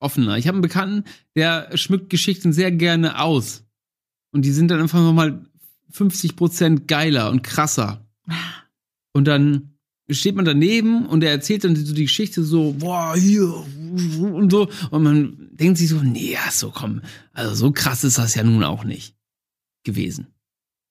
offener. 0.00 0.36
Ich 0.38 0.46
habe 0.46 0.56
einen 0.56 0.62
Bekannten, 0.62 1.04
der 1.34 1.76
schmückt 1.76 2.10
Geschichten 2.10 2.52
sehr 2.52 2.70
gerne 2.70 3.20
aus. 3.20 3.64
Und 4.32 4.44
die 4.44 4.50
sind 4.52 4.70
dann 4.70 4.80
einfach 4.80 5.00
nochmal 5.00 5.46
50 5.90 6.36
Prozent 6.36 6.86
geiler 6.88 7.30
und 7.30 7.42
krasser. 7.42 8.06
Und 9.12 9.26
dann 9.26 9.73
steht 10.10 10.34
man 10.34 10.44
daneben 10.44 11.06
und 11.06 11.24
er 11.24 11.30
erzählt 11.30 11.64
dann 11.64 11.76
so 11.76 11.94
die 11.94 12.04
Geschichte 12.04 12.44
so, 12.44 12.72
boah, 12.72 13.16
hier 13.16 13.44
und 14.20 14.50
so. 14.50 14.68
Und 14.90 15.02
man 15.02 15.48
denkt 15.52 15.78
sich 15.78 15.88
so, 15.88 15.96
nee, 15.96 16.32
ja, 16.32 16.50
so 16.50 16.70
komm, 16.70 17.00
also 17.32 17.54
so 17.54 17.72
krass 17.72 18.04
ist 18.04 18.18
das 18.18 18.34
ja 18.34 18.42
nun 18.42 18.64
auch 18.64 18.84
nicht 18.84 19.16
gewesen. 19.84 20.26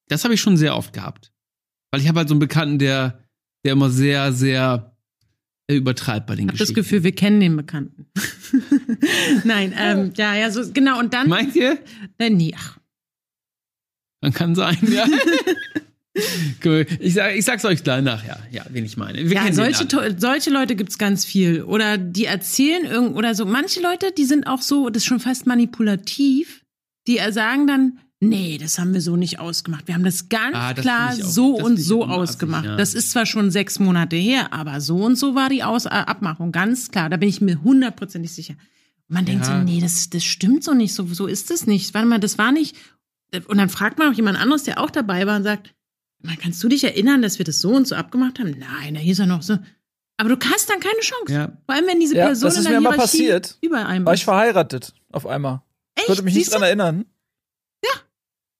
Das 0.08 0.23
habe 0.23 0.34
ich 0.34 0.41
schon 0.41 0.58
sehr 0.58 0.76
oft 0.76 0.93
gehabt. 0.93 1.32
Weil 1.91 2.02
ich 2.02 2.08
habe 2.08 2.19
halt 2.19 2.30
so 2.30 2.34
einen 2.34 2.39
Bekannten, 2.39 2.80
der, 2.80 3.19
der 3.63 3.73
immer 3.73 3.89
sehr, 3.91 4.34
sehr 4.34 4.95
äh, 5.67 5.76
übertreibt 5.76 6.26
bei 6.26 6.36
den 6.36 6.45
Ich 6.45 6.49
habe 6.49 6.58
das 6.58 6.69
Geschichten. 6.69 6.82
Gefühl, 6.82 7.04
wir 7.04 7.13
kennen 7.13 7.39
den 7.39 7.56
Bekannten. 7.56 8.08
Nein, 9.43 9.73
ähm, 9.78 10.12
ja, 10.17 10.36
ja, 10.36 10.49
so, 10.49 10.71
genau. 10.71 10.99
Und 10.99 11.13
dann. 11.13 11.30
Meint 11.30 11.56
ihr? 11.56 11.78
Äh, 12.17 12.30
nee, 12.32 12.54
ach, 12.58 12.80
Dann 14.21 14.34
kann 14.34 14.56
sein, 14.56 14.78
ja. 14.91 15.06
Cool. 16.63 16.86
ich, 16.99 17.15
sag, 17.15 17.36
ich 17.36 17.43
sag's 17.43 17.65
euch 17.65 17.84
gleich 17.84 18.04
nachher, 18.04 18.39
ja, 18.52 18.63
wen 18.69 18.86
ich 18.86 18.97
meine. 18.97 19.17
Wir 19.30 19.36
ja, 19.36 19.52
solche, 19.52 19.88
solche 20.17 20.49
Leute 20.52 20.76
gibt's 20.76 20.97
ganz 20.99 21.26
viel. 21.26 21.63
Oder 21.63 21.97
die 21.97 22.26
erzählen 22.26 22.86
irgend 22.86 23.15
oder 23.15 23.34
so. 23.36 23.45
Manche 23.45 23.82
Leute, 23.82 24.12
die 24.15 24.26
sind 24.26 24.45
auch 24.45 24.62
so, 24.62 24.89
das 24.89 25.04
ist 25.04 25.08
schon 25.08 25.19
fast 25.19 25.47
manipulativ. 25.47 26.63
Die 27.08 27.19
sagen 27.32 27.67
dann, 27.67 27.99
nee, 28.19 28.58
das 28.58 28.78
haben 28.80 28.93
wir 28.93 29.02
so 29.02 29.15
nicht 29.15 29.39
ausgemacht. 29.39 29.88
Wir 29.88 29.95
haben 29.95 30.04
das 30.06 30.30
ganz 30.30 30.56
Ah, 30.56 30.73
das 30.73 30.84
klar 30.84 31.10
auch- 31.10 31.15
so 31.15 31.58
das 31.58 31.65
und 31.65 31.78
so 31.78 32.06
ausgemacht. 32.06 32.65
ja. 32.65 32.78
Das 32.78 32.93
ist 32.93 33.12
zwar 33.12 33.26
schon 33.26 33.52
sechs 33.52 33.80
Monate 33.80 34.15
her, 34.15 34.54
aber 34.54 34.80
so 34.82 34.97
und 34.97 35.17
so 35.17 35.36
war 35.36 35.49
die 35.49 35.63
Aus 35.63 35.86
äh, 35.86 35.89
Abmachung. 35.89 36.52
Ganz 36.52 36.91
klar. 36.91 37.10
Da 37.10 37.17
bin 37.17 37.28
ich 37.30 37.41
mir 37.41 37.62
hundertprozentig 37.63 38.32
sicher. 38.32 38.54
Und 39.10 39.15
man 39.15 39.26
denkt 39.26 39.45
Ja. 39.47 39.58
so, 39.60 39.63
nee, 39.63 39.82
das, 39.82 40.10
das 40.10 40.23
stimmt 40.23 40.63
so 40.63 40.73
nicht. 40.73 40.93
So, 40.93 41.06
so 41.08 41.26
ist 41.28 41.52
es 41.52 41.67
nicht. 41.67 41.93
Warte 41.93 42.08
mal, 42.08 42.19
das 42.19 42.38
war 42.38 42.52
nicht. 42.52 42.76
Und 43.47 43.58
dann 43.58 43.69
fragt 43.69 43.97
man 43.97 44.12
auch 44.13 44.15
jemand 44.15 44.39
anderes, 44.39 44.63
der 44.63 44.80
auch 44.80 44.91
dabei 44.91 45.26
war 45.26 45.36
und 45.38 45.43
sagt, 45.43 45.73
man, 46.24 46.38
kannst 46.38 46.64
du 46.64 46.68
dich 46.70 46.84
erinnern, 46.84 47.22
dass 47.22 47.38
wir 47.38 47.46
das 47.46 47.60
so 47.60 47.70
und 47.72 47.88
so 47.88 47.96
abgemacht 47.96 48.40
haben? 48.40 48.56
Nein, 48.58 48.94
da 48.96 49.00
hieß 49.00 49.20
er 49.20 49.26
noch 49.28 49.42
so. 49.42 49.58
Aber 50.18 50.36
du 50.36 50.50
hast 50.50 50.70
dann 50.70 50.80
keine 50.80 51.00
Chance. 51.00 51.34
Ja. 51.34 51.58
Vor 51.66 51.76
allem, 51.76 51.88
wenn 51.88 52.00
diese 52.00 52.16
Ja, 52.16 52.26
Person 52.28 52.46
das 52.50 52.58
ist 52.58 52.66
in 52.66 52.72
der 52.72 52.82
mir 52.82 52.90
mal 52.90 52.98
passiert. 52.98 53.58
über 53.62 53.86
einem 53.86 54.06
War 54.06 54.14
ich 54.14 54.24
verheiratet 54.24 54.94
auf 55.12 55.26
einmal. 55.26 55.62
Ich 55.96 56.02
Echt? 56.02 56.08
konnte 56.08 56.22
mich 56.24 56.34
nicht 56.34 56.44
Siehst 56.46 56.54
du? 56.56 56.60
dran 56.60 56.68
erinnern. 56.68 57.06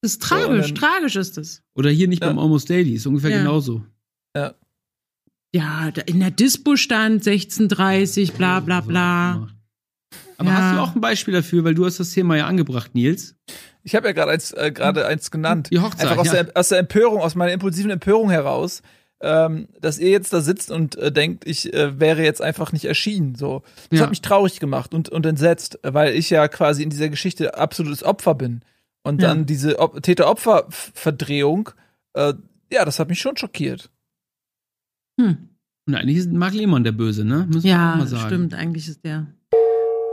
Das 0.02 0.12
ist 0.15 0.21
tragisch, 0.21 0.65
dann- 0.67 0.76
tragisch 0.76 1.15
ist 1.15 1.38
es. 1.38 1.63
Oder 1.76 1.89
hier 1.89 2.10
nicht 2.10 2.21
Ja. 2.21 2.28
beim 2.28 2.38
Almost 2.38 2.69
Daily, 2.69 2.95
ist 2.95 3.06
ungefähr 3.08 3.30
Ja. 3.30 3.38
genauso. 3.38 3.86
Ja, 5.56 5.91
da 5.91 6.02
in 6.02 6.19
der 6.19 6.32
Dispo 6.32 6.76
stand 6.76 7.23
16.30, 7.23 8.34
bla 8.34 8.60
bla 8.60 8.82
bla. 8.82 9.47
Aber 10.38 10.49
Ja. 10.49 10.56
hast 10.58 10.76
du 10.76 10.82
auch 10.82 10.95
ein 10.95 10.99
Beispiel 11.02 11.34
dafür, 11.34 11.63
weil 11.63 11.76
du 11.76 11.86
hast 11.86 11.99
das 11.99 12.10
Thema 12.12 12.36
ja 12.36 12.47
angebracht, 12.47 12.95
Nils? 12.95 13.36
Ich 13.83 13.95
habe 13.95 14.07
ja 14.07 14.13
gerade 14.13 14.31
eins, 14.31 14.51
äh, 14.51 14.71
gerade 14.71 15.05
eins 15.05 15.29
genannt. 15.31 15.69
Die 15.71 15.79
Hochzeit, 15.79 16.07
Einfach 16.07 16.17
aus, 16.21 16.27
ja. 16.27 16.43
der, 16.43 16.57
aus 16.57 16.69
der 16.69 16.79
Empörung, 16.79 17.21
aus 17.21 17.35
meiner 17.35 17.51
impulsiven 17.51 17.91
Empörung 17.91 18.29
heraus, 18.29 18.81
ähm, 19.21 19.67
dass 19.79 19.99
ihr 19.99 20.09
jetzt 20.09 20.31
da 20.33 20.41
sitzt 20.41 20.71
und 20.71 20.95
äh, 20.95 21.11
denkt, 21.11 21.45
ich 21.47 21.73
äh, 21.73 21.99
wäre 21.99 22.23
jetzt 22.23 22.41
einfach 22.41 22.71
nicht 22.71 22.85
erschienen. 22.85 23.35
So, 23.35 23.61
das 23.89 23.99
Ja. 23.99 24.03
hat 24.05 24.09
mich 24.09 24.21
traurig 24.21 24.59
gemacht 24.59 24.93
und, 24.93 25.09
und 25.09 25.25
entsetzt, 25.25 25.79
weil 25.83 26.13
ich 26.15 26.29
ja 26.29 26.47
quasi 26.47 26.83
in 26.83 26.89
dieser 26.89 27.09
Geschichte 27.09 27.57
absolutes 27.57 28.03
Opfer 28.03 28.35
bin. 28.35 28.61
Und 29.03 29.21
Ja. 29.21 29.29
dann 29.29 29.45
diese 29.45 29.79
Op 29.79 30.01
Täter-Opfer-Verdrehung, 30.01 31.69
äh, 32.13 32.33
ja, 32.71 32.85
das 32.85 32.99
hat 32.99 33.09
mich 33.09 33.19
schon 33.19 33.37
schockiert. 33.37 33.89
Hm. 35.19 35.49
Und 35.85 35.95
eigentlich 35.95 36.17
ist 36.17 36.31
Marc 36.31 36.53
Lehmann 36.53 36.83
der 36.85 36.93
Böse, 36.93 37.25
ne? 37.25 37.45
Müssen 37.47 37.63
wir 37.63 37.71
Ja, 37.71 37.95
mal 37.97 38.07
sagen. 38.07 38.27
stimmt, 38.27 38.53
eigentlich 38.53 38.87
ist 38.87 39.03
der. 39.03 39.27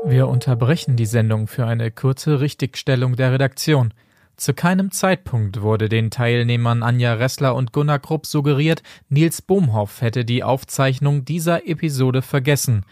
Wir 0.02 0.28
unterbrechen 0.28 0.96
die 0.96 1.06
Sendung 1.06 1.46
für 1.46 1.66
eine 1.66 1.90
kurze 1.90 2.40
Richtigstellung 2.40 3.16
der 3.16 3.32
Redaktion. 3.32 3.92
Zu 4.36 4.54
keinem 4.54 4.90
Zeitpunkt 4.90 5.60
wurde 5.60 5.90
den 5.90 6.10
Teilnehmern 6.10 6.82
Anja 6.82 7.12
Ressler 7.12 7.54
und 7.54 7.74
Gunnar 7.74 7.98
Krupp 7.98 8.24
suggeriert, 8.24 8.82
Nils 9.10 9.42
Bohmhoff 9.42 10.00
hätte 10.00 10.24
die 10.24 10.42
Aufzeichnung 10.42 11.26
dieser 11.26 11.68
Episode 11.68 12.22
vergessen. 12.22 12.86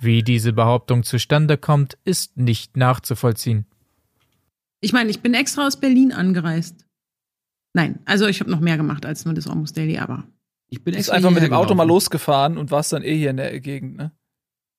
Wie 0.00 0.22
diese 0.22 0.54
Behauptung 0.54 1.02
zustande 1.02 1.58
kommt, 1.58 1.98
ist 2.04 2.38
nicht 2.38 2.78
nachzuvollziehen. 2.78 3.66
Ich 4.80 4.94
meine, 4.94 5.10
ich 5.10 5.20
bin 5.20 5.34
extra 5.34 5.66
aus 5.66 5.78
Berlin 5.78 6.12
angereist. 6.12 6.86
Nein, 7.74 7.98
also 8.06 8.26
ich 8.26 8.40
habe 8.40 8.50
noch 8.50 8.60
mehr 8.60 8.78
gemacht 8.78 9.04
als 9.04 9.26
nur 9.26 9.34
das 9.34 9.46
Almost 9.46 9.76
Daily, 9.76 9.98
aber 9.98 10.24
Ich 10.70 10.82
bin 10.82 10.92
Du 10.92 10.96
bist 10.96 11.10
extra 11.10 11.16
einfach 11.16 11.30
mit 11.30 11.42
dem 11.42 11.52
Auto 11.52 11.74
mal 11.74 11.86
losgefahren 11.86 12.56
und 12.56 12.70
warst 12.70 12.94
dann 12.94 13.02
eh 13.02 13.16
hier 13.16 13.30
in 13.30 13.36
der 13.36 13.60
Gegend, 13.60 13.96
ne? 13.96 14.12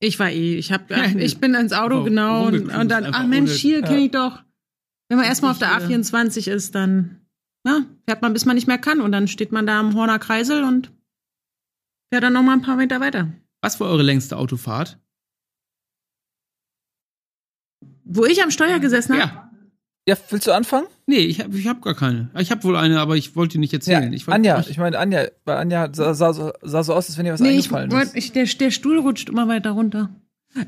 Ich 0.05 0.19
war 0.19 0.29
eh, 0.29 0.55
ich 0.55 0.71
habe, 0.71 0.85
Ja, 0.93 1.05
ich 1.15 1.39
bin 1.39 1.53
ins 1.55 1.73
Auto 1.73 1.95
aber 1.97 2.05
genau 2.05 2.47
und, 2.47 2.73
und 2.73 2.89
dann, 2.89 3.05
ach 3.13 3.25
Mensch, 3.27 3.51
hier 3.53 3.79
Ja. 3.79 3.85
kenne 3.87 4.05
ich 4.05 4.11
doch. 4.11 4.43
Wenn 5.09 5.17
man 5.17 5.27
erstmal 5.27 5.51
auf 5.51 5.59
der 5.59 5.69
Ich, 5.77 5.89
äh, 5.89 5.95
A24 5.95 6.49
ist, 6.49 6.73
dann 6.75 7.21
ja, 7.65 7.85
fährt 8.07 8.21
man, 8.21 8.33
bis 8.33 8.45
man 8.45 8.55
nicht 8.55 8.67
mehr 8.67 8.77
kann 8.77 9.01
und 9.01 9.11
dann 9.11 9.27
steht 9.27 9.51
man 9.51 9.65
da 9.67 9.79
am 9.79 9.93
Horner 9.95 10.19
Kreisel 10.19 10.63
und 10.63 10.91
fährt 12.11 12.23
dann 12.23 12.33
noch 12.33 12.43
mal 12.43 12.53
ein 12.53 12.61
paar 12.61 12.75
Meter 12.75 12.99
weiter. 12.99 13.31
Was 13.61 13.79
war 13.79 13.87
eure 13.89 14.03
längste 14.03 14.37
Autofahrt? 14.37 14.99
Wo 18.03 18.25
ich 18.25 18.41
am 18.43 18.51
Steuer 18.51 18.79
gesessen 18.79 19.13
habe, 19.19 19.31
Ja. 19.31 19.44
Ja, 20.07 20.15
willst 20.29 20.45
du 20.45 20.51
anfangen? 20.53 20.85
Nee, 21.07 21.17
ich 21.19 21.39
habe 21.41 21.57
ich 21.57 21.67
hab 21.67 21.81
gar 21.81 21.95
keine. 21.95 22.29
Ich 22.37 22.51
habe 22.51 22.63
wohl 22.63 22.75
eine, 22.75 22.99
aber 22.99 23.15
ich 23.17 23.35
wollte 23.35 23.53
die 23.53 23.57
nicht 23.57 23.73
erzählen. 23.73 24.13
ich 24.13 24.27
wollte 24.27 24.35
Anja, 24.35 24.57
euch- 24.59 24.69
ich 24.69 24.77
meine 24.77 24.99
Anja, 24.99 25.27
weil 25.45 25.57
Anja 25.57 25.89
sah, 25.93 26.13
sah, 26.13 26.31
so- 26.33 26.53
sah 26.61 26.83
so 26.83 26.93
aus, 26.93 27.07
als 27.07 27.17
wenn 27.17 27.25
ihr 27.25 27.33
was 27.33 27.39
Nee, 27.41 27.49
ich, 27.51 27.55
eingefallen 27.65 27.91
wollt- 27.91 28.07
ist. 28.09 28.15
ich, 28.15 28.31
der, 28.31 28.45
der 28.45 28.69
Stuhl 28.71 28.99
rutscht 28.99 29.29
immer 29.29 29.47
weiter 29.47 29.71
runter. 29.71 30.09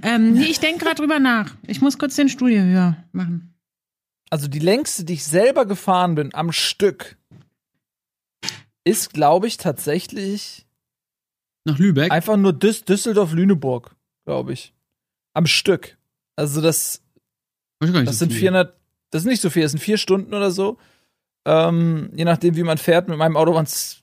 Ähm, 0.02 0.34
nee, 0.34 0.46
ich 0.46 0.60
denke 0.60 0.84
gerade 0.86 0.96
drüber 1.00 1.20
nach. 1.20 1.56
Ich 1.68 1.82
muss 1.82 1.98
kurz 2.00 2.16
den 2.16 2.30
Stuhl 2.30 2.50
hier 2.50 2.64
höher 2.64 2.98
machen. 3.12 3.54
Also 4.30 4.48
die 4.48 4.60
längste, 4.60 5.06
die 5.06 5.14
ich 5.14 5.24
selber 5.24 5.66
gefahren 5.66 6.16
bin 6.16 6.34
am 6.34 6.52
Stück, 6.52 7.18
ist, 8.84 9.14
glaube 9.14 9.48
ich, 9.48 9.58
tatsächlich 9.58 10.66
nach 11.66 11.78
Lübeck. 11.78 12.12
einfach 12.12 12.38
nur 12.38 12.54
Düs 12.54 12.84
Düsseldorf-Lüneburg, 12.86 13.96
glaube 14.26 14.54
ich. 14.54 14.74
Am 15.34 15.46
Stück. 15.46 15.98
Also 16.36 16.60
das, 16.62 17.02
das 17.80 18.20
sind 18.20 18.32
viel. 18.32 18.42
400, 18.42 18.76
das 19.12 19.24
ist 19.24 19.28
nicht 19.28 19.42
so 19.42 19.50
viel, 19.50 19.64
das 19.64 19.72
sind 19.72 19.80
vier 19.80 19.98
Stunden 19.98 20.34
oder 20.34 20.52
so. 20.52 20.78
Ähm, 21.46 22.10
je 22.14 22.26
nachdem, 22.26 22.56
wie 22.56 22.64
man 22.64 22.78
fährt. 22.78 23.08
Mit 23.08 23.18
meinem 23.18 23.38
Auto 23.38 23.54
waren 23.54 23.66
es 23.66 24.02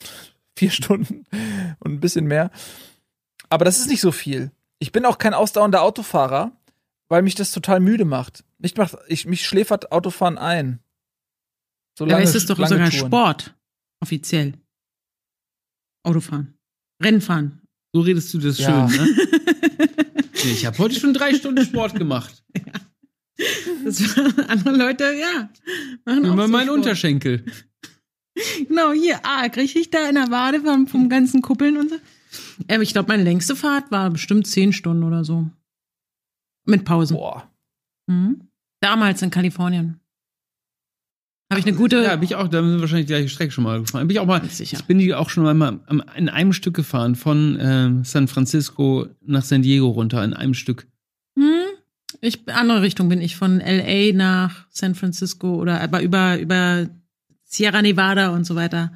vier 0.56 0.70
Stunden 0.70 1.24
und 1.80 1.92
ein 1.92 2.00
bisschen 2.00 2.26
mehr. 2.26 2.50
Aber 3.50 3.64
das 3.64 3.78
ist 3.78 3.88
nicht 3.88 4.00
so 4.00 4.12
viel. 4.12 4.50
Ich 4.78 4.92
bin 4.92 5.04
auch 5.04 5.18
kein 5.18 5.34
ausdauernder 5.34 5.82
Autofahrer, 5.82 6.52
weil 7.08 7.22
mich 7.22 7.34
das 7.34 7.52
total 7.52 7.80
müde 7.80 8.04
macht. 8.04 8.44
Mich, 8.58 8.76
macht, 8.76 8.96
ich, 9.08 9.26
mich 9.26 9.46
schläfert 9.46 9.92
Autofahren 9.92 10.38
ein. 10.38 10.80
So 11.98 12.06
Ja, 12.06 12.18
ist 12.18 12.34
es 12.34 12.46
doch 12.46 12.58
lange 12.58 12.74
sogar 12.74 12.90
Touren. 12.90 13.06
Sport. 13.06 13.54
Offiziell. 14.00 14.54
Autofahren. 16.04 16.54
Rennfahren. 17.02 17.60
So 17.92 18.00
redest 18.02 18.32
du 18.34 18.38
das 18.38 18.58
Ja. 18.58 18.88
schön, 18.88 19.00
ne? 19.06 19.16
Ich 20.44 20.64
habe 20.64 20.78
heute 20.78 20.94
schon 20.94 21.12
drei 21.12 21.34
Stunden 21.34 21.64
Sport 21.64 21.96
gemacht. 21.96 22.44
Das 23.84 24.18
andere 24.48 24.76
Leute, 24.76 25.04
ja. 25.14 25.48
Machen 26.04 26.26
auch 26.26 26.32
Über 26.34 26.46
so 26.46 26.52
meinen 26.52 26.64
Sport. 26.66 26.78
Unterschenkel. 26.78 27.44
Genau, 28.68 28.92
hier, 28.92 29.20
ah, 29.24 29.48
krieg 29.48 29.74
ich 29.74 29.90
da 29.90 30.08
in 30.08 30.14
der 30.14 30.30
Wade 30.30 30.60
vom, 30.60 30.86
vom 30.86 31.08
ganzen 31.08 31.42
Kuppeln 31.42 31.76
und 31.76 31.90
so. 31.90 31.96
Ähm, 32.68 32.82
ich 32.82 32.92
glaube, 32.92 33.08
meine 33.08 33.22
längste 33.24 33.56
Fahrt 33.56 33.90
war 33.90 34.10
bestimmt 34.10 34.46
zehn 34.46 34.72
Stunden 34.72 35.02
oder 35.02 35.24
so. 35.24 35.48
Mit 36.66 36.84
Pausen. 36.84 37.16
Boah. 37.16 37.50
Mhm. 38.06 38.48
Damals 38.80 39.22
in 39.22 39.30
Kalifornien. 39.30 39.98
Habe 41.50 41.60
ich 41.60 41.66
eine 41.66 41.76
gute. 41.76 42.02
Ja, 42.02 42.14
bin 42.16 42.24
ich 42.24 42.34
auch, 42.36 42.46
da 42.46 42.60
sind 42.62 42.72
wir 42.74 42.80
wahrscheinlich 42.80 43.06
die 43.06 43.12
gleiche 43.14 43.28
Strecke 43.30 43.50
schon 43.52 43.64
mal 43.64 43.80
gefahren. 43.80 44.06
Bin 44.06 44.14
ich 44.14 44.20
auch 44.20 44.26
mal, 44.26 44.44
Sicher. 44.50 44.76
ich 44.78 44.84
bin 44.84 44.98
die 44.98 45.14
auch 45.14 45.30
schon 45.30 45.46
einmal 45.46 45.80
am- 45.86 46.02
in 46.14 46.28
einem 46.28 46.52
Stück 46.52 46.74
gefahren, 46.74 47.14
von 47.16 47.56
ähm, 47.60 48.04
San 48.04 48.28
Francisco 48.28 49.06
nach 49.24 49.42
San 49.42 49.62
Diego 49.62 49.88
runter, 49.88 50.22
in 50.22 50.34
einem 50.34 50.54
Stück. 50.54 50.86
Ich, 52.20 52.48
andere 52.48 52.82
Richtung 52.82 53.08
bin 53.08 53.20
ich 53.20 53.36
von 53.36 53.60
LA 53.60 54.12
nach 54.12 54.66
San 54.70 54.94
Francisco 54.94 55.54
oder 55.56 55.80
aber 55.80 56.02
über, 56.02 56.38
über 56.38 56.88
Sierra 57.44 57.80
Nevada 57.82 58.30
und 58.30 58.44
so 58.44 58.54
weiter. 58.56 58.92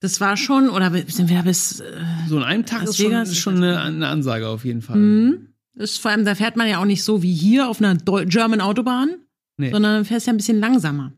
Das 0.00 0.20
war 0.20 0.36
schon, 0.36 0.68
oder 0.68 0.90
sind 1.06 1.28
wir 1.30 1.42
bis, 1.42 1.78
äh, 1.80 1.84
So 2.28 2.36
in 2.38 2.42
einem 2.42 2.66
Tag 2.66 2.82
ist 2.82 2.96
schon, 2.96 3.12
ist 3.12 3.36
schon 3.36 3.56
eine, 3.58 3.80
eine 3.80 4.08
Ansage 4.08 4.48
auf 4.48 4.64
jeden 4.64 4.82
Fall. 4.82 4.96
hm? 4.96 5.48
Das 5.74 5.92
ist 5.92 5.98
vor 6.02 6.10
allem, 6.10 6.24
da 6.24 6.34
fährt 6.34 6.56
man 6.56 6.68
ja 6.68 6.78
auch 6.80 6.84
nicht 6.84 7.02
so 7.04 7.22
wie 7.22 7.32
hier 7.32 7.68
auf 7.68 7.78
einer 7.80 7.94
Deu 7.94 8.26
German 8.26 8.60
Autobahn, 8.60 9.10
Nee. 9.58 9.70
sondern 9.70 10.04
fährst 10.04 10.26
ja 10.26 10.32
ein 10.32 10.36
bisschen 10.38 10.58
langsamer. 10.60 11.12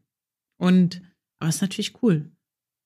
Und, 0.59 1.01
aber 1.41 1.49
ist 1.49 1.62
natürlich 1.62 1.95
cool. 2.03 2.31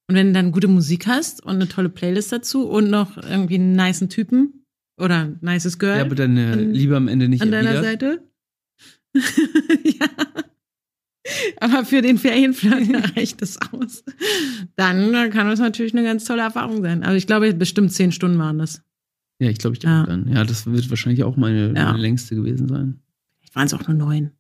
Und 0.09 0.15
wenn 0.15 0.29
du 0.29 0.33
dann 0.35 0.53
gute 0.53 0.69
Musik 0.69 1.07
hast 1.07 1.43
und 1.45 1.57
eine 1.57 1.69
tolle 1.69 1.89
Playlist 1.91 2.33
dazu 2.33 2.67
und 2.69 2.89
noch 2.89 3.17
irgendwie 3.19 3.57
einen 3.57 3.73
niceen 3.77 4.09
Typen 4.09 4.65
oder 4.99 5.17
ein 5.25 5.39
nices 5.43 5.79
Girl 5.79 5.97
Ja, 5.97 6.05
aber 6.05 6.15
deine 6.15 6.53
an- 6.53 6.73
Liebe 6.73 6.97
am 6.97 7.09
Ende 7.09 7.29
nicht 7.29 7.43
an 7.43 7.51
deiner 7.51 7.71
erwidert. 7.71 8.01
Seite. 8.01 8.23
ja. 9.85 10.07
Aber 11.61 11.85
für 11.85 12.01
den 12.03 12.19
Ferienflirt 12.19 13.17
reicht 13.17 13.43
das 13.43 13.59
aus. 13.73 14.03
Dann 14.77 15.13
kann 15.31 15.49
das 15.49 15.59
natürlich 15.59 15.93
eine 15.93 16.03
ganz 16.05 16.25
tolle 16.25 16.43
Erfahrung 16.43 16.83
sein. 16.83 17.03
Aber 17.03 17.15
ich 17.17 17.27
glaube, 17.27 17.53
bestimmt 17.55 17.93
zehn 17.93 18.13
Stunden 18.13 18.39
waren 18.39 18.59
das. 18.59 18.83
Ja, 19.41 19.51
ich 19.51 19.59
glaube, 19.59 19.77
ich 19.77 19.83
Ja. 19.83 20.05
dann. 20.07 20.29
Ja, 20.33 20.45
das 20.45 20.67
wird 20.67 20.89
wahrscheinlich 20.91 21.23
auch 21.25 21.37
meine, 21.37 21.69
Ja. 21.69 21.87
meine 21.87 21.99
längste 21.99 22.35
gewesen 22.35 22.69
sein. 22.69 23.01
Vielleicht 23.41 23.55
waren 23.57 23.67
es 23.67 23.75
auch 23.75 23.87
nur 23.87 23.97
neun. 23.97 24.33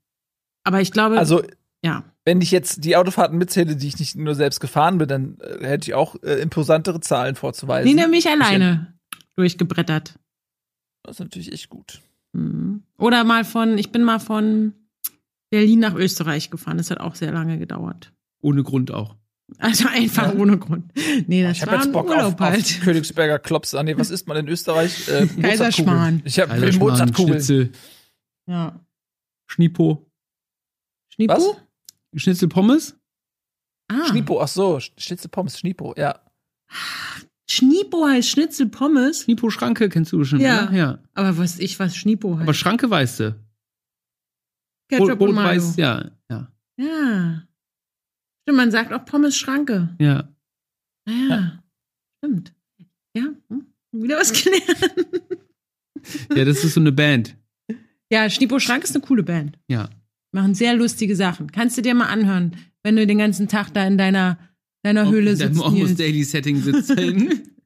Aber 0.65 0.81
ich 0.81 0.91
glaube, 0.93 1.19
Also 1.19 1.43
Ja. 1.85 2.05
Wenn 2.25 2.41
ich 2.43 2.51
jetzt 2.51 2.85
die 2.85 2.97
Autofahrten 2.97 3.39
mitzähle, 3.39 3.77
die 3.77 3.87
ich 3.87 3.99
nicht 3.99 4.17
nur 4.17 4.35
selbst 4.35 4.59
gefahren 4.61 4.99
bin, 4.99 5.09
dann 5.09 5.39
äh, 5.41 5.65
hätte 5.67 5.89
ich 5.89 5.95
auch 5.95 6.17
äh, 6.23 6.41
imposantere 6.43 7.01
Zahlen 7.01 7.37
vorzuweisen. 7.37 7.89
Nina 7.89 8.09
mich 8.09 8.29
alleine 8.29 8.95
durchgebrettert. 9.37 10.19
Das 11.05 11.17
ist 11.17 11.21
natürlich 11.21 11.53
echt 11.53 11.69
gut. 11.71 12.01
Mhm. 12.33 12.83
Oder 12.99 13.25
mal 13.25 13.45
von, 13.45 13.79
ich 13.79 13.93
bin 13.93 14.03
mal 14.05 14.19
von 14.19 14.75
Berlin 15.51 15.81
nach 15.81 15.95
Österreich 15.95 16.51
gefahren. 16.51 16.79
Das 16.79 16.91
hat 16.91 17.01
auch 17.01 17.15
sehr 17.15 17.33
lange 17.33 17.59
gedauert. 17.59 18.13
Ohne 18.41 18.63
Grund 18.63 18.91
auch. 18.93 19.17
Also 19.57 19.89
einfach 19.89 20.35
ohne 20.35 20.59
Grund. 20.59 20.93
Nee, 21.27 21.43
das 21.43 21.57
ich 21.57 21.63
habe 21.63 21.77
jetzt 21.77 21.91
Bock 21.93 22.11
auf, 22.11 22.35
auf 22.35 22.41
halt. 22.41 22.81
Königsberger 22.83 23.39
Klops. 23.39 23.75
Ah, 23.75 23.83
nee, 23.83 23.97
was 23.97 24.11
isst 24.11 24.29
man 24.29 24.37
in 24.37 24.49
Österreich? 24.49 25.09
Äh. 25.09 25.27
Kaiserschmarrn. 25.27 26.23
Ich 26.25 26.39
habe 26.39 26.55
Mozartkugeln. 26.79 27.39
Schnitzel, 27.41 27.73
Ja. 28.47 28.79
Schnipo. 29.47 30.07
Schnipo? 31.09 31.33
Was? 31.35 31.57
Schnitzel 32.23 32.49
Pommes? 32.49 32.97
Ah. 33.89 34.07
Schnipo, 34.09 34.41
ach 34.43 34.49
so, 34.49 34.81
Schnitzel 34.81 35.31
Pommes, 35.31 35.59
Schnipo, 35.59 35.95
ja. 35.97 36.21
Schnipo 37.51 38.07
heißt 38.07 38.29
Schnitzelpommes. 38.29 39.23
Schnipo 39.25 39.51
Schranke 39.51 39.89
kennst 39.89 40.13
du 40.13 40.23
schon, 40.25 40.41
Ja. 40.41 40.65
oder? 40.69 40.73
Ja. 40.77 40.99
Aber 41.15 41.39
was 41.39 41.59
ich 41.59 41.79
was 41.79 41.97
Schnipo 41.97 42.35
heißt. 42.35 42.43
Aber 42.43 42.55
Schranke 42.55 42.91
weißt 42.91 43.21
du. 43.21 43.41
Ketchup 44.91 45.21
und 45.21 45.35
Mayo. 45.35 45.49
weiß, 45.49 45.77
ja, 45.77 46.11
ja, 46.31 46.51
Ja. 46.79 47.43
Stimmt, 48.43 48.57
man 48.57 48.71
sagt 48.71 48.93
auch 48.93 49.05
Pommes 49.05 49.37
Schranke. 49.37 49.95
ja. 49.99 50.29
Ja, 51.07 51.15
ja. 51.29 51.63
Stimmt. 52.19 52.53
Ja, 53.15 53.23
hm. 53.49 53.67
wieder 53.93 54.19
was 54.19 54.33
gelernt. 54.33 54.95
Ja, 56.35 56.45
das 56.45 56.65
ist 56.65 56.75
so 56.75 56.81
eine 56.81 56.93
Band. 56.93 57.37
Ja, 58.11 58.31
Schnipo 58.31 58.59
Schrank 58.61 58.85
ist 58.85 58.95
eine 58.95 59.05
coole 59.05 59.23
Band. 59.23 59.59
Ja. 59.69 59.91
Machen 60.33 60.55
sehr 60.55 60.75
lustige 60.75 61.15
Sachen. 61.17 61.51
Kannst 61.53 61.77
du 61.77 61.83
dir 61.83 61.93
mal 61.95 62.07
anhören, 62.07 62.57
wenn 62.83 62.97
du 62.97 63.07
den 63.07 63.19
ganzen 63.19 63.49
Tag 63.49 63.75
da 63.75 63.85
in 63.87 63.99
deiner, 63.99 64.39
deiner 64.97 65.11
Höhle 65.11 65.33
In 65.33 65.39
deinem 65.39 65.55
sitzt. 65.55 65.67
Almost. 65.67 66.01
Daily 66.01 66.25
Setting 66.25 66.63
sitzen. 66.63 67.43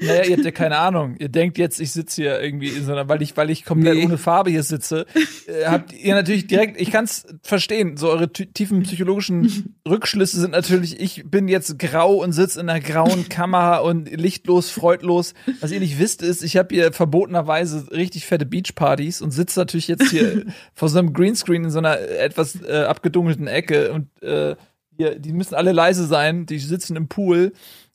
Naja, 0.00 0.24
ihr 0.24 0.36
habt 0.36 0.44
ja 0.44 0.52
keine 0.52 0.78
Ahnung. 0.78 1.16
Ihr 1.18 1.28
denkt 1.28 1.58
jetzt, 1.58 1.80
ich 1.80 1.90
sitze 1.90 2.22
hier 2.22 2.40
irgendwie 2.40 2.68
in 2.68 2.84
so 2.84 2.92
einer, 2.92 3.08
weil 3.08 3.20
ich, 3.20 3.36
weil 3.36 3.50
ich 3.50 3.64
komplett 3.64 3.96
Nee. 3.96 4.04
ohne 4.04 4.16
Farbe 4.16 4.48
hier 4.50 4.62
sitze, 4.62 5.06
äh, 5.46 5.66
habt 5.66 5.92
ihr 5.92 6.14
natürlich 6.14 6.46
direkt, 6.46 6.80
ich 6.80 6.92
kann 6.92 7.04
es 7.04 7.26
verstehen, 7.42 7.96
so 7.96 8.08
eure 8.08 8.32
tiefen 8.32 8.84
psychologischen 8.84 9.74
Rückschlüsse 9.88 10.38
sind 10.38 10.52
natürlich, 10.52 11.00
ich 11.00 11.24
bin 11.28 11.48
jetzt 11.48 11.80
grau 11.80 12.14
und 12.22 12.30
sitze 12.32 12.60
in 12.60 12.68
einer 12.68 12.78
grauen 12.78 13.28
Kammer 13.28 13.82
und 13.82 14.08
lichtlos, 14.08 14.70
freudlos. 14.70 15.34
Was 15.60 15.72
ihr 15.72 15.80
nicht 15.80 15.98
wisst, 15.98 16.22
ist, 16.22 16.44
ich 16.44 16.56
habe 16.56 16.72
hier 16.72 16.92
verbotenerweise 16.92 17.90
richtig 17.90 18.26
fette 18.26 18.46
Beachpartys 18.46 19.20
und 19.20 19.32
sitze 19.32 19.58
natürlich 19.58 19.88
jetzt 19.88 20.10
hier 20.10 20.44
vor 20.74 20.90
so 20.90 21.00
einem 21.00 21.12
Greenscreen 21.12 21.64
in 21.64 21.70
so 21.70 21.78
einer 21.78 21.98
etwas 21.98 22.62
äh, 22.62 22.84
abgedunkelten 22.84 23.48
Ecke 23.48 23.92
und 23.92 24.22
äh, 24.22 24.54
hier, 24.96 25.18
die 25.18 25.32
müssen 25.32 25.54
alle 25.54 25.72
leise 25.72 26.06
sein, 26.06 26.46
die 26.46 26.58
sitzen 26.58 26.96
im 26.96 27.08
Pool 27.08 27.52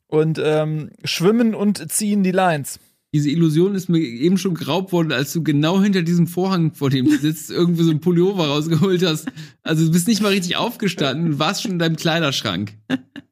und 0.07 0.39
ähm, 0.43 0.91
schwimmen 1.03 1.53
und 1.55 1.91
ziehen 1.91 2.23
die 2.23 2.31
Lines. 2.31 2.79
Diese 3.13 3.29
Illusion 3.29 3.73
ist 3.73 3.87
mir 3.87 3.99
eben 3.99 4.37
schon 4.37 4.53
geraubt 4.53 4.91
worden, 4.91 5.11
als 5.13 5.31
du 5.31 5.41
genau 5.41 5.81
hinter 5.81 6.01
diesem 6.01 6.27
Vorhang, 6.27 6.73
vor 6.73 6.89
dem 6.89 7.05
du 7.05 7.17
sitzt, 7.17 7.49
irgendwie 7.49 7.83
so 7.83 7.91
ein 7.91 8.01
Pullover 8.01 8.47
rausgeholt 8.47 9.03
hast. 9.05 9.27
Also 9.63 9.85
du 9.85 9.91
bist 9.91 10.07
nicht 10.07 10.21
mal 10.21 10.29
richtig 10.29 10.57
aufgestanden, 10.57 11.31
du 11.31 11.39
warst 11.39 11.63
schon 11.63 11.71
in 11.71 11.79
deinem 11.79 11.95
Kleiderschrank. 11.95 12.73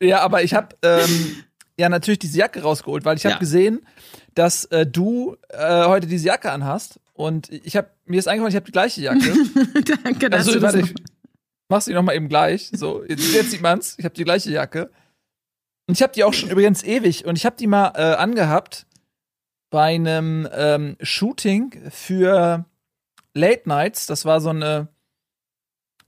Ja, 0.01 0.22
aber 0.22 0.43
ich 0.43 0.53
habe 0.53 0.76
ähm, 0.82 1.36
ja 1.78 1.89
natürlich 1.89 2.20
diese 2.20 2.38
Jacke 2.39 2.61
rausgeholt, 2.61 3.03
weil 3.03 3.18
ich 3.18 3.26
habe 3.26 3.34
Ja. 3.34 3.39
gesehen, 3.39 3.82
dass 4.34 4.63
äh, 4.66 4.86
du 4.88 5.36
äh, 5.49 5.86
heute 5.86 6.07
diese 6.07 6.26
Jacke 6.28 6.51
anhast 6.51 6.99
und 7.13 7.49
ich 7.51 7.76
habe 7.76 7.89
mir 8.05 8.20
ist 8.20 8.28
eingefallen, 8.28 8.51
ich 8.51 8.55
habe 8.55 8.66
die 8.66 8.72
gleiche 8.72 9.01
Jacke. 9.01 9.34
Danke, 10.03 10.30
dass 10.30 10.47
also 10.47 10.53
du 10.53 10.59
das 10.61 10.74
warte, 10.74 10.88
ich 10.88 10.93
mach's 11.70 11.86
dir 11.86 11.95
noch 11.95 12.03
mal 12.03 12.16
eben 12.16 12.30
gleich. 12.30 12.70
So 12.74 13.03
jetzt, 13.03 13.34
jetzt 13.34 13.51
sieht 13.51 13.61
man's. 13.61 13.95
Ich 13.97 14.05
habe 14.05 14.16
die 14.16 14.24
gleiche 14.24 14.51
Jacke 14.51 14.91
und 15.88 15.95
ich 15.95 16.03
habe 16.03 16.13
die 16.13 16.24
auch 16.24 16.34
schon 16.34 16.49
übrigens 16.49 16.84
ewig 16.84 17.26
und 17.26 17.38
ich 17.38 17.45
habe 17.45 17.55
die 17.55 17.68
mal 17.68 17.93
äh, 17.95 18.16
angehabt 18.16 18.88
bei 19.70 19.95
einem 19.95 20.47
ähm, 20.53 20.97
Shooting 21.01 21.89
für 21.89 22.66
Late 23.34 23.68
Nights. 23.68 24.05
Das 24.05 24.26
war 24.26 24.41
so 24.41 24.49
eine 24.49 24.88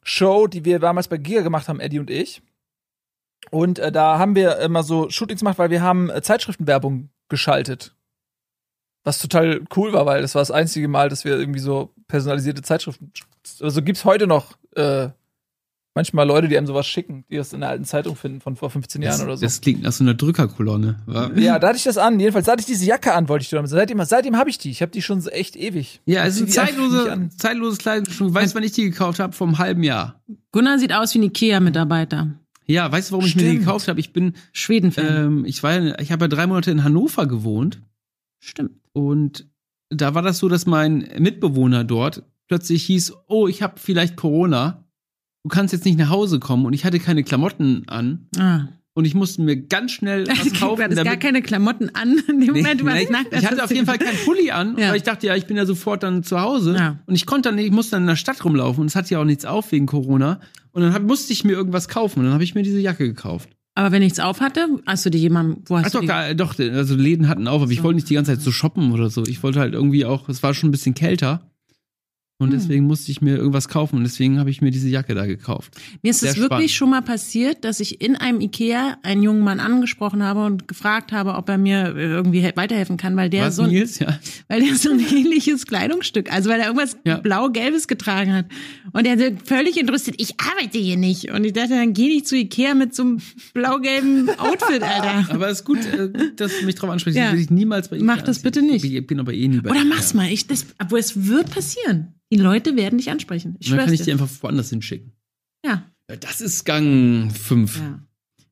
Show, 0.03 0.47
die 0.47 0.63
wir 0.63 0.79
damals 0.79 1.07
bei 1.07 1.17
Giga 1.17 1.41
gemacht 1.41 1.67
haben, 1.67 1.79
Eddie 1.79 1.99
und 1.99 2.09
ich. 2.09 2.41
Und 3.51 3.79
äh, 3.79 3.91
da 3.91 4.17
haben 4.17 4.35
wir 4.35 4.57
immer 4.59 4.83
so 4.83 5.09
Shootings 5.09 5.41
gemacht, 5.41 5.59
weil 5.59 5.69
wir 5.69 5.81
haben 5.81 6.09
äh, 6.09 6.21
Zeitschriftenwerbung 6.21 7.09
geschaltet. 7.29 7.95
Was 9.03 9.19
total 9.19 9.61
cool 9.75 9.93
war, 9.93 10.05
weil 10.05 10.21
das 10.21 10.35
war 10.35 10.41
das 10.41 10.51
einzige 10.51 10.87
Mal, 10.87 11.09
dass 11.09 11.23
wir 11.23 11.37
irgendwie 11.37 11.59
so 11.59 11.93
personalisierte 12.07 12.61
Zeitschriften. 12.61 13.11
Also 13.61 13.81
gibt's 13.81 14.05
heute 14.05 14.27
noch 14.27 14.57
äh, 14.75 15.09
manchmal 15.97 16.25
Leute, 16.25 16.47
die 16.47 16.57
einem 16.57 16.67
sowas 16.67 16.87
schicken, 16.87 17.25
die 17.29 17.35
das 17.35 17.51
in 17.51 17.59
der 17.59 17.69
alten 17.69 17.83
Zeitung 17.83 18.15
finden 18.15 18.39
von 18.39 18.55
vor 18.55 18.69
15 18.69 19.01
Jahren 19.01 19.13
Das, 19.17 19.23
oder 19.25 19.35
so. 19.37 19.45
das 19.45 19.59
klingt 19.59 19.81
nach 19.83 19.91
so 19.91 20.03
einer 20.03 20.13
Drückerkolonne. 20.13 20.99
wa? 21.05 21.29
ja, 21.35 21.59
da 21.59 21.67
hatte 21.67 21.77
ich 21.77 21.83
das 21.83 21.97
an. 21.97 22.19
Jedenfalls 22.19 22.45
da 22.45 22.53
hatte 22.53 22.61
ich 22.61 22.65
diese 22.67 22.85
Jacke 22.85 23.13
an, 23.13 23.27
wollte 23.27 23.43
ich 23.43 23.49
dir 23.49 23.57
damit 23.57 23.69
sagen. 23.69 23.79
Seitdem, 23.79 24.01
seitdem 24.05 24.37
habe 24.37 24.49
ich 24.49 24.57
die. 24.57 24.69
Ich 24.71 24.81
habe 24.81 24.91
die 24.91 25.01
schon 25.01 25.19
so 25.19 25.29
echt 25.29 25.55
ewig. 25.57 25.99
Ja, 26.05 26.23
es 26.25 26.35
ist 26.35 26.41
ein 26.43 26.47
zeitlose, 26.47 27.29
zeitloses 27.37 27.79
Kleidungsstück. 27.79 28.33
Weißt 28.33 28.53
du, 28.53 28.55
wann 28.57 28.63
ich 28.63 28.71
die 28.71 28.83
gekauft 28.83 29.19
habe? 29.19 29.33
Vom 29.33 29.57
halben 29.57 29.83
Jahr. 29.83 30.21
Gunnar 30.51 30.79
sieht 30.79 30.93
aus 30.93 31.13
wie 31.13 31.19
ein 31.19 31.23
Ikea-Mitarbeiter. 31.23 32.31
Ja, 32.65 32.91
weißt 32.91 33.09
du, 33.09 33.13
warum 33.13 33.25
ich 33.25 33.35
mir 33.35 33.41
die 33.43 33.47
Stimmt. 33.49 33.65
gekauft 33.65 33.87
habe? 33.87 33.99
Ich 33.99 34.13
bin, 34.13 34.33
Schweden-Fan. 34.51 35.05
ähm, 35.25 35.45
ich 35.45 35.63
war, 35.63 35.99
ich 35.99 36.11
habe 36.11 36.25
ja 36.25 36.27
drei 36.29 36.47
Monate 36.47 36.69
in 36.71 36.83
Hannover 36.83 37.25
gewohnt 37.25 37.81
Stimmt. 38.39 38.71
und 38.93 39.47
da 39.89 40.13
war 40.13 40.21
das 40.21 40.39
so, 40.39 40.49
dass 40.49 40.65
mein 40.65 41.07
Mitbewohner 41.17 41.83
dort 41.85 42.23
plötzlich 42.49 42.83
hieß, 42.85 43.13
oh, 43.27 43.47
ich 43.47 43.61
habe 43.61 43.75
vielleicht 43.79 44.15
Corona. 44.17 44.83
Du 45.47 45.55
kannst 45.55 45.71
jetzt 45.71 45.85
nicht 45.85 45.97
nach 45.97 46.09
Hause 46.09 46.39
kommen 46.39 46.65
und 46.65 46.73
ich 46.73 46.83
hatte 46.83 46.99
keine 46.99 47.23
Klamotten 47.23 47.83
an 47.87 48.27
Ah. 48.37 48.67
und 48.95 49.05
ich 49.05 49.15
musste 49.15 49.41
mir 49.41 49.55
ganz 49.55 49.93
schnell 49.93 50.27
was 50.27 50.43
Du 50.43 50.59
kaufen. 50.59 50.83
hattest 50.83 51.05
gar 51.05 51.15
keine 51.15 51.41
Klamotten 51.41 51.89
an 51.95 52.17
in 52.27 52.39
dem 52.39 52.39
Nee, 52.39 52.47
Moment. 52.47 52.81
du 52.81 52.85
nee, 52.85 53.07
nackt. 53.09 53.33
ich 53.33 53.45
hatte 53.45 53.63
auf 53.63 53.71
jeden 53.71 53.85
Fall 53.85 53.97
keinen 53.97 54.17
Pulli 54.25 54.51
an, 54.51 54.75
Ja. 54.77 54.89
weil 54.89 54.97
ich 54.97 55.03
dachte, 55.03 55.25
ja, 55.25 55.37
ich 55.37 55.45
bin 55.45 55.55
ja 55.55 55.65
sofort 55.65 56.03
dann 56.03 56.21
zu 56.23 56.41
Hause. 56.41 56.75
Ja. 56.77 56.99
Und 57.05 57.15
ich 57.15 57.25
konnte 57.25 57.47
dann 57.47 57.57
ich 57.59 57.71
musste 57.71 57.91
dann 57.91 58.03
in 58.03 58.07
der 58.07 58.17
Stadt 58.17 58.43
rumlaufen 58.43 58.81
und 58.81 58.87
es 58.87 58.95
hat 58.97 59.09
ja 59.09 59.19
auch 59.19 59.23
nichts 59.23 59.45
auf 59.45 59.71
wegen 59.71 59.85
Corona. 59.85 60.41
Und 60.73 60.81
dann 60.81 60.93
hab, 60.93 61.03
musste 61.03 61.31
ich 61.31 61.45
mir 61.45 61.53
irgendwas 61.53 61.87
kaufen 61.87 62.19
und 62.19 62.25
dann 62.25 62.33
habe 62.33 62.43
ich 62.43 62.53
mir 62.53 62.63
diese 62.63 62.79
Jacke 62.81 63.07
gekauft. 63.07 63.47
Aber 63.73 63.91
wenn 63.93 64.01
nichts 64.01 64.19
auf 64.19 64.41
hatte, 64.41 64.67
hast 64.85 65.05
du 65.05 65.09
die 65.11 65.19
jemandem, 65.19 65.63
wo 65.67 65.77
hast 65.77 65.95
Ach 65.95 66.01
du 66.01 66.05
doch, 66.07 66.23
die? 66.29 66.35
doch, 66.35 66.59
also 66.75 66.95
Läden 66.95 67.29
hatten 67.29 67.47
auf, 67.47 67.61
aber 67.61 67.71
ich 67.71 67.77
So. 67.77 67.83
wollte 67.85 67.95
nicht 67.97 68.09
die 68.09 68.15
ganze 68.15 68.33
Zeit 68.33 68.41
so 68.41 68.51
shoppen 68.51 68.91
oder 68.91 69.09
so. 69.09 69.23
Ich 69.27 69.43
wollte 69.43 69.59
halt 69.61 69.75
irgendwie 69.75 70.03
auch, 70.03 70.27
es 70.29 70.43
war 70.43 70.53
schon 70.53 70.69
ein 70.69 70.71
bisschen 70.71 70.93
kälter. 70.95 71.41
Und 72.39 72.51
Hm. 72.51 72.59
deswegen 72.59 72.85
musste 72.85 73.11
ich 73.11 73.19
mir 73.19 73.35
irgendwas 73.35 73.67
kaufen 73.67 73.95
und 73.95 74.03
deswegen 74.03 74.37
habe 74.37 74.51
ich 74.51 74.61
mir 74.61 74.69
diese 74.69 74.87
Jacke 74.87 75.15
da 75.15 75.25
gekauft. 75.25 75.73
Mir 76.03 76.11
ist 76.11 76.19
Sehr 76.19 76.29
es 76.31 76.37
wirklich 76.37 76.49
spannend. 76.49 76.71
schon 76.71 76.89
mal 76.91 77.01
passiert, 77.01 77.63
dass 77.65 77.79
ich 77.79 77.99
in 77.99 78.15
einem 78.15 78.41
Ikea 78.41 78.99
einen 79.01 79.23
jungen 79.23 79.41
Mann 79.41 79.59
angesprochen 79.59 80.21
habe 80.21 80.45
und 80.45 80.67
gefragt 80.67 81.11
habe, 81.11 81.33
ob 81.33 81.49
er 81.49 81.57
mir 81.57 81.95
äh, 81.95 81.99
irgendwie 82.03 82.41
he- 82.41 82.51
weiterhelfen 82.53 82.95
kann, 82.97 83.15
weil 83.15 83.31
der 83.31 83.45
Was, 83.47 83.55
so 83.55 83.63
ein, 83.63 83.71
Nils? 83.71 83.97
Ja. 83.97 84.19
weil 84.49 84.61
der 84.63 84.75
so 84.75 84.91
ein 84.91 84.99
ähnliches 85.11 85.65
Kleidungsstück, 85.65 86.31
also 86.31 86.51
weil 86.51 86.59
er 86.59 86.67
irgendwas 86.67 86.95
Ja. 87.05 87.17
blau-gelbes 87.17 87.87
getragen 87.87 88.31
hat. 88.33 88.45
Und 88.93 89.07
er 89.07 89.17
so 89.17 89.35
völlig 89.45 89.75
interessiert, 89.79 90.17
ich 90.21 90.35
arbeite 90.39 90.77
hier 90.77 90.97
nicht. 90.97 91.31
Und 91.31 91.43
ich 91.43 91.53
dachte, 91.53 91.69
dann 91.69 91.93
geh 91.93 92.05
nicht 92.07 92.27
zu 92.27 92.35
Ikea 92.35 92.75
mit 92.75 92.93
so 92.93 93.01
einem 93.01 93.17
blau-gelben 93.55 94.29
Outfit, 94.37 94.83
Alter. 94.83 95.33
Aber 95.33 95.49
es 95.49 95.61
ist 95.61 95.65
gut, 95.65 95.79
äh, 95.87 96.09
dass 96.35 96.51
du 96.59 96.65
mich 96.67 96.75
drauf 96.75 96.91
ansprichst. 96.91 97.17
Ja. 97.17 97.25
Das 97.25 97.33
will 97.33 97.41
ich 97.41 97.49
niemals 97.49 97.87
bei 97.89 97.95
Ikea 97.95 98.05
Mach 98.05 98.21
das 98.21 98.39
bitte 98.43 98.61
nicht. 98.61 98.85
Ich 98.85 99.07
bin 99.07 99.19
aber 99.19 99.33
eh 99.33 99.47
nie 99.47 99.57
bei 99.61 99.71
Oder 99.71 99.79
Ikea. 99.79 99.89
mach's 99.95 100.13
mal. 100.13 100.31
Ich, 100.31 100.45
das, 100.45 100.67
obwohl 100.79 100.99
es 100.99 101.25
wird 101.27 101.49
passieren. 101.49 102.13
Die 102.31 102.37
Leute 102.37 102.75
werden 102.75 102.97
dich 102.97 103.09
ansprechen. 103.09 103.55
Ich 103.59 103.69
dann 103.69 103.79
kann 103.79 103.93
ich 103.93 103.99
die 104.01 104.05
dir. 104.05 104.13
einfach 104.13 104.29
woanders 104.41 104.69
hinschicken. 104.69 105.13
Ja, 105.65 105.83
Ja, 106.09 106.15
das 106.17 106.41
ist 106.41 106.63
Gang 106.65 107.31
5. 107.31 107.79
ja. 107.79 107.99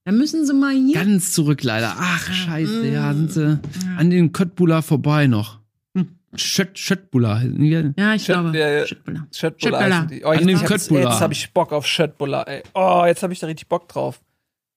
Dann 0.05 0.17
müssen 0.19 0.45
sie 0.45 0.53
mal 0.53 0.73
hier. 0.75 0.93
Ganz 0.93 1.31
zurück 1.31 1.63
leider. 1.63 1.95
Ach, 1.97 2.31
scheiße, 2.31 2.87
ja, 2.89 3.11
sind 3.13 3.31
sie 3.31 3.41
Ja. 3.43 3.59
an 3.97 4.09
den 4.11 4.31
Köttbullar 4.31 4.83
vorbei 4.83 5.25
noch. 5.27 5.59
Hm. 5.97 6.09
Schött, 6.35 6.77
Schöttbullar. 6.77 7.43
Ja, 7.43 8.13
ich 8.13 8.23
Shit, 8.23 8.35
glaube. 8.35 8.85
Schöttbuller 8.87 9.27
Schöttbuller. 9.31 9.79
heißen 9.79 10.07
die. 10.09 10.23
Oh, 10.23 10.27
An 10.27 10.33
jetzt, 10.35 10.41
dem 10.43 10.49
jetzt, 10.69 10.91
jetzt 10.91 11.21
habe 11.21 11.33
ich 11.33 11.51
Bock 11.53 11.71
auf 11.73 11.87
Schöttbuller, 11.87 12.47
ey. 12.47 12.61
Oh, 12.75 13.03
jetzt 13.07 13.23
habe 13.23 13.33
ich 13.33 13.39
da 13.39 13.47
richtig 13.47 13.67
Bock 13.67 13.87
drauf. 13.89 14.21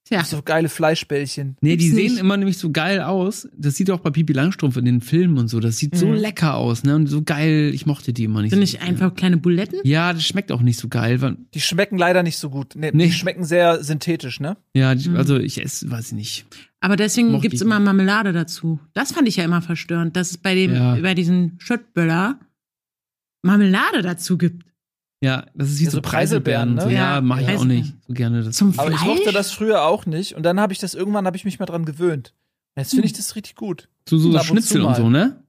Tja, 0.09 0.25
So 0.25 0.41
geile 0.43 0.71
Fleischbällchen. 0.71 1.57
Nee, 1.61 1.77
die 1.77 1.85
Gibt's 1.85 1.97
sehen 1.97 2.13
nicht. 2.13 2.21
immer 2.21 2.37
nämlich 2.39 2.57
so 2.57 2.71
geil 2.71 3.03
aus. 3.03 3.47
Das 3.55 3.75
sieht 3.77 3.91
auch 3.91 4.01
bei 4.01 4.09
Pipi 4.11 4.33
Langstrumpf 4.33 4.79
in 4.79 4.87
den 4.87 5.03
Filmen 5.03 5.37
und 5.37 5.49
so. 5.49 5.61
Das 5.61 5.77
sieht 5.77 5.97
so 5.97 6.07
Mhm. 6.07 6.15
lecker 6.15 6.55
aus, 6.57 6.83
ne? 6.83 6.97
Und 6.97 7.09
so 7.09 7.23
geil. 7.23 7.71
Ich 7.75 7.85
mochte 7.85 8.15
die 8.15 8.25
immer 8.25 8.41
nicht. 8.41 8.51
sind 8.53 8.59
so 8.59 8.61
nicht 8.61 8.81
einfach 8.83 9.15
kleine 9.15 9.37
Buletten? 9.37 9.81
Ja, 9.85 10.15
das 10.15 10.25
schmeckt 10.25 10.51
auch 10.51 10.63
nicht 10.63 10.79
so 10.79 10.89
geil. 10.89 11.21
weil- 11.21 11.37
Die 11.53 11.61
schmecken 11.61 11.99
leider 11.99 12.23
nicht 12.23 12.39
so 12.39 12.49
gut. 12.49 12.75
Nee, 12.75 12.91
Nee. 12.95 13.07
Die 13.09 13.13
schmecken 13.13 13.45
sehr 13.45 13.85
synthetisch, 13.85 14.41
ne? 14.41 14.57
Ja, 14.75 14.95
die, 14.95 15.11
Mhm. 15.11 15.17
also 15.17 15.37
ich 15.39 15.63
esse, 15.63 15.91
weiß 15.91 16.07
ich 16.09 16.13
nicht. 16.15 16.47
Aber 16.81 16.97
deswegen 16.97 17.31
Mochte 17.33 17.49
gibt's 17.49 17.61
immer. 17.61 17.79
Marmelade 17.79 18.33
dazu. 18.33 18.81
Das 18.95 19.13
fand 19.13 19.29
ich 19.29 19.37
ja 19.37 19.45
immer 19.45 19.61
verstörend, 19.61 20.17
dass 20.17 20.31
es 20.31 20.39
bei 20.39 20.55
dem, 20.55 20.73
Ja. 20.73 20.95
bei 20.97 21.15
diesen 21.15 21.57
Schöttböller 21.59 22.39
Marmelade 23.43 24.03
dazu 24.03 24.39
gibt. 24.39 24.65
Ja, 25.21 25.47
das 25.55 25.71
ist 25.71 25.81
wie 25.81 25.85
Ja, 25.85 25.91
so 25.91 25.97
so 25.97 26.03
Preiselbeeren, 26.03 26.75
ne? 26.77 26.83
So. 26.83 26.89
Ja, 26.89 27.17
Ja, 27.17 27.21
mache 27.21 27.43
ich 27.43 27.49
auch 27.49 27.65
nicht 27.65 27.95
so 28.07 28.15
gerne. 28.15 28.43
Das. 28.45 28.55
Zum 28.57 28.69
Aber 28.79 28.89
Fleisch? 28.89 29.01
ich 29.01 29.07
mochte 29.07 29.33
das 29.33 29.51
früher 29.53 29.83
auch 29.85 30.07
nicht. 30.07 30.35
Und 30.37 30.45
dann 30.45 30.61
habe 30.61 30.73
ich 30.73 30.79
das 30.79 30.95
irgendwann, 30.95 31.27
habe 31.27 31.37
ich 31.37 31.45
mich 31.45 31.59
mal 31.59 31.67
dran 31.67 31.85
gewöhnt. 31.85 32.35
Und 32.77 32.83
Jetzt 32.83 32.91
finde 32.91 33.07
ich 33.07 33.13
Hm. 33.13 33.17
das 33.19 33.35
richtig 33.37 33.57
gut. 33.57 33.89
so 34.09 34.17
so 34.19 34.29
und 34.29 34.39
zu 34.39 34.45
Schnitzel 34.45 34.81
und 34.83 34.87
mal. 34.91 34.97
so, 34.97 35.11
ne? 35.11 35.43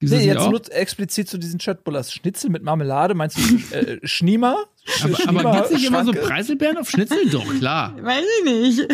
Gibt's 0.00 0.16
Nee, 0.16 0.26
jetzt 0.26 0.48
nur 0.48 0.60
explizit 0.74 1.28
zu 1.28 1.38
diesen 1.38 1.58
Chatbullers. 1.60 2.12
Schnitzel 2.12 2.50
mit 2.50 2.62
Marmelade, 2.64 3.14
meinst 3.14 3.38
du 3.38 3.76
äh, 3.76 4.00
Schniemer? 4.02 4.56
Sch- 4.86 5.04
Aber, 5.04 5.14
Schniemer 5.16 5.40
aber 5.40 5.52
gibt's 5.58 5.70
nicht 5.72 5.86
immer 5.86 6.04
so? 6.04 6.12
Preiselbeeren 6.12 6.78
auf 6.78 6.90
Schnitzel? 6.90 7.28
Doch, 7.30 7.46
klar. 7.58 7.94
Weiß 8.02 8.24
ich 8.40 8.44
nicht. 8.50 8.90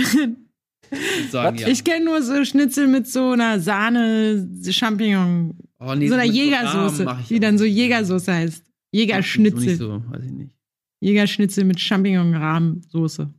Ich 0.91 1.33
ja. 1.33 1.53
Ich 1.69 1.85
kenne 1.85 2.05
nur 2.07 2.23
so 2.23 2.45
Schnitzel 2.45 2.87
mit 2.89 3.07
so 3.07 3.31
einer 3.33 3.61
Sahne, 3.61 4.49
Champignon, 4.71 5.57
oh, 5.81 5.95
nee, 5.95 6.09
so 6.09 6.15
einer 6.15 6.25
Jägersoße, 6.25 7.07
ich 7.23 7.29
die 7.29 7.41
dann 7.41 7.59
so. 7.59 7.65
Jägersoße 7.65 8.33
heißt. 8.33 8.65
Jägerschnitzel. 8.93 9.77
So, 9.77 10.03
weiß 10.11 10.25
ich 10.25 10.31
nicht. 10.33 10.51
Jägerschnitzel 11.01 11.65
mit 11.65 11.79
Champignon-Rahmsoße. 11.81 13.33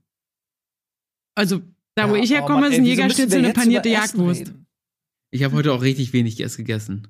Also, 1.36 1.62
da 1.96 2.10
wo 2.10 2.16
Ja, 2.16 2.24
ich 2.24 2.32
oh 2.32 2.36
herkomme, 2.36 2.62
Mann, 2.62 2.72
ist 2.72 2.78
ein 2.80 2.86
Jägerschnitzel 2.86 3.40
eine 3.40 3.54
panierte 3.54 3.90
Jagdwurst. 3.90 4.42
reden? 4.42 4.66
Ich 5.32 5.44
habe 5.44 5.56
heute 5.56 5.74
auch 5.74 5.82
richtig 5.82 6.14
wenig 6.14 6.40
erst 6.40 6.58
gegessen. 6.58 7.08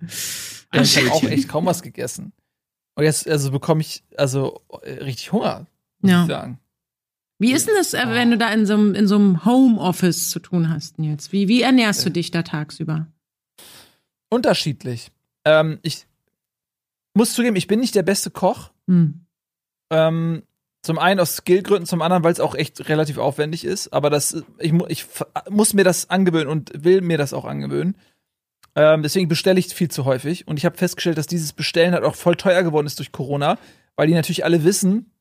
Ein 0.71 0.83
Ich 0.83 0.97
habe 0.97 1.11
auch 1.11 1.23
echt 1.23 1.47
kaum 1.47 1.65
was 1.65 1.81
gegessen. 1.81 2.33
Und 2.95 3.03
jetzt 3.05 3.27
also 3.29 3.51
bekomme 3.51 3.81
ich 3.81 4.03
also 4.17 4.61
äh, 4.83 4.91
richtig 5.03 5.31
Hunger, 5.31 5.67
muss 6.01 6.11
Ja. 6.11 6.21
ich 6.23 6.27
sagen. 6.27 6.59
Wie 7.41 7.53
ist 7.53 7.67
denn 7.67 7.75
das, 7.75 7.93
äh, 7.93 8.03
wenn 8.09 8.31
du 8.31 8.37
da 8.37 8.51
in 8.51 8.65
so 8.65 8.73
einem, 8.73 8.93
in 8.95 9.07
so 9.07 9.15
einem 9.15 9.45
Homeoffice 9.45 10.29
zu 10.29 10.39
tun 10.39 10.69
hast, 10.69 10.99
Nils? 10.99 11.31
Wie, 11.31 11.47
wie 11.47 11.61
ernährst 11.61 12.05
du 12.05 12.09
dich 12.11 12.31
da 12.31 12.43
tagsüber? 12.43 13.07
Unterschiedlich. 14.29 15.11
Ähm, 15.45 15.79
ich 15.81 16.05
muss 17.14 17.34
zugeben, 17.34 17.55
ich 17.55 17.68
bin 17.68 17.80
nicht 17.80 17.95
der 17.95 18.03
beste 18.03 18.32
Koch. 18.32 18.72
Hm. 18.88 19.26
Ähm, 19.91 20.43
zum 20.82 20.97
einen 20.97 21.20
aus 21.20 21.36
Skillgründen, 21.36 21.86
zum 21.86 22.01
anderen, 22.01 22.24
weil 22.24 22.32
es 22.32 22.39
auch 22.39 22.55
echt 22.55 22.88
relativ 22.88 23.18
aufwendig 23.18 23.66
ist. 23.66 23.91
Aber 23.91 24.10
das, 24.10 24.43
ich, 24.60 24.74
ich 24.88 25.05
muss 25.49 25.74
mir 25.74 25.84
das 25.84 26.10
angewöhnen 26.10 26.47
und 26.47 26.72
will 26.74 27.01
mir 27.01 27.18
das 27.18 27.34
auch 27.34 27.45
angewöhnen. 27.45 27.97
Ähm, 28.76 29.03
deswegen 29.03 29.28
bestelle 29.28 29.60
ich 29.60 29.74
viel 29.74 29.91
zu 29.91 30.05
häufig. 30.05 30.47
Und 30.47 30.57
ich 30.57 30.66
habe 30.66 30.78
festgestellt, 30.78 31.18
dass 31.18 31.28
dieses 31.28 31.51
Bestellen 31.53 31.93
halt 31.93 32.03
auch 32.03 32.16
voll 32.16 32.36
teuer 32.36 32.64
geworden 32.64 32.88
ist 32.88 32.99
durch 32.99 33.12
Corona, 33.12 33.57
weil 33.95 34.07
die 34.07 34.14
natürlich 34.14 34.45
alle 34.45 34.64
wissen, 34.64 35.12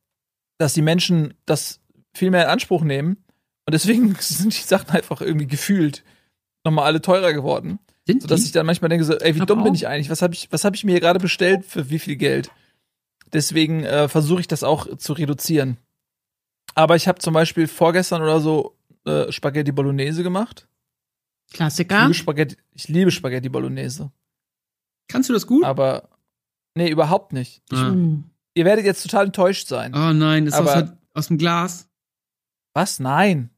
dass 0.58 0.74
die 0.74 0.82
Menschen 0.82 1.34
das 1.44 1.80
viel 2.14 2.30
mehr 2.30 2.44
in 2.44 2.50
Anspruch 2.50 2.82
nehmen. 2.82 3.24
Und 3.66 3.74
deswegen 3.74 4.14
sind 4.20 4.56
die 4.56 4.62
Sachen 4.62 4.90
einfach 4.90 5.20
irgendwie 5.20 5.48
gefühlt 5.48 6.04
nochmal 6.64 6.84
alle 6.84 7.02
teurer 7.02 7.32
geworden. 7.32 7.80
Sind 8.08 8.22
Sodass 8.22 8.40
die? 8.40 8.46
ich 8.46 8.52
dann 8.52 8.64
manchmal 8.64 8.88
denke, 8.88 9.04
so, 9.04 9.12
ey, 9.14 9.34
wie 9.34 9.40
Aber 9.40 9.46
dumm 9.46 9.62
bin 9.64 9.72
auch- 9.72 9.76
ich 9.76 9.86
eigentlich? 9.86 10.08
Was 10.08 10.22
habe 10.22 10.32
ich, 10.32 10.50
was 10.50 10.64
hab 10.64 10.74
ich 10.74 10.82
mir 10.84 10.92
hier 10.92 11.00
gerade 11.00 11.18
bestellt 11.20 11.64
für 11.66 11.90
wie 11.90 11.98
viel 11.98 12.16
Geld? 12.16 12.50
Deswegen 13.34 13.84
äh, 13.84 14.08
versuche 14.08 14.40
ich 14.40 14.48
das 14.48 14.62
auch 14.64 14.96
zu 14.96 15.12
reduzieren. 15.12 15.76
Aber 16.74 16.96
ich 16.96 17.06
habe 17.06 17.18
zum 17.18 17.34
Beispiel 17.34 17.66
vorgestern 17.68 18.22
oder 18.22 18.40
so 18.40 18.76
äh, 19.04 19.30
Spaghetti 19.30 19.72
Bolognese 19.72 20.22
gemacht. 20.22 20.66
Ich 21.48 21.54
Klassiker. 21.54 22.02
liebe 22.02 22.14
Spaghetti, 22.14 22.56
ich 22.72 22.88
liebe 22.88 23.10
Spaghetti 23.10 23.48
Bolognese. 23.50 24.10
Kannst 25.08 25.28
du 25.28 25.34
das 25.34 25.46
gut? 25.46 25.64
Aber 25.64 26.08
nee, 26.74 26.88
überhaupt 26.90 27.32
nicht. 27.34 27.62
Ich, 27.70 27.78
Ah. 27.78 27.94
Ihr 28.54 28.64
werdet 28.64 28.84
jetzt 28.86 29.02
total 29.02 29.26
enttäuscht 29.26 29.68
sein. 29.68 29.94
Oh 29.94 30.12
nein, 30.12 30.46
das 30.46 30.54
ist 30.54 30.60
aus, 30.60 30.88
aus 31.14 31.28
dem 31.28 31.38
Glas. 31.38 31.88
Was? 32.74 32.98
Nein. 33.00 33.50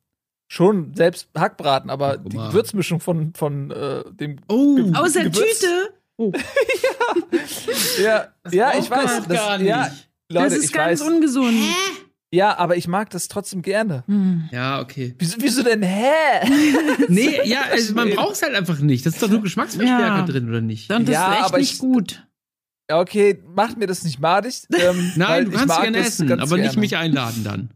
Schon 0.53 0.94
selbst 0.96 1.28
Hackbraten, 1.38 1.90
aber 1.90 2.18
Guck 2.18 2.30
die. 2.30 2.36
Gewürzmischung 2.36 2.98
von, 2.98 3.32
von 3.34 3.70
äh, 3.70 4.03
dem. 4.11 4.36
Oh, 4.48 4.74
Ge- 4.74 4.92
Aus 4.94 5.12
der 5.12 5.30
Gewürz- 5.30 5.61
Tüte. 5.61 5.94
Oh, 6.16 6.32
Ja, 8.03 8.28
ja 8.51 8.70
braucht 8.70 8.78
ich 8.82 8.90
weiß. 8.90 9.22
Das, 9.28 9.59
nicht. 9.59 9.68
Ja, 9.68 9.90
Leute, 10.28 10.44
das 10.48 10.53
ist 10.59 10.64
ich 10.66 10.72
ganz 10.72 11.01
weiß. 11.01 11.07
ungesund. 11.09 11.55
Ja, 12.32 12.57
aber 12.59 12.76
ich 12.76 12.86
mag 12.88 13.11
das 13.11 13.28
trotzdem 13.28 13.62
gerne. 13.62 14.05
Hm. 14.07 14.48
Ja, 14.53 14.80
okay. 14.80 15.14
Wieso, 15.18 15.36
wieso 15.40 15.62
denn, 15.62 15.82
hä? 15.82 16.11
Nee, 17.09 17.40
ja, 17.44 17.62
also 17.70 17.94
man 17.94 18.11
braucht 18.11 18.34
es 18.34 18.42
halt 18.42 18.55
einfach 18.55 18.78
nicht. 18.80 19.05
Das 19.07 19.14
ist 19.14 19.22
doch 19.22 19.28
nur 19.28 19.42
Geschmacksverstärker 19.42 20.05
Ja. 20.18 20.22
drin, 20.22 20.48
oder 20.48 20.61
nicht? 20.61 20.90
Und 20.92 21.09
das 21.09 21.12
Ja, 21.14 21.30
ist 21.32 21.36
echt 21.38 21.44
aber 21.46 21.59
nicht 21.59 21.72
ich- 21.74 21.78
gut. 21.78 22.26
Ja, 22.90 22.98
okay, 22.98 23.40
macht 23.55 23.78
mir 23.78 23.86
das 23.86 24.03
nicht 24.03 24.18
madig. 24.18 24.62
Ähm, 24.72 24.78
weil 24.80 25.12
Nein, 25.16 25.44
du 25.44 25.51
ich 25.53 25.57
kannst 25.57 25.68
mag 25.68 25.82
gerne 25.82 25.98
das 25.98 26.07
essen, 26.09 26.32
aber 26.32 26.57
nicht 26.57 26.64
gerne. 26.70 26.80
mich 26.80 26.96
einladen 26.96 27.44
dann. 27.44 27.70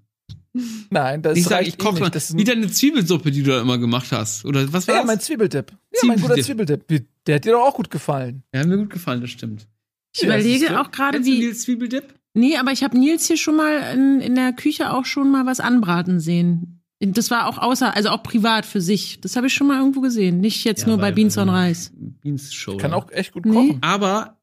Nein, 0.91 1.23
das 1.23 1.37
Ich 1.37 1.45
sage, 1.45 1.67
ich 1.67 1.79
koche 1.79 1.97
eh 1.97 2.01
mal. 2.01 2.07
nicht. 2.07 2.15
Das 2.15 2.31
ist 2.31 2.37
Wie 2.37 2.43
ein, 2.43 2.47
deine 2.47 2.71
Zwiebelsuppe, 2.71 3.31
die 3.33 3.43
du 3.43 3.51
da 3.51 3.61
immer 3.61 3.79
gemacht 3.79 4.13
hast. 4.13 4.45
Oder 4.45 4.73
was 4.73 4.87
war 4.87 4.95
ja, 4.95 5.01
das? 5.01 5.07
mein 5.09 5.21
Zwiebeldip. 5.21 5.73
Ja, 5.93 6.01
mein 6.07 6.21
guter 6.21 6.35
Zwiebeldip. 6.35 6.85
Zwiebeldip. 6.87 7.05
Wie- 7.05 7.09
Der 7.27 7.37
hat 7.37 7.45
dir 7.45 7.53
doch 7.53 7.63
auch 7.67 7.75
gut 7.75 7.91
gefallen. 7.91 8.43
Ja, 8.55 8.61
hat 8.61 8.69
mir 8.69 8.79
gut 8.79 8.91
gefallen, 8.91 9.21
das 9.21 9.31
stimmt. 9.31 9.67
Ich 10.15 10.23
Ja, 10.23 10.29
überlege 10.29 10.81
auch 10.81 10.91
gerade, 10.93 11.25
wie. 11.25 11.39
Nils 11.41 11.63
Zwiebeldip? 11.63 12.15
Nee, 12.35 12.57
aber 12.57 12.73
ich 12.73 12.83
habe 12.85 12.97
Nils 12.99 13.27
hier 13.27 13.37
schon 13.37 13.57
mal 13.57 13.79
in, 13.95 14.21
in 14.21 14.35
der 14.37 14.53
Küche 14.53 14.93
auch 14.93 15.05
schon 15.05 15.31
mal 15.31 15.45
was 15.47 15.61
anbraten 15.61 16.21
sehen. 16.21 16.81
Das 17.01 17.31
war 17.31 17.49
auch 17.49 17.59
außer, 17.59 17.95
also 17.95 18.09
auch 18.11 18.23
privat 18.23 18.65
für 18.65 18.81
sich. 18.81 19.21
Das 19.21 19.37
habe 19.37 19.49
ich 19.49 19.55
schon 19.55 19.67
mal 19.67 19.79
irgendwo 19.79 20.01
gesehen. 20.01 20.41
Nicht 20.41 20.65
jetzt 20.65 20.83
Ja, 20.83 20.89
nur 20.89 20.99
bei 20.99 21.11
Beans 21.13 21.37
on 21.37 21.49
Rice. 21.51 21.93
Beans 22.23 22.55
Show. 22.55 22.77
Kann 22.77 22.93
auch 22.95 23.11
echt 23.11 23.33
gut 23.33 23.45
Nee. 23.45 23.53
kochen. 23.55 23.79
Aber 23.83 24.39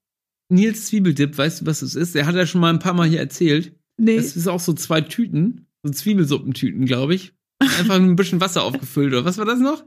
Nils 0.49 0.85
Zwiebeldip, 0.87 1.37
weißt 1.37 1.61
du, 1.61 1.65
was 1.65 1.81
es 1.81 1.95
ist? 1.95 2.15
Er 2.15 2.25
hat 2.25 2.35
ja 2.35 2.45
schon 2.45 2.61
mal 2.61 2.69
ein 2.71 2.79
paar 2.79 2.93
Mal 2.93 3.07
hier 3.07 3.19
erzählt. 3.19 3.73
Nee. 3.97 4.17
Das 4.17 4.35
ist 4.35 4.47
auch 4.47 4.59
so 4.59 4.73
zwei 4.73 5.01
Tüten, 5.01 5.65
so 5.83 5.91
Zwiebelsuppentüten, 5.91 6.85
glaube 6.85 7.15
ich. 7.15 7.33
Einfach 7.59 7.95
ein 7.95 8.15
bisschen 8.15 8.41
Wasser 8.41 8.63
aufgefüllt, 8.63 9.13
oder 9.13 9.25
was 9.25 9.37
war 9.37 9.45
das 9.45 9.59
noch? 9.59 9.83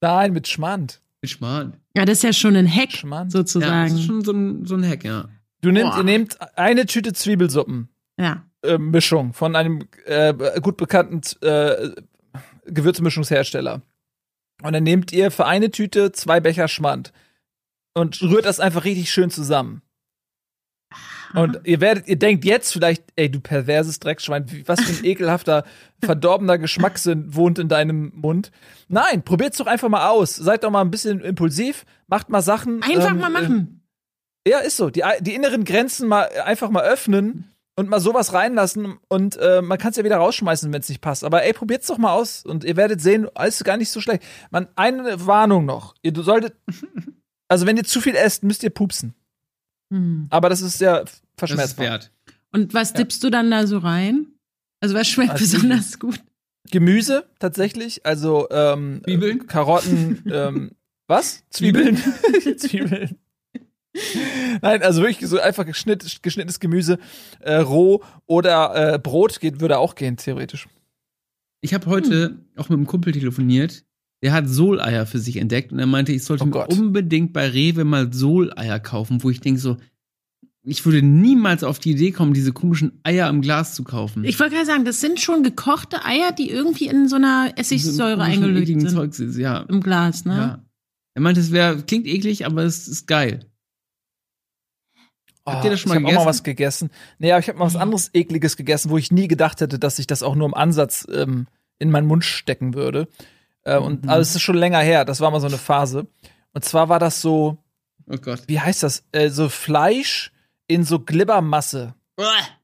Nein, 0.00 0.32
mit 0.32 0.48
Schmand. 0.48 1.02
Mit 1.20 1.30
Schmarrn. 1.30 1.76
Ja, 1.96 2.04
das 2.04 2.18
ist 2.18 2.22
ja 2.22 2.32
schon 2.32 2.54
ein 2.56 2.72
Hack, 2.72 2.92
Schmand. 2.92 3.32
Ja, 3.34 3.40
sozusagen. 3.40 3.90
das 3.90 4.00
ist 4.00 4.06
schon 4.06 4.24
so 4.24 4.32
ein, 4.32 4.64
so 4.64 4.76
ein 4.76 4.88
Hack, 4.88 5.04
ja. 5.04 5.28
Du 5.60 5.70
nehmt, 5.72 5.90
Boah. 5.90 5.98
ihr 5.98 6.04
nehmt 6.04 6.38
eine 6.56 6.86
Tüte 6.86 7.12
Zwiebelsuppen. 7.12 7.88
ja. 8.18 8.44
äh, 8.62 8.78
Mischung 8.78 9.32
von 9.32 9.56
einem 9.56 9.88
äh, 10.06 10.32
gut 10.60 10.76
bekannten 10.76 11.20
äh, 11.44 11.90
Gewürzmischungshersteller. 12.66 13.82
Und 14.62 14.72
dann 14.72 14.84
nehmt 14.84 15.12
ihr 15.12 15.30
für 15.30 15.46
eine 15.46 15.70
Tüte 15.70 16.12
zwei 16.12 16.40
Becher 16.40 16.68
Schmand 16.68 17.12
und 17.94 18.20
rührt 18.22 18.44
das 18.44 18.60
einfach 18.60 18.84
richtig 18.84 19.10
schön 19.10 19.30
zusammen. 19.30 19.82
Und 21.34 21.60
ihr 21.64 21.80
werdet, 21.80 22.08
ihr 22.08 22.18
denkt 22.18 22.44
jetzt 22.44 22.72
vielleicht, 22.72 23.04
ey, 23.16 23.30
du 23.30 23.40
perverses 23.40 23.98
Dreckschwein, 24.00 24.46
was 24.66 24.80
für 24.80 24.92
ein 24.92 25.04
ekelhafter, 25.04 25.64
verdorbener 26.02 26.58
Geschmackssinn 26.58 27.34
wohnt 27.34 27.58
in 27.58 27.68
deinem 27.68 28.12
Mund. 28.14 28.50
Nein, 28.88 29.22
probiert's 29.22 29.58
doch 29.58 29.66
einfach 29.66 29.88
mal 29.88 30.08
aus. 30.08 30.34
Seid 30.34 30.64
doch 30.64 30.70
mal 30.70 30.80
ein 30.80 30.90
bisschen 30.90 31.20
impulsiv, 31.20 31.84
macht 32.06 32.30
mal 32.30 32.42
Sachen. 32.42 32.82
Einfach 32.82 33.10
ähm, 33.10 33.18
mal 33.18 33.28
äh, 33.28 33.42
machen. 33.42 33.84
ja, 34.46 34.58
ist 34.58 34.76
so. 34.76 34.90
Die, 34.90 35.02
die 35.20 35.34
inneren 35.34 35.64
Grenzen 35.64 36.08
mal 36.08 36.28
einfach 36.44 36.70
mal 36.70 36.84
öffnen 36.84 37.52
und 37.78 37.88
mal 37.88 38.00
sowas 38.00 38.32
reinlassen 38.32 38.98
und 39.08 39.36
äh, 39.36 39.62
man 39.62 39.78
kann 39.78 39.90
es 39.92 39.96
ja 39.96 40.02
wieder 40.02 40.16
rausschmeißen, 40.16 40.72
wenn 40.72 40.80
es 40.80 40.88
nicht 40.88 41.00
passt. 41.00 41.22
Aber 41.22 41.44
ey, 41.44 41.52
probiert's 41.52 41.86
doch 41.86 41.98
mal 41.98 42.12
aus 42.12 42.44
und 42.44 42.64
ihr 42.64 42.76
werdet 42.76 43.00
sehen, 43.00 43.28
alles 43.34 43.58
ist 43.58 43.64
gar 43.64 43.76
nicht 43.76 43.90
so 43.90 44.00
schlecht. 44.00 44.24
Man, 44.50 44.66
eine 44.74 45.26
Warnung 45.26 45.64
noch. 45.64 45.94
Ihr 46.02 46.12
solltet, 46.16 46.56
also 47.48 47.66
wenn 47.66 47.76
ihr 47.76 47.84
zu 47.84 48.00
viel 48.00 48.16
esst, 48.16 48.42
müsst 48.42 48.64
ihr 48.64 48.70
pupsen. 48.70 49.14
Hm. 49.90 50.26
Aber 50.30 50.48
das 50.48 50.60
ist 50.60 50.80
ja 50.80 51.00
Das 51.00 51.12
ist 51.14 51.22
verschmerzbar. 51.36 51.86
wert. 51.86 52.12
Und 52.52 52.74
was 52.74 52.92
dippst 52.92 53.22
du 53.24 53.30
dann 53.30 53.50
da 53.50 53.66
so 53.66 53.78
rein? 53.78 54.26
Also 54.80 54.94
was 54.94 55.08
schmeckt 55.08 55.32
Also- 55.32 55.44
besonders 55.56 55.98
gut? 55.98 56.20
Gemüse 56.70 57.24
tatsächlich, 57.38 58.04
also 58.04 58.46
ähm, 58.50 59.00
Zwiebeln? 59.04 59.40
äh, 59.40 59.44
Karotten, 59.44 60.22
ähm, 60.32 60.70
was? 61.06 61.42
Zwiebeln? 61.50 61.96
Zwiebeln. 62.58 63.16
Nein, 64.60 64.82
also 64.82 65.02
wirklich 65.02 65.28
so 65.28 65.40
einfach 65.40 65.64
geschnitt, 65.64 66.22
geschnittenes 66.22 66.60
Gemüse, 66.60 66.98
äh, 67.40 67.54
roh 67.56 68.02
oder 68.26 68.94
äh, 68.94 68.98
Brot 68.98 69.40
geht, 69.40 69.60
würde 69.60 69.78
auch 69.78 69.94
gehen, 69.94 70.16
theoretisch. 70.18 70.68
Ich 71.62 71.74
habe 71.74 71.86
heute 71.86 72.38
auch 72.56 72.68
mit 72.68 72.76
einem 72.76 72.86
Kumpel 72.86 73.12
telefoniert. 73.12 73.84
Der 74.22 74.32
hat 74.32 74.48
Soleier 74.48 75.06
für 75.06 75.18
sich 75.20 75.36
entdeckt 75.36 75.72
und 75.72 75.78
er 75.78 75.86
meinte, 75.86 76.12
ich 76.12 76.24
sollte 76.24 76.44
Oh 76.44 76.46
mir 76.46 76.66
unbedingt 76.68 77.32
bei 77.32 77.48
Rewe 77.48 77.84
mal 77.84 78.12
Soleier 78.12 78.80
kaufen, 78.80 79.22
wo 79.22 79.30
ich 79.30 79.40
denke 79.40 79.60
so, 79.60 79.76
ich 80.64 80.84
würde 80.84 81.02
niemals 81.02 81.64
auf 81.64 81.78
die 81.78 81.92
Idee 81.92 82.10
kommen, 82.10 82.34
diese 82.34 82.52
komischen 82.52 83.00
Eier 83.04 83.28
im 83.30 83.40
Glas 83.40 83.74
zu 83.74 83.84
kaufen. 83.84 84.24
Ich 84.24 84.38
wollte 84.38 84.54
gerade 84.54 84.66
sagen, 84.66 84.84
das 84.84 85.00
sind 85.00 85.20
schon 85.20 85.42
gekochte 85.42 86.04
Eier, 86.04 86.32
die 86.32 86.50
irgendwie 86.50 86.88
in 86.88 87.08
so 87.08 87.16
einer 87.16 87.52
Essigsäure 87.56 88.22
eingelegt 88.22 88.66
sind. 88.66 88.90
Zeugs 88.90 89.18
ist, 89.20 89.38
ja. 89.38 89.60
Im 89.68 89.80
Glas, 89.80 90.24
ne? 90.24 90.36
ja. 90.36 90.64
Er 91.14 91.22
meinte, 91.22 91.40
es 91.40 91.52
wäre, 91.52 91.82
klingt 91.82 92.06
eklig, 92.06 92.44
aber 92.44 92.64
es 92.64 92.86
ist 92.86 93.06
geil. 93.06 93.46
Habt 95.46 95.64
ihr 95.64 95.70
das 95.70 95.80
schon 95.80 95.90
mal 95.90 95.96
Oh, 95.96 96.00
ich 96.00 96.04
hab 96.04 96.04
auch 96.04 96.10
gegessen? 96.10 96.24
mal 96.24 96.30
was 96.30 96.42
gegessen. 96.42 96.90
Nee, 97.18 97.32
aber 97.32 97.40
ich 97.40 97.48
habe 97.48 97.58
mal 97.58 97.64
was 97.64 97.76
anderes 97.76 98.10
ekliges 98.12 98.56
gegessen, 98.56 98.90
wo 98.90 98.98
ich 98.98 99.10
nie 99.10 99.28
gedacht 99.28 99.60
hätte, 99.60 99.78
dass 99.78 99.98
ich 99.98 100.06
das 100.06 100.22
auch 100.22 100.34
nur 100.34 100.46
im 100.46 100.54
Ansatz 100.54 101.06
ähm, 101.10 101.46
in 101.78 101.90
meinen 101.90 102.06
Mund 102.06 102.24
stecken 102.24 102.74
würde. 102.74 103.08
Äh, 103.74 103.78
und 103.78 104.04
Mhm. 104.04 104.10
also 104.10 104.22
es 104.22 104.34
ist 104.34 104.42
schon 104.42 104.56
länger 104.56 104.80
her, 104.80 105.04
das 105.04 105.20
war 105.20 105.30
mal 105.30 105.40
so 105.40 105.46
eine 105.46 105.58
Phase. 105.58 106.06
Und 106.52 106.64
zwar 106.64 106.88
war 106.88 106.98
das 106.98 107.20
so, 107.20 107.58
Oh 108.10 108.16
Gott. 108.16 108.42
wie 108.46 108.58
heißt 108.60 108.82
das? 108.82 109.04
Äh, 109.12 109.30
so 109.30 109.48
Fleisch 109.48 110.32
in 110.66 110.84
so 110.84 110.98
Glibbermasse. 111.00 111.94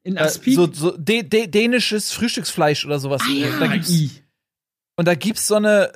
In 0.02 0.16
Äh, 0.16 0.20
Aspik? 0.20 0.55
so 0.57 0.70
so 0.72 0.96
dä 0.96 1.22
dänisches 1.22 2.12
Frühstücksfleisch 2.12 2.84
oder 2.86 2.98
sowas. 2.98 3.22
Ah, 3.24 3.30
Äh, 3.32 3.40
ja. 3.40 3.59
Da 3.59 3.72
und 4.96 5.09
da 5.09 5.14
gibt's 5.14 5.46
so 5.46 5.55
eine, 5.57 5.92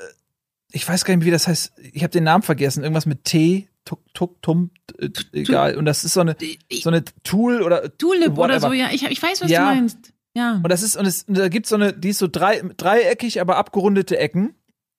ich 0.73 0.87
weiß 0.89 1.05
gar 1.05 1.17
nicht, 1.17 1.25
wie 1.27 1.31
das 1.31 1.47
heißt. 1.49 1.73
Ich 1.93 2.03
habe 2.03 2.11
den 2.13 2.25
Namen 2.25 2.43
vergessen. 2.43 2.83
Irgendwas 2.83 3.07
mit 3.07 3.25
T, 3.25 3.69
Tuk, 3.85 4.01
Tuk, 4.15 4.41
Tum, 4.43 4.71
äh, 4.99 5.09
egal. 5.33 5.77
Und 5.77 5.85
das 5.87 6.05
ist 6.05 6.15
so 6.15 6.21
eine, 6.21 6.37
so 6.83 6.91
eine 6.91 7.05
Tool 7.25 7.63
oder 7.63 7.97
Tulip 7.97 8.39
oder 8.39 8.61
so, 8.61 8.73
ja. 8.73 8.91
Ich, 8.93 9.05
ich 9.05 9.23
weiß, 9.23 9.41
was 9.41 9.51
Ja. 9.51 9.61
du 9.71 9.77
meinst. 9.77 9.99
Ja. 10.35 10.55
Und 10.63 10.69
das 10.69 10.83
ist, 10.83 10.97
und, 10.97 11.07
es, 11.07 11.25
und 11.25 11.37
da 11.39 11.49
gibt's 11.49 11.71
so 11.71 11.77
eine, 11.77 11.93
die 11.93 12.11
ist 12.11 12.19
so 12.19 12.29
drei, 12.29 12.61
dreieckig, 12.77 13.41
aber 13.41 13.57
abgerundete 13.57 14.19
Ecken. 14.19 14.55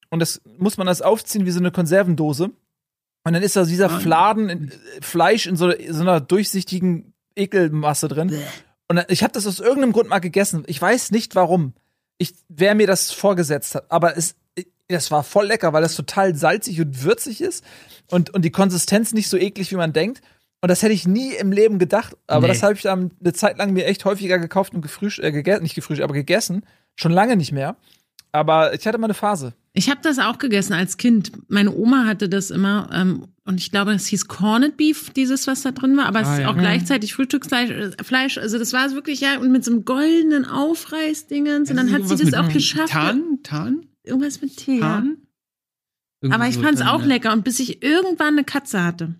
Und 0.10 0.20
das 0.20 0.42
muss 0.58 0.78
man 0.78 0.88
das 0.88 1.02
aufziehen 1.02 1.46
wie 1.46 1.52
so 1.52 1.60
eine 1.60 1.72
Konservendose. 1.72 2.46
Und 3.24 3.34
dann 3.34 3.44
ist 3.44 3.56
da 3.56 3.64
dieser. 3.66 3.90
Fladen, 3.90 4.50
in, 4.50 4.68
äh, 4.70 4.74
Fleisch 5.02 5.46
in 5.46 5.56
so, 5.56 5.72
so 5.90 6.02
einer 6.02 6.20
durchsichtigen 6.22 7.14
Ekelmasse 7.36 8.08
drin. 8.08 8.34
Und 8.88 9.06
ich 9.10 9.22
habe 9.24 9.34
das 9.34 9.46
aus 9.46 9.60
irgendeinem 9.60 9.92
Grund 9.92 10.10
mal 10.10 10.20
gegessen. 10.20 10.64
Ich 10.68 10.82
weiß 10.82 11.12
nicht 11.12 11.36
warum. 11.36 11.74
Ich, 12.18 12.34
wer 12.48 12.74
mir 12.76 12.88
das 12.88 13.12
vorgesetzt 13.12 13.76
hat. 13.76 13.92
Aber 13.92 14.18
es, 14.18 14.36
das 14.88 15.12
war 15.12 15.24
voll 15.24 15.46
lecker, 15.46 15.74
weil 15.74 15.84
das 15.84 15.96
total 15.96 16.36
salzig 16.36 16.82
und 16.82 17.04
würzig 17.04 17.42
ist 17.42 17.64
und, 18.10 18.32
und 18.32 18.44
die 18.44 18.50
Konsistenz 18.52 19.14
nicht 19.14 19.30
so 19.30 19.38
eklig, 19.38 19.72
wie 19.72 19.76
man 19.76 19.94
denkt. 19.94 20.22
Und 20.62 20.70
das 20.70 20.82
hätte 20.82 20.94
ich 20.94 21.08
nie 21.08 21.34
im 21.36 21.52
Leben 21.52 21.78
gedacht. 21.80 22.18
Aber 22.28 22.48
Nee. 22.48 22.54
das 22.54 22.64
habe 22.64 22.74
ich 22.74 22.82
dann 22.82 23.12
eine 23.22 23.34
Zeit 23.34 23.58
lang 23.58 23.72
mir 23.72 23.86
echt 23.86 24.04
häufiger 24.06 24.40
gekauft 24.40 24.74
und 24.74 24.82
gefrühstückt, 24.82 25.26
äh, 25.28 25.32
gegessen, 25.32 25.64
nicht 25.64 25.76
gefrühstückt, 25.76 26.04
aber 26.04 26.14
gegessen. 26.16 26.66
Schon 26.96 27.12
lange 27.12 27.38
nicht 27.38 27.52
mehr. 27.52 27.78
Aber 28.32 28.74
ich 28.74 28.86
hatte 28.86 28.98
mal 28.98 29.06
eine 29.06 29.14
Phase. 29.14 29.54
Ich 29.80 29.90
habe 29.90 30.02
das 30.04 30.20
auch 30.20 30.38
gegessen 30.38 30.74
als 30.74 30.98
Kind. 30.98 31.32
Meine 31.48 31.74
Oma 31.74 32.06
hatte 32.06 32.28
das 32.30 32.52
immer 32.52 32.90
ähm, 32.94 33.28
und 33.46 33.60
ich 33.60 33.72
glaube, 33.72 33.94
es 33.94 34.06
hieß 34.08 34.28
Corned 34.28 34.78
Beef, 34.78 35.10
dieses, 35.12 35.48
was 35.48 35.62
da 35.64 35.72
drin 35.72 35.96
war, 35.98 36.06
aber 36.06 36.22
es 36.22 36.28
Ah, 36.28 36.34
ist 36.36 36.40
ja. 36.42 36.50
auch 36.52 36.58
gleichzeitig 36.58 37.14
Frühstücksfleisch. 37.14 37.70
äh, 37.72 38.04
Fleisch. 38.04 38.38
Also 38.38 38.60
das 38.60 38.74
war 38.74 38.92
wirklich 38.92 39.22
ja 39.22 39.40
und 39.40 39.52
mit 39.52 39.64
so 39.66 39.72
einem 39.72 39.86
goldenen 39.86 40.46
Aufreißdingens 40.46 41.70
und 41.72 41.78
dann 41.78 41.92
hat 41.92 42.08
sie 42.08 42.16
das 42.18 42.34
auch 42.34 42.52
geschafft. 42.52 42.92
Tarn? 42.94 43.40
Tarn? 43.44 43.86
Irgendwas 44.04 44.42
mit 44.42 44.58
Tee. 44.58 44.80
Ja. 44.80 45.02
Tarn? 45.02 45.18
Aber 46.32 46.48
ich 46.48 46.56
so 46.56 46.62
fand's 46.62 46.82
drin, 46.82 46.90
auch 46.90 47.02
ja. 47.02 47.06
lecker 47.08 47.32
und 47.34 47.44
bis 47.46 47.60
ich 47.60 47.82
irgendwann 47.82 48.34
eine 48.34 48.44
Katze 48.44 48.84
hatte. 48.84 49.16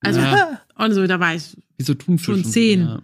Also 0.00 0.20
Ja. 0.20 0.60
und 0.76 0.92
so, 0.92 1.06
da 1.06 1.18
war 1.18 1.34
ich. 1.34 1.56
Wie 1.78 1.84
so. 1.84 1.94
Schon 2.18 2.44
zehn. 2.44 2.82
ja. 2.82 3.02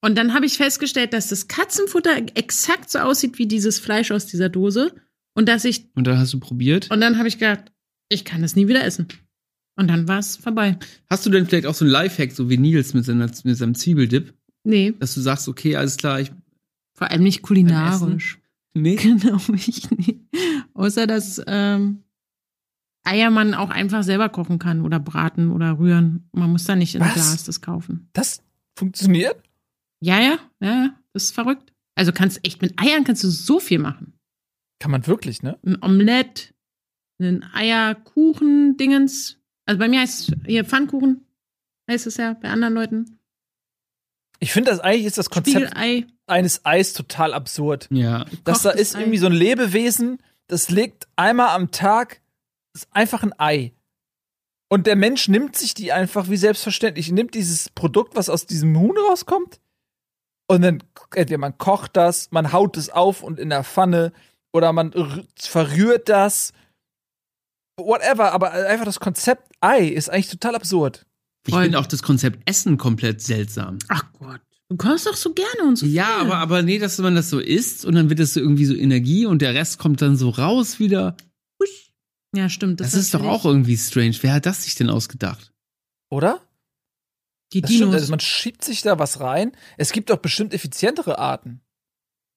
Und 0.00 0.16
dann 0.16 0.32
habe 0.34 0.46
ich 0.46 0.56
festgestellt, 0.58 1.12
dass 1.12 1.28
das 1.28 1.48
Katzenfutter 1.48 2.10
exakt 2.34 2.90
so 2.90 2.98
aussieht 3.00 3.38
wie 3.38 3.46
dieses 3.46 3.80
Fleisch 3.80 4.10
aus 4.12 4.26
dieser 4.26 4.48
Dose 4.48 4.94
und 5.38 5.48
dass 5.48 5.64
ich 5.64 5.86
Und 5.94 6.06
dann 6.06 6.18
hast 6.18 6.32
du 6.34 6.40
probiert. 6.40 6.90
und 6.90 7.00
dann 7.00 7.16
habe 7.18 7.28
ich 7.28 7.38
gedacht, 7.38 7.70
ich 8.08 8.24
kann 8.24 8.42
das 8.42 8.56
nie 8.56 8.66
wieder 8.68 8.84
essen. 8.84 9.06
Und 9.76 9.86
dann 9.88 10.08
war 10.08 10.18
es 10.18 10.36
vorbei. 10.36 10.76
Hast 11.08 11.24
du 11.24 11.30
denn 11.30 11.46
vielleicht 11.46 11.66
auch 11.66 11.74
so 11.74 11.84
ein 11.84 11.90
Lifehack, 11.90 12.32
so 12.32 12.50
wie 12.50 12.58
Nils 12.58 12.94
mit, 12.94 13.04
seiner, 13.04 13.30
mit 13.44 13.56
seinem 13.56 13.74
Zwiebeldip, 13.76 14.34
Nee, 14.64 14.92
dass 14.98 15.14
du 15.14 15.20
sagst, 15.20 15.46
okay, 15.48 15.76
alles 15.76 15.96
klar, 15.96 16.20
ich. 16.20 16.32
vor 16.94 17.08
allem 17.10 17.22
nicht 17.22 17.42
kulinarisch. 17.42 18.38
Nee? 18.74 18.96
Genau, 19.00 19.38
ich 19.54 19.88
nie. 19.92 20.20
Außer 20.74 21.06
dass 21.06 21.40
ähm, 21.46 22.02
Eier 23.04 23.30
man 23.30 23.54
auch 23.54 23.70
einfach 23.70 24.02
selber 24.02 24.28
kochen 24.28 24.58
kann 24.58 24.82
oder 24.82 24.98
braten 25.00 25.50
oder 25.52 25.78
rühren. 25.78 26.28
Man 26.32 26.50
muss 26.50 26.64
da 26.64 26.74
nicht 26.76 26.94
in 26.96 27.00
Was? 27.00 27.14
Glas 27.14 27.44
das 27.44 27.60
kaufen. 27.60 28.08
Das 28.12 28.42
funktioniert? 28.76 29.36
Ja, 30.00 30.20
ja, 30.20 30.38
ja, 30.60 30.68
ja, 30.84 30.94
das 31.12 31.24
ist 31.24 31.34
verrückt. 31.34 31.72
Also 31.94 32.12
kannst 32.12 32.44
echt 32.44 32.60
mit 32.62 32.74
Eiern 32.80 33.04
kannst 33.04 33.22
du 33.24 33.30
so 33.30 33.58
viel 33.60 33.78
machen. 33.78 34.12
Kann 34.78 34.90
man 34.90 35.06
wirklich, 35.06 35.42
ne? 35.42 35.58
Ein 35.64 35.82
Omelett, 35.82 36.54
einen 37.18 37.44
Eierkuchen-Dingens. 37.52 39.38
Also 39.66 39.78
bei 39.78 39.88
mir 39.88 40.00
heißt 40.00 40.30
es 40.30 40.36
hier 40.46 40.64
Pfannkuchen, 40.64 41.26
heißt 41.90 42.06
es 42.06 42.16
ja, 42.16 42.34
bei 42.34 42.48
anderen 42.48 42.74
Leuten. 42.74 43.18
Ich 44.40 44.52
finde 44.52 44.70
das 44.70 44.80
eigentlich 44.80 45.06
ist 45.06 45.18
das 45.18 45.30
Konzept 45.30 45.68
Spiegelei. 45.68 46.06
eines 46.26 46.64
Eis 46.64 46.92
total 46.92 47.34
absurd. 47.34 47.88
Ja. 47.90 48.24
Dass 48.44 48.62
da 48.62 48.70
ist 48.70 48.94
Ei. 48.94 49.00
irgendwie 49.00 49.18
so 49.18 49.26
ein 49.26 49.32
Lebewesen, 49.32 50.22
das 50.46 50.70
legt 50.70 51.08
einmal 51.16 51.48
am 51.48 51.70
Tag, 51.70 52.22
ist 52.72 52.88
einfach 52.92 53.22
ein 53.22 53.38
Ei. 53.38 53.72
Und 54.68 54.86
der 54.86 54.96
Mensch 54.96 55.28
nimmt 55.28 55.56
sich 55.56 55.74
die 55.74 55.92
einfach 55.92 56.28
wie 56.28 56.36
selbstverständlich, 56.36 57.10
nimmt 57.10 57.34
dieses 57.34 57.68
Produkt, 57.70 58.14
was 58.14 58.28
aus 58.28 58.46
diesem 58.46 58.78
Huhn 58.78 58.96
rauskommt, 58.96 59.60
und 60.50 60.62
dann, 60.62 60.82
entweder 61.14 61.38
man 61.38 61.58
kocht 61.58 61.96
das, 61.96 62.30
man 62.30 62.52
haut 62.52 62.76
es 62.78 62.88
auf 62.88 63.22
und 63.22 63.38
in 63.38 63.50
der 63.50 63.64
Pfanne, 63.64 64.12
oder 64.52 64.72
man 64.72 64.92
verrührt 65.36 66.08
das, 66.08 66.52
whatever, 67.78 68.32
aber 68.32 68.52
einfach 68.52 68.84
das 68.84 69.00
Konzept 69.00 69.50
Ei 69.60 69.86
ist 69.88 70.08
eigentlich 70.10 70.28
total 70.28 70.54
absurd. 70.56 71.06
Ich 71.46 71.54
finde 71.54 71.78
auch 71.78 71.86
das 71.86 72.02
Konzept 72.02 72.40
Essen 72.48 72.76
komplett 72.76 73.22
seltsam. 73.22 73.78
Ach 73.88 74.04
Gott. 74.18 74.40
Du 74.70 74.76
kochst 74.76 75.06
doch 75.06 75.16
so 75.16 75.32
gerne 75.32 75.62
und 75.66 75.76
so 75.76 75.86
Ja, 75.86 76.04
viel. 76.04 76.26
aber, 76.26 76.36
aber 76.36 76.62
nee, 76.62 76.78
dass 76.78 76.98
man 76.98 77.14
das 77.14 77.30
so 77.30 77.38
isst 77.38 77.86
und 77.86 77.94
dann 77.94 78.10
wird 78.10 78.18
das 78.20 78.34
so 78.34 78.40
irgendwie 78.40 78.66
so 78.66 78.74
Energie 78.74 79.24
und 79.24 79.40
der 79.40 79.54
Rest 79.54 79.78
kommt 79.78 80.02
dann 80.02 80.16
so 80.16 80.28
raus 80.28 80.78
wieder. 80.78 81.16
Ja, 82.36 82.50
stimmt. 82.50 82.80
Das, 82.80 82.92
ist 82.92 83.14
doch 83.14 83.24
auch 83.24 83.46
irgendwie 83.46 83.78
strange. 83.78 84.14
Wer 84.20 84.34
hat 84.34 84.44
das 84.44 84.64
sich 84.64 84.74
denn 84.74 84.90
ausgedacht? 84.90 85.50
Oder? 86.10 86.42
die 87.54 87.62
Das 87.62 87.70
stimmt, 87.70 87.84
Dinos. 87.92 88.02
also 88.02 88.10
man 88.10 88.20
schiebt 88.20 88.62
sich 88.62 88.82
da 88.82 88.98
was 88.98 89.20
rein. 89.20 89.52
Es 89.78 89.92
gibt 89.92 90.10
doch 90.10 90.18
bestimmt 90.18 90.52
effizientere 90.52 91.18
Arten. 91.18 91.62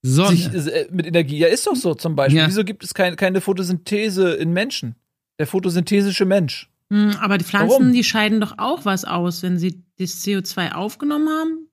Sonne. 0.03 0.35
sich, 0.35 0.47
äh, 0.73 0.87
mit 0.91 1.05
Energie. 1.05 1.37
Ja, 1.37 1.47
ist 1.47 1.67
doch 1.67 1.75
so 1.75 1.93
zum 1.93 2.15
Beispiel. 2.15 2.39
Ja. 2.39 2.47
Wieso 2.47 2.63
gibt 2.63 2.83
es 2.83 2.93
kein, 2.93 3.15
keine 3.15 3.39
Photosynthese 3.41 4.33
in 4.33 4.51
Menschen? 4.51 4.95
Der 5.39 5.47
photosynthesische 5.47 6.25
Mensch. 6.25 6.69
Hm, 6.91 7.15
aber 7.21 7.37
die 7.37 7.45
Pflanzen, 7.45 7.69
Warum? 7.69 7.93
die 7.93 8.03
scheiden 8.03 8.41
doch 8.41 8.57
auch 8.57 8.83
was 8.85 9.05
aus, 9.05 9.43
wenn 9.43 9.57
sie 9.57 9.83
das 9.97 10.23
CO2 10.25 10.73
aufgenommen 10.73 11.29
haben. 11.29 11.67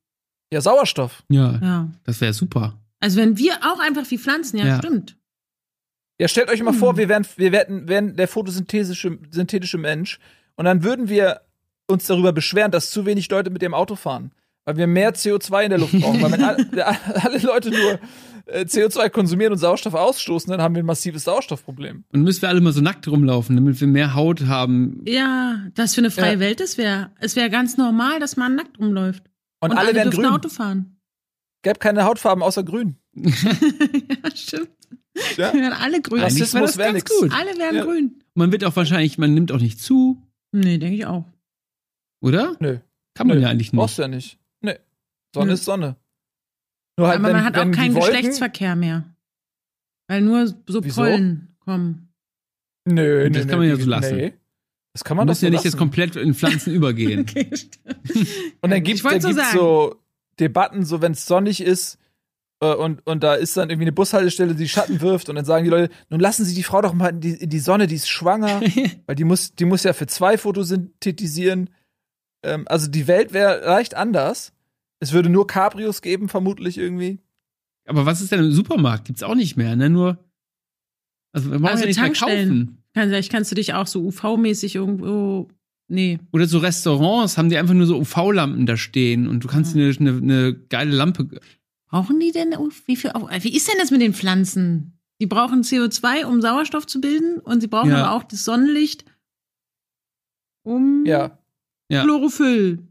Ja, 0.52 0.60
Sauerstoff. 0.60 1.22
ja, 1.28 1.58
Ja. 1.62 1.88
das 2.04 2.20
wäre 2.20 2.32
super. 2.32 2.78
Also 3.00 3.18
wenn 3.20 3.36
wir 3.38 3.54
auch 3.62 3.80
einfach 3.80 4.10
wie 4.10 4.18
Pflanzen, 4.18 4.58
ja, 4.58 4.66
Ja. 4.66 4.78
stimmt. 4.78 5.16
Ja, 6.20 6.28
stellt 6.28 6.50
euch 6.50 6.62
mal 6.62 6.72
Hm. 6.72 6.78
vor, 6.78 6.96
wir 6.96 7.08
wären, 7.08 7.26
wir 7.36 7.52
wären, 7.52 7.88
wären 7.88 8.16
der 8.16 8.28
photosynthesische 8.28 9.18
synthetische 9.30 9.78
Mensch 9.78 10.18
und 10.56 10.64
dann 10.64 10.82
würden 10.82 11.08
wir 11.08 11.42
uns 11.86 12.06
darüber 12.06 12.32
beschweren, 12.32 12.70
dass 12.70 12.90
zu 12.90 13.06
wenig 13.06 13.28
Leute 13.30 13.50
mit 13.50 13.62
dem 13.62 13.72
Auto 13.74 13.94
fahren. 13.96 14.32
Weil 14.68 14.76
wir 14.76 14.86
mehr 14.86 15.14
CO2 15.14 15.62
in 15.62 15.70
der 15.70 15.78
Luft 15.78 15.98
brauchen. 15.98 16.20
weil 16.20 16.32
wenn 16.32 16.42
alle, 16.44 16.66
alle 17.24 17.38
Leute 17.38 17.70
nur 17.70 17.98
äh, 18.44 18.64
CO2 18.66 19.08
konsumieren 19.08 19.50
und 19.54 19.58
Sauerstoff 19.58 19.94
ausstoßen, 19.94 20.50
dann 20.50 20.60
haben 20.60 20.74
wir 20.74 20.82
ein 20.82 20.86
massives 20.86 21.24
Sauerstoffproblem. 21.24 22.04
Und 22.12 22.22
müssen 22.22 22.42
wir 22.42 22.50
alle 22.50 22.60
mal 22.60 22.74
so 22.74 22.82
nackt 22.82 23.08
rumlaufen, 23.08 23.56
damit 23.56 23.80
wir 23.80 23.88
mehr 23.88 24.14
Haut 24.14 24.42
haben. 24.44 25.02
Ja, 25.06 25.64
das 25.74 25.94
für 25.94 26.02
eine 26.02 26.10
freie 26.10 26.34
Ja. 26.34 26.40
Welt 26.40 26.60
das 26.60 26.76
wäre. 26.76 27.12
Es 27.18 27.34
wäre 27.34 27.48
ganz 27.48 27.78
normal, 27.78 28.20
dass 28.20 28.36
man 28.36 28.56
nackt 28.56 28.78
rumläuft. 28.78 29.22
Und, 29.60 29.72
alle, 29.72 29.94
wären 29.94 30.10
dürfen 30.10 30.24
grün. 30.24 30.32
Auto 30.34 30.50
fahren. 30.50 30.98
Gäbe 31.62 31.78
keine 31.78 32.04
Hautfarben 32.04 32.42
außer 32.42 32.62
grün. 32.62 32.96
ja, 33.14 33.32
stimmt. 34.34 34.68
Ja. 35.38 35.54
Wir 35.54 35.62
wären 35.62 35.72
alle 35.72 36.02
grün. 36.02 36.20
Rassismus 36.20 36.76
wäre 36.76 36.92
das 36.92 37.04
wär 37.10 37.20
gut. 37.22 37.32
Alle 37.34 37.56
wären 37.58 37.74
Ja. 37.74 37.84
grün. 37.84 38.22
Man 38.34 38.52
wird 38.52 38.64
auch 38.66 38.76
wahrscheinlich, 38.76 39.16
man 39.16 39.32
nimmt 39.32 39.50
auch 39.50 39.60
nicht 39.60 39.80
zu, 39.80 40.22
Nee, 40.52 40.76
denke 40.76 40.94
ich 40.94 41.06
auch. 41.06 41.24
oder? 42.20 42.54
Nö. 42.60 42.76
Kann 43.14 43.28
man 43.28 43.38
Nö, 43.38 43.42
ja 43.44 43.48
eigentlich 43.48 43.72
nicht. 43.72 43.78
Brauchst 43.80 43.96
du 43.96 44.02
ja 44.02 44.08
nicht. 44.08 44.38
Sonne 45.34 45.48
Nö. 45.48 45.52
ist 45.54 45.64
Sonne. 45.64 45.96
Nur 46.96 47.08
halt, 47.08 47.18
Aber 47.18 47.28
wenn, 47.28 47.36
man 47.36 47.44
hat 47.44 47.56
auch 47.56 47.70
keinen 47.70 47.94
Wolken, 47.94 48.12
Geschlechtsverkehr 48.12 48.76
mehr. 48.76 49.04
Weil 50.08 50.22
nur 50.22 50.46
so 50.66 50.82
Wieso? 50.82 51.02
Pollen 51.02 51.56
kommen. 51.60 52.12
Nö, 52.86 53.26
Und 53.26 53.36
das 53.36 53.44
nö, 53.44 53.50
kann 53.50 53.60
nö, 53.60 53.66
man 53.66 53.76
ja 53.76 53.82
so 53.84 53.90
lassen. 53.90 54.16
Nee. 54.16 54.34
Das 54.94 55.04
kann 55.04 55.16
Man 55.16 55.26
doch 55.26 55.34
so 55.34 55.46
ja 55.46 55.50
nicht 55.50 55.64
jetzt 55.64 55.76
komplett 55.76 56.16
in 56.16 56.34
Pflanzen 56.34 56.72
übergehen. 56.72 57.20
Okay. 57.28 57.50
Und 58.62 58.70
dann 58.70 58.82
gibt 58.82 59.04
es 59.04 59.22
so 59.22 59.32
so 59.52 59.96
Debatten, 60.40 60.84
so 60.84 61.00
wenn 61.02 61.12
es 61.12 61.26
sonnig 61.26 61.60
ist 61.60 61.98
äh, 62.60 62.74
und, 62.74 63.06
und 63.06 63.22
da 63.22 63.34
ist 63.34 63.56
dann 63.56 63.70
irgendwie 63.70 63.84
eine 63.84 63.92
Bushaltestelle, 63.92 64.54
die 64.54 64.68
Schatten 64.68 65.00
wirft 65.00 65.28
und 65.28 65.36
dann 65.36 65.44
sagen 65.44 65.64
die 65.64 65.70
Leute, 65.70 65.92
nun 66.10 66.20
lassen 66.20 66.44
Sie 66.44 66.54
die 66.54 66.62
Frau 66.62 66.82
doch 66.82 66.92
mal 66.92 67.10
in 67.10 67.20
die, 67.20 67.34
in 67.34 67.50
die 67.50 67.58
Sonne, 67.58 67.86
die 67.86 67.94
ist 67.94 68.08
schwanger, 68.08 68.60
weil 69.06 69.16
die 69.16 69.24
muss, 69.24 69.54
die 69.54 69.64
muss 69.64 69.84
ja 69.84 69.92
für 69.92 70.06
zwei 70.06 70.38
fotosynthetisieren. 70.38 71.70
Ähm, 72.42 72.64
also 72.68 72.88
die 72.88 73.06
Welt 73.06 73.32
wäre 73.32 73.64
leicht 73.64 73.94
anders. 73.94 74.52
Es 75.00 75.12
würde 75.12 75.28
nur 75.28 75.46
Cabrios 75.46 76.02
geben, 76.02 76.28
vermutlich 76.28 76.78
irgendwie. 76.78 77.18
Aber 77.86 78.04
was 78.06 78.20
ist 78.20 78.32
denn 78.32 78.40
im 78.44 78.52
Supermarkt? 78.52 79.06
Gibt's 79.06 79.22
auch 79.22 79.34
nicht 79.34 79.56
mehr, 79.56 79.76
ne? 79.76 79.88
Nur. 79.90 80.18
Also, 81.32 81.50
wir 81.50 81.58
brauchen 81.58 81.70
Also 81.70 81.84
ja 81.84 81.88
nicht 81.88 82.00
mehr 82.00 82.12
kaufen. 82.12 82.82
Kann, 82.94 83.08
vielleicht 83.08 83.30
kannst 83.30 83.50
du 83.50 83.54
dich 83.54 83.74
auch 83.74 83.86
so 83.86 84.00
UV-mäßig 84.06 84.74
irgendwo. 84.74 85.48
Nee. 85.88 86.18
Oder 86.32 86.46
so 86.46 86.58
Restaurants 86.58 87.38
haben 87.38 87.48
die 87.48 87.56
einfach 87.56 87.74
nur 87.74 87.86
so 87.86 87.98
UV-Lampen 87.98 88.66
da 88.66 88.76
stehen 88.76 89.26
und 89.28 89.44
du 89.44 89.48
kannst 89.48 89.74
Ja. 89.74 89.90
dir 89.90 89.96
eine, 90.00 90.10
eine, 90.10 90.18
eine 90.22 90.54
geile 90.68 90.94
Lampe. 90.94 91.40
Brauchen 91.86 92.20
die 92.20 92.32
denn, 92.32 92.50
wie 92.86 92.96
viel, 92.96 93.10
wie 93.12 93.56
ist 93.56 93.68
denn 93.68 93.76
das 93.78 93.90
mit 93.90 94.02
den 94.02 94.12
Pflanzen? 94.12 94.98
Die 95.20 95.26
brauchen 95.26 95.62
CO2, 95.62 96.26
um 96.26 96.42
Sauerstoff 96.42 96.86
zu 96.86 97.00
bilden 97.00 97.38
und 97.40 97.60
sie 97.62 97.68
brauchen 97.68 97.90
Ja. 97.90 98.04
aber 98.04 98.16
auch 98.16 98.24
das 98.24 98.44
Sonnenlicht, 98.44 99.04
um 100.64 101.04
Ja. 101.06 101.38
Ja. 101.90 102.02
Chlorophyll 102.02 102.86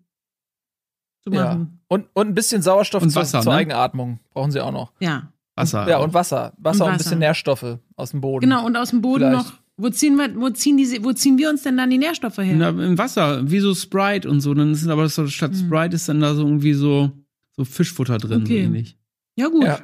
zu 1.24 1.32
Ja. 1.34 1.44
machen. 1.46 1.77
Und, 1.90 2.08
und 2.14 2.28
ein 2.28 2.34
bisschen 2.36 2.62
Sauerstoff 2.62 3.02
Und 3.04 3.10
zur- 3.12 3.22
Wasser, 3.22 3.42
zur 3.42 3.54
ne? 3.54 3.60
Eigenatmung 3.60 4.20
brauchen 4.34 4.52
sie 4.52 4.60
auch 4.62 4.72
noch. 4.72 4.92
Ja, 5.00 5.32
Wasser. 5.56 5.88
Ja, 5.90 6.00
und 6.00 6.14
Wasser. 6.14 6.54
Wasser 6.58 6.84
und, 6.86 6.92
ein 6.92 6.96
Wasser. 6.96 7.04
bisschen 7.06 7.20
Nährstoffe 7.20 7.78
aus 7.96 8.12
dem 8.12 8.22
Boden. 8.22 8.42
genau. 8.42 8.66
Und 8.66 8.76
aus 8.76 8.90
dem 8.90 9.02
Boden 9.02 9.30
Vielleicht. 9.30 9.48
noch. 9.48 9.54
Wo 9.80 9.90
ziehen, 9.90 10.18
wir, 10.18 10.36
wo, 10.42 10.50
ziehen 10.50 10.76
die, 10.78 11.04
wo 11.04 11.14
ziehen 11.14 11.38
wir 11.38 11.50
uns 11.52 11.62
denn 11.62 11.78
dann 11.78 11.90
die 11.92 12.00
Nährstoffe 12.00 12.40
her? 12.40 12.56
Na, 12.58 12.70
Im 12.70 12.98
Wasser, 12.98 13.50
wie 13.50 13.60
so 13.60 13.76
Sprite 13.76 14.28
und 14.30 14.42
so. 14.42 14.54
Dann 14.56 14.72
ist 14.72 14.88
aber 14.88 15.08
so, 15.08 15.28
statt 15.28 15.52
Hm. 15.52 15.68
Sprite 15.68 15.96
ist 15.96 16.10
dann 16.10 16.20
da 16.20 16.34
so 16.34 16.42
irgendwie 16.46 16.74
so, 16.74 17.12
so 17.56 17.64
Fischfutter 17.64 18.18
drin, 18.18 18.40
so 18.46 18.52
Okay. 18.54 18.64
ähnlich. 18.64 18.98
ja, 19.38 19.48
gut. 19.50 19.64
Ja. 19.66 19.80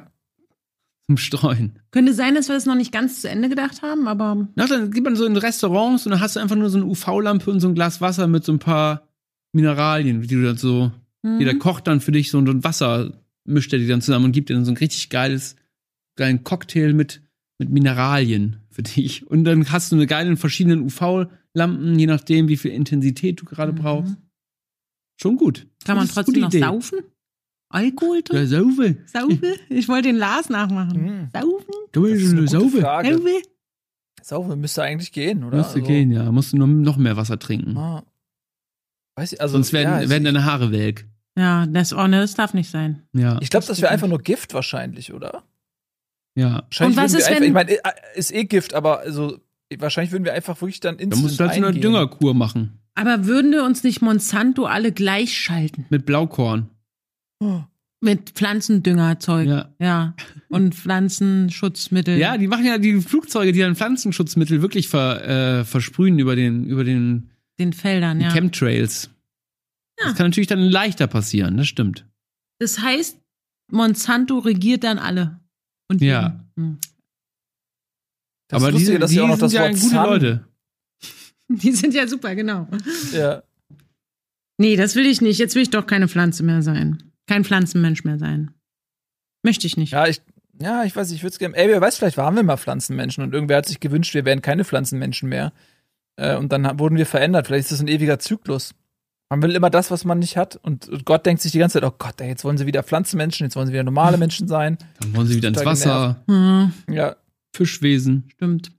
Zum 1.06 1.16
Streuen. 1.18 1.78
Könnte 1.92 2.12
sein, 2.14 2.34
dass 2.34 2.48
wir 2.48 2.54
das 2.56 2.64
noch 2.66 2.74
nicht 2.74 2.90
ganz 2.90 3.20
zu 3.20 3.28
Ende 3.28 3.48
gedacht 3.48 3.82
haben, 3.82 4.08
aber 4.08 4.48
Na, 4.56 4.66
dann 4.66 4.90
geht 4.90 5.04
man 5.04 5.14
so 5.16 5.26
in 5.26 5.36
Restaurants 5.36 6.06
und 6.06 6.10
dann 6.12 6.20
hast 6.20 6.34
du 6.36 6.40
einfach 6.40 6.56
nur 6.56 6.70
so 6.70 6.78
eine 6.78 6.86
UV-Lampe 6.86 7.50
und 7.50 7.60
so 7.60 7.68
ein 7.68 7.74
Glas 7.74 8.00
Wasser 8.00 8.26
mit 8.26 8.42
so 8.42 8.52
ein 8.52 8.58
paar 8.58 9.06
Mineralien, 9.52 10.22
die 10.22 10.28
du 10.34 10.42
dann 10.42 10.56
so, 10.56 10.90
hm. 11.24 11.38
jeder 11.40 11.54
kocht 11.56 11.86
dann 11.88 12.00
für 12.00 12.12
dich 12.12 12.30
so 12.30 12.38
ein 12.38 12.62
Wasser, 12.64 13.20
mischt 13.44 13.72
er 13.72 13.78
die 13.80 13.86
dann 13.88 14.00
zusammen 14.02 14.26
und 14.26 14.32
gibt 14.32 14.48
dir 14.50 14.54
dann 14.54 14.64
so 14.64 14.70
ein 14.70 14.76
richtig 14.76 15.08
geiles, 15.10 15.56
geilen 16.16 16.44
Cocktail 16.44 16.92
mit 16.92 17.20
mit 17.58 17.70
Mineralien 17.70 18.56
für 18.70 18.82
dich. 18.82 19.24
Und 19.28 19.44
dann 19.44 19.70
hast 19.70 19.92
du 19.92 19.96
eine 19.96 20.08
geile 20.08 20.36
verschiedenen 20.36 20.80
UV-Lampen, 20.80 21.96
je 21.96 22.06
nachdem, 22.06 22.48
wie 22.48 22.56
viel 22.56 22.72
Intensität 22.72 23.40
du 23.40 23.44
gerade 23.44 23.70
Mhm. 23.72 23.76
brauchst. 23.76 24.16
Schon 25.22 25.36
gut. 25.36 25.66
Kann 25.84 25.96
man 25.96 26.08
trotzdem 26.08 26.40
noch 26.40 26.48
Idee. 26.48 26.58
saufen? 26.58 26.98
Alkohol 27.68 28.16
Ja, 28.16 28.22
trinken? 28.22 28.46
saufe. 28.48 28.96
Saufe? 29.06 29.54
Ich 29.68 29.88
wollte 29.88 30.08
den 30.08 30.16
Lars 30.16 30.48
nachmachen. 30.48 30.94
Hm. 30.94 31.28
Saufen? 31.32 31.64
Kann 31.92 32.02
man 32.02 32.12
Das 32.12 32.20
ist 32.22 32.32
eine 32.32 32.48
saufe? 32.48 32.80
Frage. 32.80 33.12
Saufe? 33.14 33.42
Saufen 34.22 34.60
müsste 34.60 34.82
eigentlich 34.82 35.12
gehen, 35.12 35.44
oder? 35.44 35.58
Musst 35.58 35.74
du 35.76 35.78
Also, 35.78 35.86
gehen, 35.88 36.10
ja. 36.10 36.32
Musst 36.32 36.52
du 36.52 36.56
noch, 36.56 36.66
noch 36.66 36.96
mehr 36.96 37.16
Wasser 37.16 37.38
trinken. 37.38 37.76
ah. 37.76 38.04
Weiß 39.16 39.32
ich, 39.32 39.40
also, 39.40 39.52
Sonst 39.52 39.72
werden, 39.72 39.90
ja, 39.90 39.96
also 39.98 40.10
werden 40.10 40.24
deine 40.24 40.44
Haare 40.44 40.72
welk. 40.72 41.06
Ja, 41.36 41.66
das, 41.66 41.92
oh, 41.92 42.06
ne, 42.06 42.20
das 42.20 42.34
darf 42.34 42.54
nicht 42.54 42.70
sein. 42.70 43.02
Ja. 43.12 43.38
ich 43.40 43.50
glaube, 43.50 43.66
das 43.66 43.80
wäre 43.80 43.90
einfach 43.90 44.06
nur 44.08 44.20
Gift 44.20 44.54
wahrscheinlich, 44.54 45.12
oder? 45.12 45.42
ja. 46.36 46.62
Wahrscheinlich 46.64 46.96
Und 46.98 47.02
was 47.02 47.14
ist, 47.14 47.24
einfach, 47.26 47.40
wenn- 47.40 47.46
ich 47.48 47.52
meine, 47.52 47.70
äh, 47.72 47.78
ist 48.14 48.32
eh 48.32 48.44
Gift, 48.44 48.74
aber 48.74 49.00
also, 49.00 49.38
wahrscheinlich 49.78 50.12
würden 50.12 50.24
wir 50.24 50.32
einfach 50.34 50.60
wirklich 50.60 50.80
dann 50.80 50.96
Da 50.96 51.02
instant 51.02 51.22
musst 51.22 51.40
du 51.40 51.44
halt 51.44 51.52
so 51.54 51.58
eine 51.58 51.66
eingehen. 51.68 51.82
Düngerkur 51.82 52.34
machen. 52.34 52.78
Aber 52.94 53.26
würden 53.26 53.50
wir 53.50 53.64
uns 53.64 53.82
nicht 53.82 54.02
Monsanto 54.02 54.66
alle 54.66 54.92
gleich 54.92 55.36
schalten? 55.36 55.86
Mit 55.90 56.06
Blaukorn. 56.06 56.68
Mit 58.00 58.30
Pflanzendüngerzeug. 58.30 59.48
Ja. 59.48 59.68
Ja. 59.80 60.14
Und 60.48 60.74
Pflanzenschutzmittel. 60.74 62.18
Ja, 62.18 62.36
die 62.38 62.46
machen 62.46 62.64
ja 62.66 62.78
die 62.78 63.00
Flugzeuge, 63.00 63.52
die 63.52 63.60
dann 63.60 63.74
Pflanzenschutzmittel 63.76 64.62
wirklich 64.62 64.88
ver, 64.88 65.60
äh, 65.60 65.64
versprühen 65.64 66.18
über 66.18 66.36
den, 66.36 66.64
über 66.66 66.84
den 66.84 67.30
Den 67.58 67.72
Feldern, 67.72 68.20
ja. 68.20 68.30
Chemtrails. 68.30 69.10
Ja. 70.00 70.06
Das 70.08 70.16
kann 70.16 70.26
natürlich 70.26 70.48
dann 70.48 70.60
leichter 70.60 71.06
passieren, 71.06 71.56
das 71.56 71.66
stimmt. 71.68 72.06
Das 72.58 72.80
heißt, 72.80 73.20
Monsanto 73.70 74.38
regiert 74.38 74.84
dann 74.84 74.98
alle. 74.98 75.40
Und 75.88 76.00
Ja. 76.00 76.44
Hm. 76.56 76.78
Das 78.48 78.60
Aber 78.62 78.68
ist 78.68 78.74
lustig, 78.74 78.94
die, 78.94 78.98
dass 79.00 79.10
die 79.10 79.14
sie 79.16 79.20
auch 79.22 79.28
noch 79.28 79.34
sind 79.36 79.42
das 79.44 79.52
ja 79.54 79.62
Wort 79.62 79.72
gute 79.72 79.86
Sun- 79.88 80.04
Leute. 80.04 80.48
Die 81.48 81.72
sind 81.72 81.94
ja 81.94 82.06
super, 82.08 82.34
genau. 82.34 82.68
Ja. 83.12 83.42
Nee, 84.58 84.76
das 84.76 84.94
will 84.94 85.04
ich 85.06 85.20
nicht. 85.20 85.38
Jetzt 85.38 85.54
will 85.54 85.62
ich 85.62 85.70
doch 85.70 85.86
keine 85.86 86.08
Pflanze 86.08 86.42
mehr 86.42 86.62
sein. 86.62 87.12
Kein 87.26 87.44
Pflanzenmensch 87.44 88.04
mehr 88.04 88.18
sein. 88.18 88.50
Möchte 89.42 89.66
ich 89.66 89.76
nicht. 89.76 89.92
Ja, 89.92 90.06
ich, 90.06 90.22
ja, 90.60 90.84
ich 90.84 90.94
weiß, 90.96 91.10
ich 91.10 91.22
würde 91.22 91.32
es 91.32 91.38
gerne. 91.38 91.56
Ey, 91.56 91.68
wer 91.68 91.80
weiß, 91.80 91.98
vielleicht 91.98 92.16
waren 92.16 92.34
wir 92.36 92.42
mal 92.42 92.56
Pflanzenmenschen 92.56 93.22
und 93.24 93.34
irgendwer 93.34 93.58
hat 93.58 93.66
sich 93.66 93.80
gewünscht, 93.80 94.14
wir 94.14 94.24
wären 94.24 94.40
keine 94.42 94.64
Pflanzenmenschen 94.64 95.28
mehr. 95.28 95.52
Äh, 96.16 96.36
und 96.36 96.52
dann 96.52 96.78
wurden 96.78 96.96
wir 96.96 97.06
verändert. 97.06 97.46
Vielleicht 97.46 97.64
ist 97.64 97.72
das 97.72 97.80
ein 97.80 97.88
ewiger 97.88 98.18
Zyklus. 98.18 98.74
Man 99.30 99.42
will 99.42 99.54
immer 99.56 99.70
das, 99.70 99.90
was 99.90 100.04
man 100.04 100.18
nicht 100.18 100.36
hat. 100.36 100.56
Und, 100.56 100.88
Gott 101.04 101.26
denkt 101.26 101.42
sich 101.42 101.50
die 101.52 101.58
ganze 101.58 101.80
Zeit, 101.80 101.84
oh 101.90 101.94
Gott, 101.98 102.20
ey, 102.20 102.28
jetzt 102.28 102.44
wollen 102.44 102.58
sie 102.58 102.66
wieder 102.66 102.82
Pflanzenmenschen, 102.82 103.46
jetzt 103.46 103.56
wollen 103.56 103.66
sie 103.66 103.72
wieder 103.72 103.82
normale 103.82 104.16
Menschen 104.18 104.46
sein. 104.48 104.78
Dann 105.00 105.16
wollen 105.16 105.26
sie 105.26 105.36
wieder 105.36 105.48
ins 105.48 105.64
Wasser, 105.64 106.22
Hm, 106.28 106.72
Ja, 106.90 107.16
Fischwesen. 107.56 108.24
stimmt. 108.34 108.70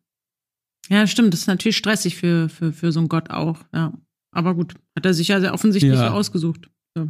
Ja, 0.90 1.08
stimmt. 1.08 1.34
Das 1.34 1.42
ist 1.42 1.48
natürlich 1.48 1.78
stressig 1.78 2.16
für, 2.16 2.48
für, 2.48 2.72
für 2.72 2.92
so 2.92 3.00
einen 3.00 3.10
Gott 3.10 3.32
auch. 3.32 3.58
Ja. 3.74 3.92
Aber 4.32 4.54
gut, 4.54 4.76
hat 4.96 5.06
er 5.06 5.14
sich 5.14 5.30
ja 5.30 5.40
sehr 5.40 5.54
offensichtlich 5.54 5.94
Ja. 5.94 6.10
so 6.10 6.14
ausgesucht. 6.14 6.70
So. 6.96 7.10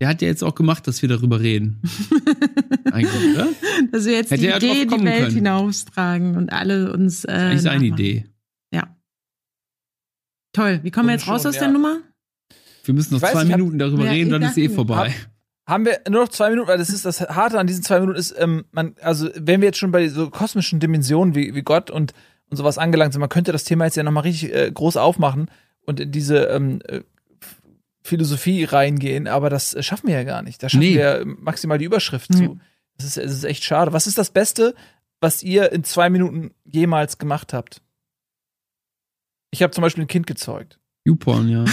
Der 0.00 0.08
hat 0.08 0.22
ja 0.22 0.28
jetzt 0.28 0.42
auch 0.42 0.54
gemacht, 0.54 0.86
dass 0.88 1.02
wir 1.02 1.08
darüber 1.08 1.40
reden. 1.40 1.80
Eigentlich, 2.92 3.34
oder? 3.34 3.48
Dass 3.92 4.06
wir 4.06 4.12
jetzt 4.14 4.30
Hätte 4.30 4.42
die 4.42 4.48
Idee 4.66 4.82
in 4.82 4.88
die 4.88 5.04
Welt 5.04 5.22
können. 5.24 5.34
hinaustragen 5.34 6.36
und 6.36 6.52
alle 6.52 6.92
uns. 6.92 7.24
Äh, 7.24 7.28
Das 7.28 7.36
ist 7.36 7.42
eigentlich 7.42 7.62
seine 7.62 7.74
nachmachen. 7.88 7.92
Idee. 8.00 8.24
Toll. 10.54 10.80
Wie 10.82 10.90
kommen 10.90 11.08
wir 11.08 11.14
jetzt 11.14 11.28
raus 11.28 11.44
aus 11.44 11.54
der 11.54 11.64
ja. 11.64 11.70
Nummer? 11.70 11.98
Wir 12.84 12.94
müssen 12.94 13.12
noch 13.14 13.20
weiß, 13.22 13.32
zwei 13.32 13.42
ich 13.44 13.50
hab- 13.52 13.58
Minuten 13.58 13.78
darüber 13.78 14.04
Ja, 14.06 14.10
reden, 14.12 14.30
dann 14.30 14.42
ist 14.42 14.56
eh 14.56 14.68
vorbei. 14.70 15.12
haben 15.66 15.84
wir 15.84 16.00
nur 16.08 16.22
noch 16.22 16.28
zwei 16.30 16.48
Minuten, 16.50 16.68
weil 16.68 16.78
das 16.78 16.88
ist 16.88 17.04
das 17.04 17.20
Harte 17.20 17.58
an 17.58 17.66
diesen 17.66 17.82
zwei 17.82 18.00
Minuten 18.00 18.18
ist, 18.18 18.34
ähm, 18.38 18.64
man, 18.72 18.94
also 19.02 19.28
wenn 19.36 19.60
wir 19.60 19.66
jetzt 19.68 19.78
schon 19.78 19.90
bei 19.92 20.08
so 20.08 20.30
kosmischen 20.30 20.80
Dimensionen 20.80 21.34
wie, 21.34 21.54
wie 21.54 21.62
Gott 21.62 21.90
und, 21.90 22.14
und 22.50 22.56
sowas 22.56 22.78
angelangt 22.78 23.12
sind, 23.12 23.20
man 23.20 23.28
könnte 23.28 23.52
das 23.52 23.64
Thema 23.64 23.84
jetzt 23.84 23.96
ja 23.96 24.02
nochmal 24.02 24.22
richtig 24.22 24.54
äh, 24.54 24.70
groß 24.72 24.96
aufmachen 24.96 25.50
und 25.86 26.00
in 26.00 26.12
diese 26.12 26.44
ähm, 26.46 26.80
äh, 26.88 27.00
Philosophie 28.02 28.64
reingehen, 28.64 29.26
aber 29.26 29.48
das 29.48 29.74
schaffen 29.84 30.08
wir 30.08 30.14
ja 30.16 30.24
gar 30.24 30.42
nicht. 30.42 30.62
Da 30.62 30.68
schaffen 30.68 30.80
Nee. 30.80 30.96
wir 30.96 31.22
maximal 31.24 31.78
die 31.78 31.86
Überschrift 31.86 32.30
Nee. 32.30 32.46
zu. 32.46 32.58
Das 32.98 33.06
ist, 33.06 33.16
es 33.16 33.32
ist 33.32 33.44
echt 33.44 33.64
schade. 33.64 33.92
Was 33.94 34.06
ist 34.06 34.18
das 34.18 34.30
Beste, 34.30 34.74
was 35.20 35.42
ihr 35.42 35.72
in 35.72 35.84
zwei 35.84 36.10
Minuten 36.10 36.52
jemals 36.64 37.16
gemacht 37.18 37.52
habt? 37.54 37.80
Ich 39.54 39.62
habe 39.62 39.72
zum 39.72 39.82
Beispiel 39.82 40.02
ein 40.02 40.08
Kind 40.08 40.26
gezeugt. 40.26 40.80
YouPorn, 41.04 41.48
ja. 41.48 41.64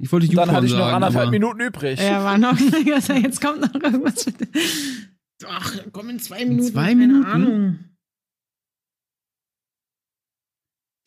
Ich 0.00 0.10
wollte 0.10 0.26
Und 0.28 0.34
dann 0.34 0.48
YouPorn 0.48 0.56
hatte 0.56 0.66
ich 0.66 0.72
noch 0.72 0.78
sagen, 0.80 0.94
anderthalb 0.96 1.22
aber 1.22 1.30
Minuten 1.30 1.60
übrig. 1.60 2.00
Ja, 2.00 2.24
war 2.24 2.36
noch. 2.36 2.58
Jetzt 3.22 3.40
kommt 3.40 3.60
noch 3.60 3.72
irgendwas. 3.72 4.26
Ach, 5.46 5.78
komm 5.92 6.10
in 6.10 6.18
zwei 6.18 6.44
Minuten. 6.44 6.72
zwei 6.72 6.86
keine 6.86 6.96
Minuten? 6.96 7.24
Ahnung. 7.24 7.78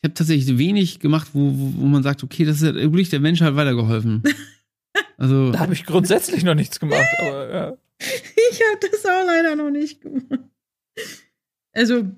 ich 0.00 0.08
habe 0.08 0.14
tatsächlich 0.14 0.56
wenig 0.56 1.00
gemacht, 1.00 1.28
wo, 1.34 1.52
wo, 1.52 1.82
wo 1.82 1.86
man 1.86 2.02
sagt, 2.02 2.24
okay, 2.24 2.46
das 2.46 2.62
ist 2.62 2.62
ja 2.62 2.74
wirklich 2.74 3.10
der 3.10 3.20
Mensch 3.20 3.42
hat 3.42 3.54
weitergeholfen. 3.56 4.22
Also, 5.18 5.50
Da 5.50 5.60
habe 5.60 5.74
ich 5.74 5.84
grundsätzlich 5.84 6.42
noch 6.42 6.54
nichts 6.54 6.80
gemacht, 6.80 7.06
aber 7.20 7.54
ja. 7.54 7.76
Ich 7.98 8.60
habe 8.60 8.90
das 8.90 9.04
auch 9.04 9.26
leider 9.26 9.54
noch 9.56 9.70
nicht 9.70 10.00
gemacht. 10.00 10.40
Also, 11.72 12.10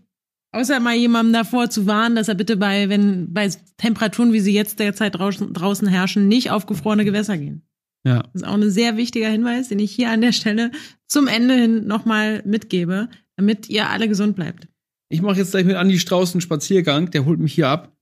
außer 0.53 0.81
mal 0.81 0.95
jemandem 0.97 1.33
davor 1.33 1.71
zu 1.71 1.87
warnen, 1.87 2.17
dass 2.17 2.29
er 2.29 2.35
bitte 2.35 2.57
bei, 2.57 2.89
wenn 2.89 3.33
bei 3.33 3.49
Temperaturen, 3.77 4.33
wie 4.33 4.41
sie 4.41 4.53
jetzt 4.55 4.79
derzeit 4.79 5.15
draußen, 5.15 5.53
draußen 5.53 5.87
herrschen, 5.89 6.29
nicht 6.29 6.51
auf 6.51 6.67
gefrorene 6.67 7.05
Gewässer 7.05 7.37
gehen. 7.39 7.63
ja. 8.05 8.23
Das 8.33 8.43
ist 8.43 8.49
auch 8.49 8.55
ein 8.55 8.71
sehr 8.71 8.97
wichtiger 8.97 9.29
Hinweis, 9.29 9.69
den 9.69 9.79
ich 9.79 9.93
hier 9.93 10.11
an 10.11 10.21
der 10.21 10.33
Stelle 10.33 10.71
zum 11.07 11.27
Ende 11.27 11.55
hin 11.55 11.87
nochmal 11.87 12.43
mitgebe, 12.45 13.09
damit 13.37 13.69
ihr 13.69 13.89
alle 13.91 14.09
gesund 14.09 14.37
bleibt. 14.37 14.69
Ich 15.11 15.23
mache 15.23 15.39
jetzt 15.39 15.53
gleich 15.53 15.65
mit 15.65 15.77
Andi 15.77 15.99
Strauß 15.99 16.35
einen 16.35 16.41
Spaziergang, 16.43 17.11
der 17.11 17.25
holt 17.25 17.41
mich 17.41 17.55
hier 17.55 17.69
ab. 17.69 17.97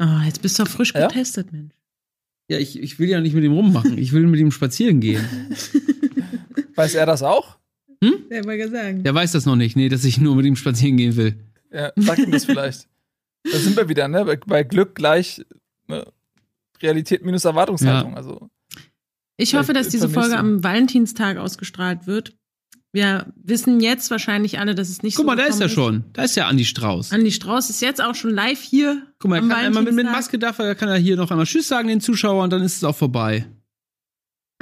Oh, 0.00 0.20
jetzt 0.24 0.40
bist 0.40 0.58
du 0.58 0.64
doch 0.64 0.70
frisch 0.70 0.94
Ja? 0.94 1.08
getestet, 1.08 1.52
Mensch. 1.52 1.74
Ja, 2.50 2.58
ich, 2.58 2.80
ich 2.80 2.98
will 2.98 3.08
ja 3.08 3.20
nicht 3.20 3.34
mit 3.34 3.44
ihm 3.44 3.52
rummachen. 3.52 3.96
Ich 3.98 4.12
will 4.12 4.26
mit 4.26 4.40
ihm 4.40 4.50
spazieren 4.50 5.00
gehen. 5.00 5.22
Weiß 6.74 6.94
er 6.94 7.06
das 7.06 7.22
auch? 7.22 7.58
Der 8.02 8.44
mal 8.46 8.56
gesagt. 8.56 9.04
Der 9.04 9.14
weiß 9.14 9.32
das 9.32 9.46
noch 9.46 9.56
nicht, 9.56 9.76
nee, 9.76 9.88
dass 9.88 10.04
ich 10.04 10.18
nur 10.18 10.34
mit 10.36 10.46
ihm 10.46 10.56
spazieren 10.56 10.96
gehen 10.96 11.16
will. 11.16 11.36
Ja, 11.72 11.92
sag 11.96 12.18
ihm 12.18 12.30
das 12.30 12.44
vielleicht. 12.44 12.88
Da 13.44 13.58
sind 13.58 13.76
wir 13.76 13.88
wieder, 13.88 14.08
ne? 14.08 14.24
Bei, 14.24 14.36
bei 14.36 14.62
Glück 14.62 14.94
gleich 14.94 15.42
ne? 15.88 16.06
Realität 16.82 17.24
minus 17.24 17.44
Erwartungshaltung. 17.44 18.16
Also, 18.16 18.50
Ich 19.36 19.54
hoffe, 19.54 19.72
dass 19.72 19.88
Vielleicht 19.88 20.04
diese 20.04 20.08
Folge 20.08 20.36
am 20.38 20.64
Valentinstag 20.64 21.36
ausgestrahlt 21.36 22.06
wird. 22.06 22.34
Wir 22.92 23.32
wissen 23.36 23.78
jetzt 23.78 24.10
wahrscheinlich 24.10 24.58
alle, 24.58 24.74
dass 24.74 24.88
es 24.88 25.02
nicht 25.02 25.14
Guck 25.14 25.22
so 25.22 25.26
mal, 25.26 25.36
da 25.36 25.44
ist 25.44 25.60
er 25.60 25.68
gekommen 25.68 26.02
schon. 26.02 26.04
Da 26.12 26.24
ist 26.24 26.36
ja 26.36 26.48
Andi 26.48 26.64
Strauß. 26.64 27.12
Andi 27.12 27.30
Strauß 27.30 27.70
ist 27.70 27.80
jetzt 27.82 28.02
auch 28.02 28.16
schon 28.16 28.30
live 28.30 28.60
hier. 28.60 29.06
Guck 29.20 29.30
mal, 29.30 29.36
er 29.36 29.42
am 29.42 29.48
kann 29.48 29.64
einmal 29.66 29.82
mit, 29.84 29.94
mit. 29.94 30.06
Maske 30.06 30.38
darf 30.40 30.58
er, 30.58 30.74
kann 30.74 30.88
er 30.88 30.96
hier 30.96 31.16
noch 31.16 31.30
einmal 31.30 31.46
Tschüss 31.46 31.68
sagen 31.68 31.86
den 31.86 32.00
Zuschauern, 32.00 32.50
dann 32.50 32.62
ist 32.62 32.78
es 32.78 32.84
auch 32.84 32.96
vorbei. 32.96 33.46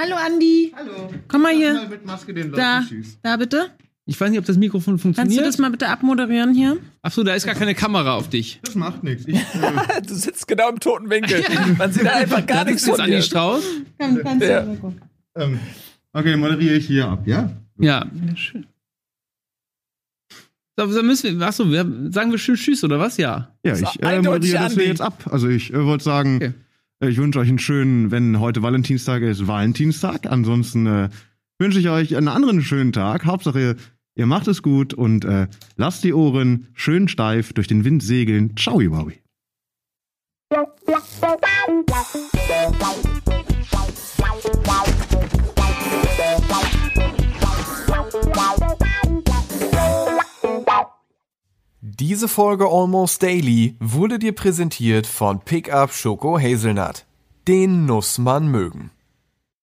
Hallo 0.00 0.14
Andi. 0.16 0.72
Hallo. 0.76 1.10
Komm 1.26 1.42
mal 1.42 1.52
hier. 1.54 1.74
Mal 1.74 1.88
mit 1.88 2.06
Maske 2.06 2.32
den 2.32 2.50
Leuten 2.50 2.56
Da, 2.56 2.84
da 3.22 3.36
bitte. 3.36 3.70
Ich 4.06 4.18
weiß 4.18 4.30
nicht, 4.30 4.38
ob 4.38 4.46
das 4.46 4.56
Mikrofon 4.56 4.94
Kannst 4.94 5.04
du 5.04 5.12
funktioniert. 5.18 5.46
das 5.46 5.58
mal 5.58 5.70
bitte 5.70 5.88
abmoderieren 5.88 6.54
hier? 6.54 6.78
Ach 7.02 7.12
so, 7.12 7.22
da 7.24 7.34
ist 7.34 7.44
gar 7.44 7.54
keine 7.54 7.74
Kamera 7.74 8.14
auf 8.14 8.30
dich. 8.30 8.58
Das 8.62 8.74
macht 8.74 9.04
nichts. 9.04 9.26
Ich, 9.26 9.34
äh, 9.36 10.00
du 10.06 10.14
sitzt 10.14 10.46
genau 10.48 10.70
im 10.70 10.80
toten 10.80 11.10
Winkel. 11.10 11.42
Man 11.76 11.92
sieht 11.92 12.06
da 12.06 12.12
einfach 12.14 12.46
gar 12.46 12.64
Da 12.64 12.70
nichts 12.70 12.84
sitzt 12.84 12.88
jetzt 12.88 12.96
von 12.96 13.04
Andi 13.04 13.16
dir. 13.16 13.22
Strauß. 13.22 13.62
Komm, 13.98 14.18
kannst 14.22 14.46
Ja. 14.46 14.62
du 14.62 14.68
mal 14.68 14.76
gucken. 14.78 15.00
ähm, 15.36 15.58
okay, 16.14 16.30
dann 16.30 16.40
moderiere 16.40 16.76
ich 16.76 16.86
hier 16.86 17.06
ab, 17.08 17.26
ja? 17.26 17.50
Ja. 17.78 18.06
schön. 18.34 18.66
So, 20.78 20.86
dann 20.86 21.06
müssen 21.06 21.38
wir, 21.40 21.46
achso, 21.46 21.68
wir, 21.70 21.84
sagen 22.12 22.30
wir 22.30 22.38
schön 22.38 22.54
Tschüss, 22.54 22.84
oder 22.84 23.00
was? 23.00 23.16
Ja. 23.16 23.52
Ja, 23.64 23.74
ich 23.76 24.00
äh, 24.02 24.22
moderiere 24.22 24.62
das 24.62 24.74
hier 24.74 24.86
jetzt 24.86 25.02
ab. 25.02 25.24
Also 25.30 25.48
ich 25.48 25.72
äh, 25.74 25.84
wollte 25.84 26.04
sagen, 26.04 26.36
Okay. 26.36 26.52
Äh, 27.00 27.08
ich 27.08 27.18
wünsche 27.18 27.38
euch 27.38 27.48
einen 27.48 27.58
schönen, 27.58 28.10
wenn 28.10 28.40
heute 28.40 28.62
Valentinstag 28.62 29.22
ist, 29.22 29.46
Valentinstag. 29.46 30.26
Ansonsten 30.26 30.86
äh, 30.86 31.08
wünsche 31.58 31.80
ich 31.80 31.88
euch 31.88 32.16
einen 32.16 32.28
anderen 32.28 32.62
schönen 32.62 32.92
Tag. 32.92 33.24
Hauptsache, 33.24 33.60
ihr, 33.60 33.76
ihr 34.14 34.26
macht 34.26 34.48
es 34.48 34.62
gut 34.62 34.94
und 34.94 35.24
äh, 35.24 35.48
lasst 35.76 36.04
die 36.04 36.14
Ohren 36.14 36.68
schön 36.74 37.08
steif 37.08 37.52
durch 37.52 37.66
den 37.66 37.84
Wind 37.84 38.02
segeln. 38.02 38.56
Ciao, 38.56 38.78
Wowie. 38.78 39.20
Diese 52.00 52.28
Folge 52.28 52.66
Almost 52.66 53.24
Daily 53.24 53.74
wurde 53.80 54.20
dir 54.20 54.32
präsentiert 54.32 55.04
von 55.04 55.40
Pickup 55.40 55.92
Schoko 55.92 56.38
Hazelnut. 56.38 57.04
Den 57.48 57.86
muss 57.86 58.18
man 58.18 58.46
mögen. 58.46 58.92